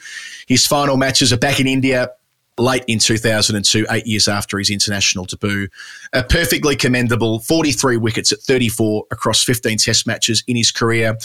[0.46, 2.10] His final matches are back in India
[2.60, 5.68] late in 2002, eight years after his international debut.
[6.12, 11.16] A perfectly commendable 43 wickets at 34 across 15 test matches in his career.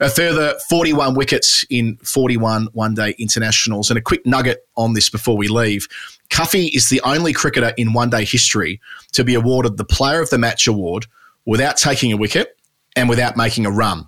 [0.00, 3.90] A further 41 wickets in 41 one day internationals.
[3.90, 5.86] And a quick nugget on this before we leave.
[6.30, 8.80] Cuffy is the only cricketer in one day history
[9.12, 11.06] to be awarded the Player of the Match award
[11.46, 12.56] without taking a wicket
[12.96, 14.06] and without making a run.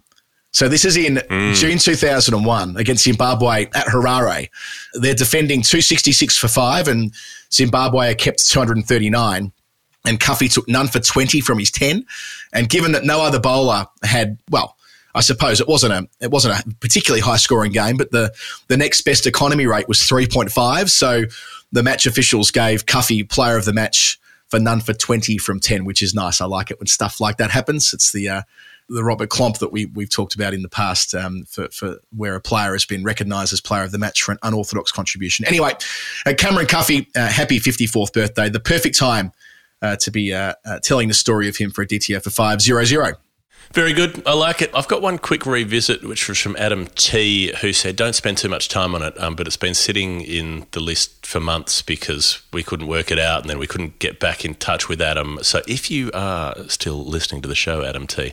[0.57, 1.21] So this is in
[1.53, 4.49] June 2001 against Zimbabwe at Harare.
[4.95, 7.13] They're defending 266 for five, and
[7.53, 9.53] Zimbabwe are kept 239.
[10.07, 12.07] And Cuffy took none for 20 from his 10.
[12.55, 14.79] And given that no other bowler had, well,
[15.15, 18.33] I suppose it wasn't a it wasn't a particularly high scoring game, but the
[18.69, 20.89] the next best economy rate was 3.5.
[20.89, 21.25] So
[21.71, 25.85] the match officials gave Cuffy player of the match for none for 20 from 10,
[25.85, 26.41] which is nice.
[26.41, 27.93] I like it when stuff like that happens.
[27.93, 28.43] It's the uh,
[28.89, 32.35] the Robert Klomp that we, we've talked about in the past um, for, for where
[32.35, 35.45] a player has been recognised as player of the match for an unorthodox contribution.
[35.47, 35.73] Anyway,
[36.25, 38.49] uh, Cameron Cuffy, uh, happy 54th birthday.
[38.49, 39.33] The perfect time
[39.83, 43.17] uh, to be uh, uh, telling the story of him for a DTF for 500.
[43.73, 44.23] Very good.
[44.27, 44.71] I like it.
[44.75, 48.49] I've got one quick revisit, which was from Adam T, who said, "Don't spend too
[48.49, 52.41] much time on it." Um, but it's been sitting in the list for months because
[52.53, 55.39] we couldn't work it out, and then we couldn't get back in touch with Adam.
[55.43, 58.33] So, if you are still listening to the show, Adam T,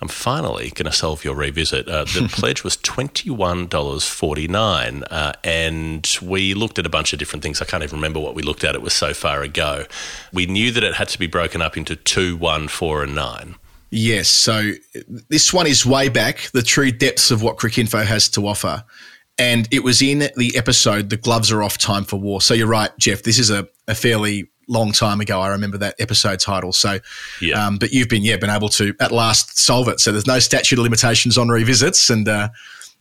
[0.00, 1.88] I'm finally going to solve your revisit.
[1.88, 6.90] Uh, the pledge was twenty one dollars forty nine, uh, and we looked at a
[6.90, 7.60] bunch of different things.
[7.60, 8.74] I can't even remember what we looked at.
[8.74, 9.86] It was so far ago.
[10.32, 13.56] We knew that it had to be broken up into two, one, four, and nine.
[13.94, 14.28] Yes.
[14.28, 14.72] So
[15.28, 18.84] this one is way back, the true depths of what Cricinfo has to offer.
[19.38, 22.40] And it was in the episode, The Gloves Are Off Time for War.
[22.40, 23.22] So you're right, Geoff.
[23.22, 25.40] This is a, a fairly long time ago.
[25.40, 26.72] I remember that episode title.
[26.72, 26.98] So,
[27.40, 27.64] Yeah.
[27.66, 30.00] um, but you've been, yeah, been able to at last solve it.
[30.00, 32.10] So there's no statute of limitations on revisits.
[32.10, 32.48] And, uh,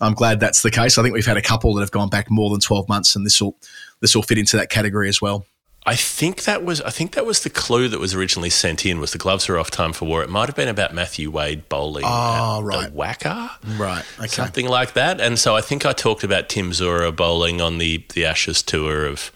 [0.02, 0.98] I'm glad that's the case.
[0.98, 3.26] I think we've had a couple that have gone back more than 12 months and
[3.26, 3.58] this will,
[4.02, 5.46] this will fit into that category as well.
[5.86, 9.00] I think that was I think that was the clue that was originally sent in
[9.02, 10.24] was the gloves are off time for war.
[10.24, 12.90] It might have been about Matthew Wade bowling Oh, right.
[12.90, 13.78] the WACA.
[13.78, 14.06] Right.
[14.18, 14.28] Okay.
[14.28, 15.20] Something like that.
[15.20, 19.06] And so I think I talked about Tim Zoehrer bowling on the, the Ashes tour
[19.06, 19.32] of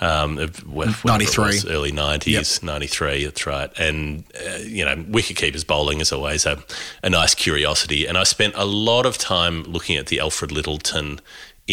[0.00, 1.60] um, of wh- whatever it 93.
[1.70, 3.70] early 90s, 93, that's right.
[3.78, 6.60] And, uh, you know, wicketkeepers bowling is always a,
[7.04, 8.06] a nice curiosity.
[8.06, 11.20] And I spent a lot of time looking at the Alfred Lyttelton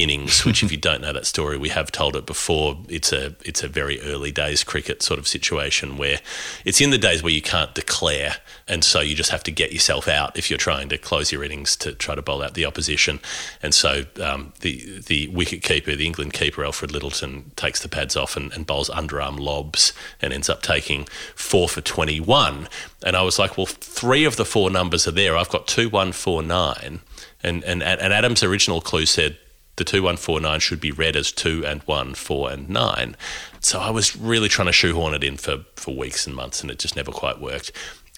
[0.04, 2.78] innings, which if you don't know that story, we have told it before.
[2.88, 6.20] It's a it's a very early days cricket sort of situation where
[6.66, 9.72] it's in the days where you can't declare, and so you just have to get
[9.72, 12.66] yourself out if you're trying to close your innings to try to bowl out the
[12.66, 13.20] opposition.
[13.62, 18.16] And so um, the the wicket keeper, the England keeper Alfred Lyttelton, takes the pads
[18.16, 21.06] off and, and bowls underarm lobs and ends up taking
[21.36, 22.68] four for twenty one.
[23.04, 25.38] And I was like, well, three of the four numbers are there.
[25.38, 27.00] I've got two, one, four, nine,
[27.44, 29.38] and and and Adam's original clue said
[29.80, 33.16] the 2149 should be read as 2 and 1, 4 and 9.
[33.62, 36.70] So I was really trying to shoehorn it in for, for weeks and months and
[36.70, 37.72] it just never quite worked.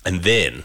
[0.03, 0.63] And then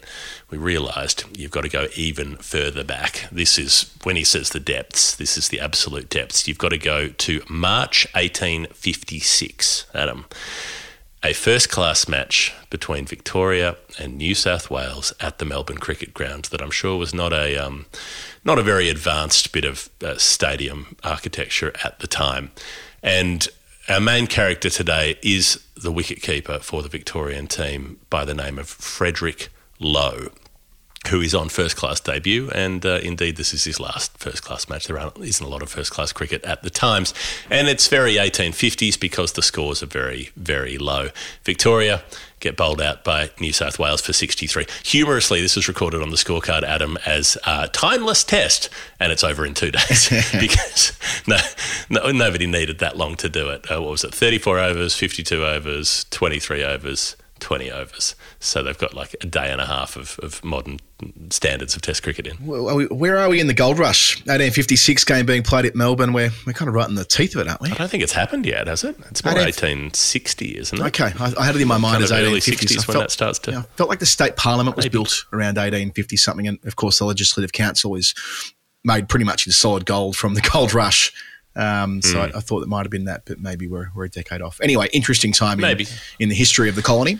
[0.51, 3.28] we realised you've got to go even further back.
[3.31, 6.48] This is when he says the depths, this is the absolute depths.
[6.48, 10.24] You've got to go to March 1856, Adam.
[11.26, 16.44] A first class match between Victoria and New South Wales at the Melbourne Cricket Ground
[16.52, 17.86] that I'm sure was not a um,
[18.44, 22.52] not a very advanced bit of uh, stadium architecture at the time.
[23.02, 23.48] And
[23.88, 28.68] our main character today is the wicketkeeper for the Victorian team by the name of
[28.68, 29.48] Frederick
[29.80, 30.30] Lowe
[31.10, 34.68] who is on first class debut, and uh, indeed this is his last first class
[34.68, 34.86] match.
[34.86, 37.14] There aren't- isn't a lot of first class cricket at the times,
[37.50, 41.08] and it's very 1850s because the scores are very, very low.
[41.44, 42.02] Victoria
[42.40, 44.66] get bowled out by New South Wales for 63.
[44.84, 48.68] Humorously, this was recorded on the scorecard, Adam, as a timeless test,
[49.00, 50.08] and it's over in two days
[50.40, 50.92] because
[51.26, 51.38] no,
[51.88, 53.70] no, nobody needed that long to do it.
[53.70, 54.14] Uh, what was it?
[54.14, 57.16] 34 overs, 52 overs, 23 overs.
[57.40, 58.14] 20 overs.
[58.40, 60.78] So they've got like a day and a half of, of modern
[61.30, 62.36] standards of Test cricket in.
[62.46, 64.16] Well, are we- Where are we in the gold rush?
[64.20, 66.12] 1856 game being played at Melbourne.
[66.12, 67.70] We're, we're kind of right in the teeth of it, aren't we?
[67.70, 68.96] I don't think it's happened yet, has it?
[69.10, 70.84] It's more 18 1860, isn't it?
[70.86, 72.76] Okay, I, I had it in my mind Kind as of early 1850s.
[72.76, 74.92] 60s I when that starts to- yeah, I felt like the state parliament was Maybe.
[74.92, 78.14] built around 1850 something, and of course the legislative council is
[78.84, 81.12] made pretty much in solid gold from the gold rush.
[81.56, 82.34] Um, so Hmm.
[82.34, 84.60] I, I thought it might have been that, but maybe we're, we're a decade off.
[84.60, 85.86] Anyway, interesting time in, Maybe.
[86.20, 87.18] in the history of the colony.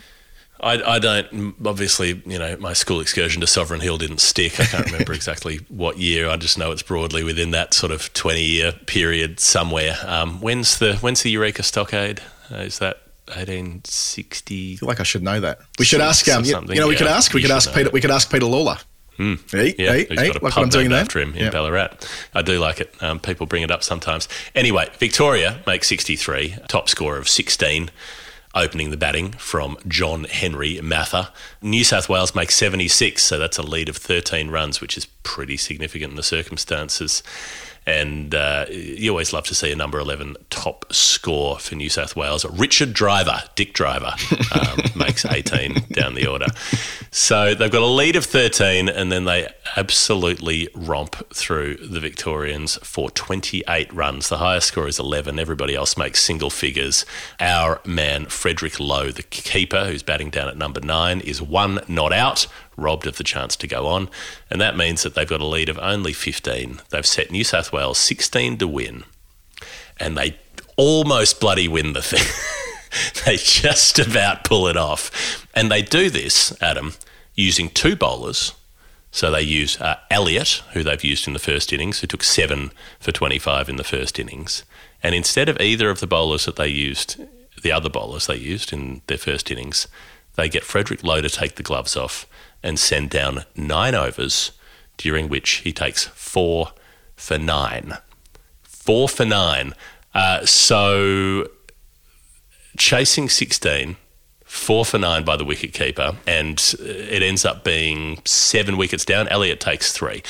[0.59, 4.59] I, I don't, obviously, you know, my school excursion to Sovereign Hill didn't stick.
[4.59, 6.29] I can't remember exactly what year.
[6.29, 9.97] I just know it's broadly within that sort of 20 year period somewhere.
[10.05, 12.21] Um, when's the when's the Eureka Stockade?
[12.51, 12.97] Uh, is that
[13.27, 14.73] 1860?
[14.73, 15.59] I feel like I should know that.
[15.77, 16.27] We should ask.
[16.29, 17.33] Um, you, something, you know, we yeah, could ask.
[17.33, 17.89] We could ask Peter.
[17.91, 18.83] We could ask Peter Lalor.
[19.17, 21.01] Hey, Yeah, hey, hey, got a like what pub I'm doing there.
[21.01, 21.49] after him in Yeah.
[21.49, 21.89] Ballarat.
[22.33, 22.93] I do like it.
[23.01, 24.27] Um, people bring it up sometimes.
[24.53, 27.89] Anyway, Victoria makes 63, top score of 16,
[28.55, 31.29] opening the batting from John Henry Mather.
[31.61, 35.57] New South Wales makes 76, so that's a lead of 13 runs, which is pretty
[35.57, 37.21] significant in the circumstances.
[37.87, 42.17] And uh, you always love to see a number 11 top score for New South
[42.17, 42.43] Wales.
[42.43, 44.13] Richard Driver, Dick Driver,
[44.53, 46.47] um, makes 18 down the order.
[47.11, 49.47] So they've got a lead of 13, and then they
[49.77, 54.27] absolutely romp through the Victorians for 28 runs.
[54.27, 55.39] The highest score is 11.
[55.39, 57.05] Everybody else makes single figures.
[57.39, 62.11] Our man, Frederick Lowe, the keeper, who's batting down at number nine, is one not
[62.11, 62.47] out,
[62.77, 64.09] robbed of the chance to go on.
[64.49, 66.81] And that means that they've got a lead of only 15.
[66.89, 69.03] They've set New South Wales 16 to win,
[69.99, 70.37] and they
[70.77, 72.25] almost bloody win the thing.
[73.25, 75.47] they just about pull it off.
[75.53, 76.93] And they do this, Adam,
[77.35, 78.53] using two bowlers.
[79.11, 82.71] So they use uh, Elliott, who they've used in the first innings, who took seven
[82.99, 84.63] for 25 in the first innings.
[85.01, 87.19] And instead of either of the bowlers that they used,
[87.61, 89.87] the other bowlers they used in their first innings,
[90.35, 92.27] they get Frederick Lowe to take the gloves off
[92.63, 94.51] and send down nine overs,
[94.97, 96.71] during which he takes four
[97.15, 97.97] for nine.
[98.63, 99.73] Four for nine.
[100.13, 101.47] Uh, so
[102.77, 103.97] chasing 16,
[104.45, 109.05] four for nine by the wicket keeper, and uh, it ends up being seven wickets
[109.05, 109.27] down.
[109.27, 110.23] Elliott takes three.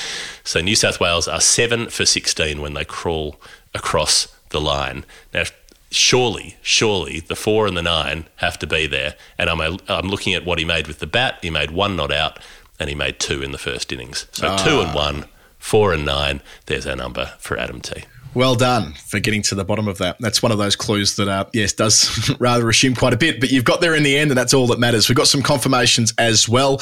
[0.43, 3.39] So New South Wales are seven for 16 when they crawl
[3.73, 5.05] across the line.
[5.33, 5.43] Now,
[5.91, 9.15] surely, surely the four and the nine have to be there.
[9.37, 11.39] And I'm, I'm looking at what he made with the bat.
[11.41, 12.39] He made one not out,
[12.79, 14.27] and he made two in the first innings.
[14.31, 15.25] So two and one,
[15.57, 16.41] four and nine.
[16.65, 18.03] There's our number for Adam T.
[18.33, 20.17] Well done for getting to the bottom of that.
[20.19, 23.49] That's one of those clues that, uh, yes, does rather assume quite a bit, but
[23.49, 25.09] you've got there in the end, and that's all that matters.
[25.09, 26.75] We've got some confirmations as well.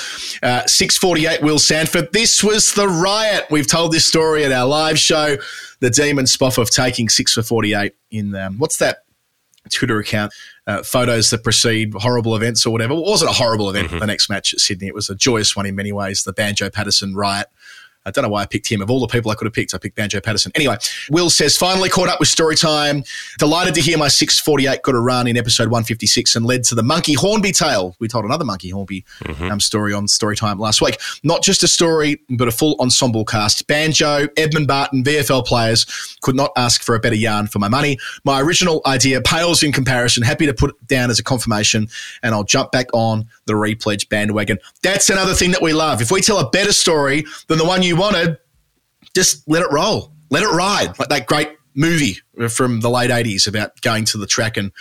[0.43, 2.11] Uh, 648, Will Sanford.
[2.11, 3.45] This was the riot.
[3.49, 5.37] We've told this story at our live show.
[5.79, 8.99] The Demon Spofforth taking 6 for 48 in, um, what's that
[9.69, 10.31] Twitter account?
[10.67, 12.93] uh, photos that precede horrible events or whatever.
[12.93, 14.87] It wasn't a horrible event, the next match at Sydney.
[14.87, 16.23] It was a joyous one in many ways.
[16.23, 17.47] The Banjo Paterson riot.
[18.05, 18.81] I don't know why I picked him.
[18.81, 20.51] Of all the people I could have picked, I picked Banjo Paterson.
[20.55, 20.77] Anyway,
[21.09, 23.07] Will says, finally caught up with Storytime.
[23.39, 26.83] Delighted to hear my 648 got a run in episode 156 and led to the
[26.83, 27.95] Monkey Hornby tale.
[27.99, 29.05] We told another Monkey Hornby
[29.39, 30.99] um, story on Storytime last week.
[31.23, 33.65] Not just a story, but a full ensemble cast.
[33.67, 35.85] Banjo, Edmund Barton, VFL players.
[36.21, 37.97] Could not ask for a better yarn for my money.
[38.23, 40.23] My original idea pales in comparison.
[40.23, 41.87] Happy to put it down as a confirmation,
[42.21, 44.59] and I'll jump back on the repledge bandwagon.
[44.83, 46.01] That's another thing that we love.
[46.01, 48.37] If we tell a better story than the one you wanted,
[49.15, 52.17] just let it roll, let it ride, like that great movie
[52.49, 54.71] from the late '80s about going to the track and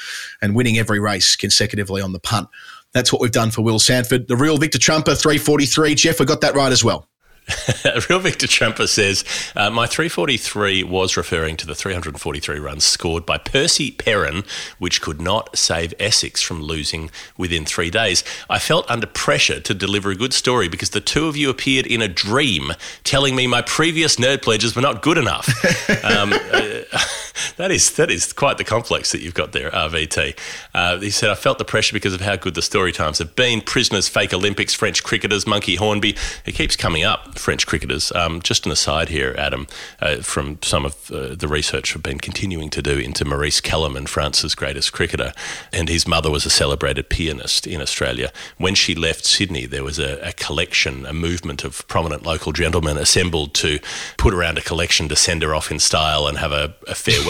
[0.41, 2.49] and winning every race consecutively on the punt.
[2.93, 4.29] That's what we've done for Will Sanford.
[4.29, 5.97] The real Victor Trumper, 343.
[5.97, 7.09] Geoff, we got that right as well.
[8.09, 13.39] Real Victor Trumper says, uh, My 343 was referring to the 343 runs scored by
[13.39, 14.45] Percy Perrin,
[14.79, 18.25] which could not save Essex from losing within three days.
[18.49, 21.87] I felt under pressure to deliver a good story because the two of you appeared
[21.87, 22.73] in a dream
[23.03, 25.49] telling me my previous nerd pledges were not good enough.
[26.05, 26.99] um, uh,
[27.57, 30.39] that is that is quite the complex that you've got there, RVT.
[30.73, 33.35] Uh, he said, I felt the pressure because of how good the story times have
[33.35, 33.61] been.
[33.61, 36.17] Prisoners, fake Olympics, French cricketers, Monkey Hornby.
[36.45, 37.39] It keeps coming up.
[37.39, 38.13] French cricketers.
[38.13, 39.67] Um, just an aside here, Adam,
[40.01, 44.07] uh, from some of uh, the research we've been continuing to do into Maurice Kellerman,
[44.07, 45.33] France's greatest cricketer,
[45.73, 48.33] and his mother was a celebrated pianist in Australia.
[48.59, 52.97] When she left Sydney, there was a, a collection, a movement of prominent local gentlemen
[52.97, 53.79] assembled to
[54.17, 57.24] put around a collection to send her off in style and have a, a farewell.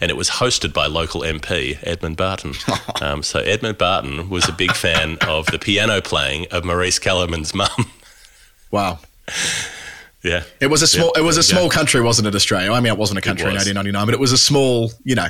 [0.00, 2.54] And it was hosted by local MP Edmund Barton.
[3.00, 7.54] Um, so Edmund Barton was a big fan of the piano playing of Maurice Kellerman's
[7.54, 7.68] mum.
[8.72, 8.98] Wow.
[10.24, 10.42] Yeah.
[10.60, 11.12] It was a small.
[11.14, 11.74] Yeah, it was a small go.
[11.76, 12.34] country, wasn't it?
[12.34, 12.72] Australia.
[12.72, 13.66] I mean, it wasn't a country in was.
[13.66, 14.90] 1899, but it was a small.
[15.04, 15.28] You know,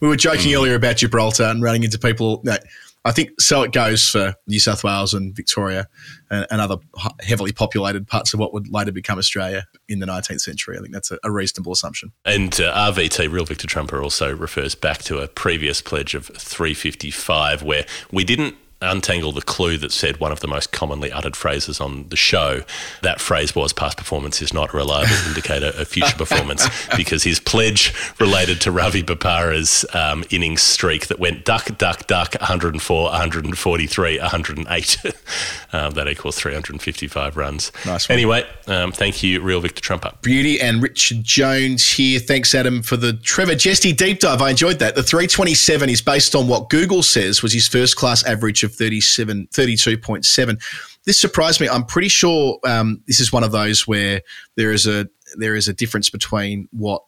[0.00, 0.56] we were joking Mm.
[0.56, 2.40] earlier about Gibraltar and running into people.
[2.44, 2.56] No,
[3.04, 3.62] I think so.
[3.62, 5.86] It goes for New South Wales and Victoria
[6.30, 6.76] and, and other
[7.20, 10.76] heavily populated parts of what would later become Australia in the 19th century.
[10.76, 12.12] I think that's a, a reasonable assumption.
[12.24, 17.62] And uh, RVT, Real Victor Trumper, also refers back to a previous pledge of 355,
[17.62, 21.80] where we didn't untangle the clue that said one of the most commonly uttered phrases
[21.80, 22.62] on the show.
[23.02, 27.40] That phrase was past performance is not a reliable indicator of future performance because his
[27.40, 34.18] pledge related to Ravi Bopara's um, innings streak that went duck, duck, duck, 104, 143,
[34.18, 34.96] 108.
[35.72, 37.72] um, that equals 355 runs.
[37.84, 38.14] Nice one.
[38.14, 40.12] Anyway, um, thank you, Real Victor Trumper.
[40.22, 42.20] Beauty and Richard Jones here.
[42.20, 44.40] Thanks, Adam, for the Trevor Jesty deep dive.
[44.40, 44.94] I enjoyed that.
[44.94, 49.48] The 327 is based on what Google says was his first class average of 37,
[49.52, 50.62] 32.7.
[51.04, 51.68] This surprised me.
[51.68, 54.20] I'm pretty sure um, this is one of those where
[54.56, 57.02] there is a there is a difference between what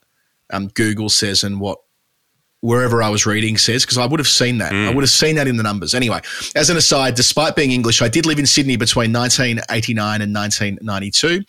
[0.50, 1.78] um, Google says and what
[2.60, 4.72] wherever I was reading says, because I would have seen that.
[4.74, 5.94] I would have seen that in the numbers.
[5.94, 6.20] Anyway,
[6.54, 11.44] as an aside, despite being English, I did live in Sydney between 1989 and 1992.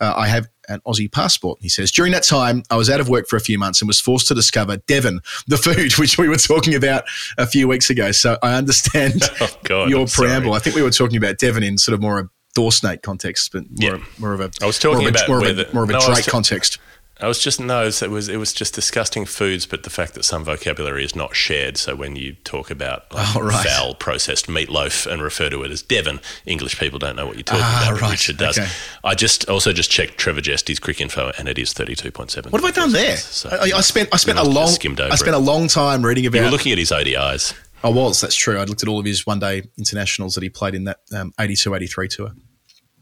[0.00, 1.90] Uh, I have an Aussie passport, he says.
[1.90, 4.28] During that time, I was out of work for a few months and was forced
[4.28, 7.04] to discover Devon, the food, which we were talking about
[7.38, 8.12] a few weeks ago.
[8.12, 10.28] So I understand Oh, God, your I'm sorry.
[10.28, 10.52] preamble.
[10.54, 13.50] I think we were talking about Devon in sort of more a door snake context,
[13.52, 14.04] but more, Yeah.
[14.18, 15.90] more of a I was talking more of a, about more of a, more of
[15.90, 16.78] a no, Drake ta- context.
[17.20, 20.24] I was just no, it was it was just disgusting foods, but the fact that
[20.24, 21.76] some vocabulary is not shared.
[21.76, 23.64] So when you talk about like, Oh, right.
[23.66, 27.44] foul processed meatloaf and refer to it as Devon, English people don't know what you're
[27.44, 28.00] talking Ah, about.
[28.00, 28.10] right.
[28.10, 28.58] Richard does.
[28.58, 28.68] Okay.
[29.04, 32.50] I just also just checked Trevor Jesty's Cricinfo, and it is thirty two point seven.
[32.50, 33.16] What have I done there?
[33.16, 35.34] So, I, I spent I spent a long I spent it.
[35.34, 36.38] a long time reading about.
[36.38, 37.54] You were looking at his ODIs.
[37.84, 38.20] I was.
[38.20, 38.58] That's true.
[38.58, 41.32] I looked at all of his one day internationals that he played in that um,
[41.38, 42.30] 82 83 tour.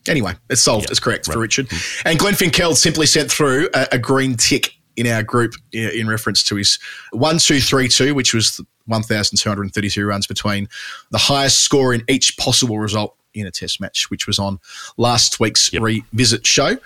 [0.09, 0.91] Anyway, it's solved.
[0.91, 1.69] It's correct for Richard.
[2.05, 6.43] And Glenn Finkel simply sent through a, a green tick in our group in reference
[6.45, 6.79] to his
[7.13, 10.69] 1232, which was 1,232 runs between
[11.11, 14.59] the highest score in each possible result in a test match, which was on
[14.99, 16.77] last week's revisit show.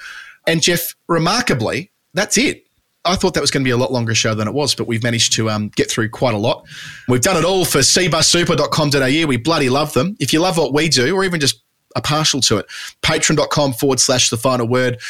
[0.47, 2.64] And Geoff, remarkably, that's it.
[3.05, 4.86] I thought that was going to be a lot longer show than it was, but
[4.86, 6.66] we've managed to um, get through quite a lot.
[7.09, 9.26] We've done it all for cbussuper.com.au.
[9.26, 10.16] We bloody love them.
[10.18, 11.62] If you love what we do, or even just
[11.97, 12.66] are partial to it,
[13.02, 15.01] patreon.com forward slash the final word.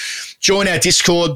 [0.40, 1.32] Join our Discord,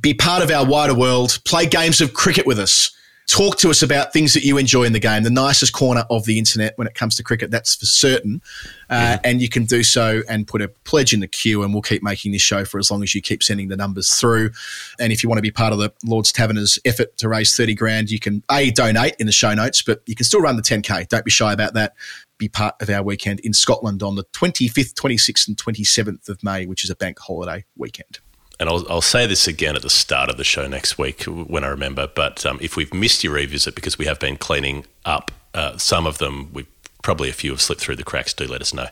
[0.00, 2.90] be part of our wider world, play games of cricket with us.
[3.26, 6.24] Talk to us about things that you enjoy in the game, the nicest corner of
[6.24, 8.42] the internet when it comes to cricket, that's for certain.
[8.88, 11.82] Uh, And you can do so and put a pledge in the queue, and we'll
[11.82, 14.50] keep making this show for as long as you keep sending the numbers through.
[14.98, 17.74] And if you want to be part of the Lord's Taverners effort to raise 30
[17.76, 20.62] grand, you can A, donate in the show notes, but you can still run the
[20.62, 21.06] 10K.
[21.06, 21.92] Don't be shy about that.
[22.40, 26.64] Be part of our weekend in Scotland on the 25th, 26th, and 27th of May,
[26.64, 28.18] which is a bank holiday weekend.
[28.58, 31.64] And I'll, I'll say this again at the start of the show next week when
[31.64, 32.08] I remember.
[32.08, 36.06] But um, if we've missed your revisit because we have been cleaning up uh, some
[36.06, 36.66] of them we
[37.02, 38.34] probably a few have slipped through the cracks.
[38.34, 38.86] Do let us know.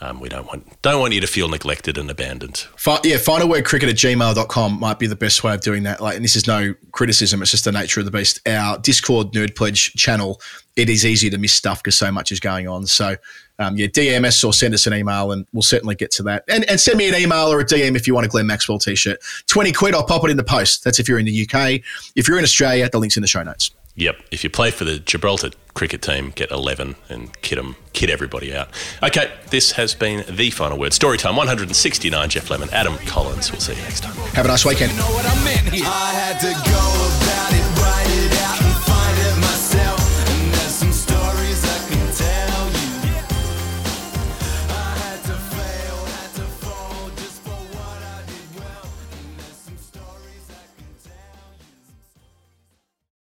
[0.00, 2.58] Um, we don't want don't want you to feel neglected and abandoned.
[2.76, 6.00] Fi- yeah, final word cricket at gmail.com might be the best way of doing that.
[6.00, 8.46] Like, and this is no criticism, it's just the nature of the beast.
[8.46, 10.40] Our Discord Nerd Pledge channel,
[10.76, 12.86] it is easy to miss stuff because so much is going on.
[12.86, 13.16] So,
[13.58, 16.44] um, yeah, DM us or send us an email and we'll certainly get to that.
[16.48, 18.78] And, and send me an email or a DM if you want a Glenn Maxwell
[18.78, 19.20] t shirt.
[19.46, 20.84] 20 quid, I'll pop it in the post.
[20.84, 21.80] That's if you're in the UK.
[22.16, 23.70] If you're in Australia, the link's in the show notes.
[23.96, 24.22] Yep.
[24.32, 28.54] If you play for the Gibraltar cricket team, get 11 and kid them, kid everybody
[28.54, 28.68] out.
[29.02, 30.92] Okay, this has been the final word.
[30.92, 32.28] Story time 169.
[32.28, 33.52] Geoff Lemon, Adam Collins.
[33.52, 34.16] We'll see you next time.
[34.34, 34.92] Have a nice weekend.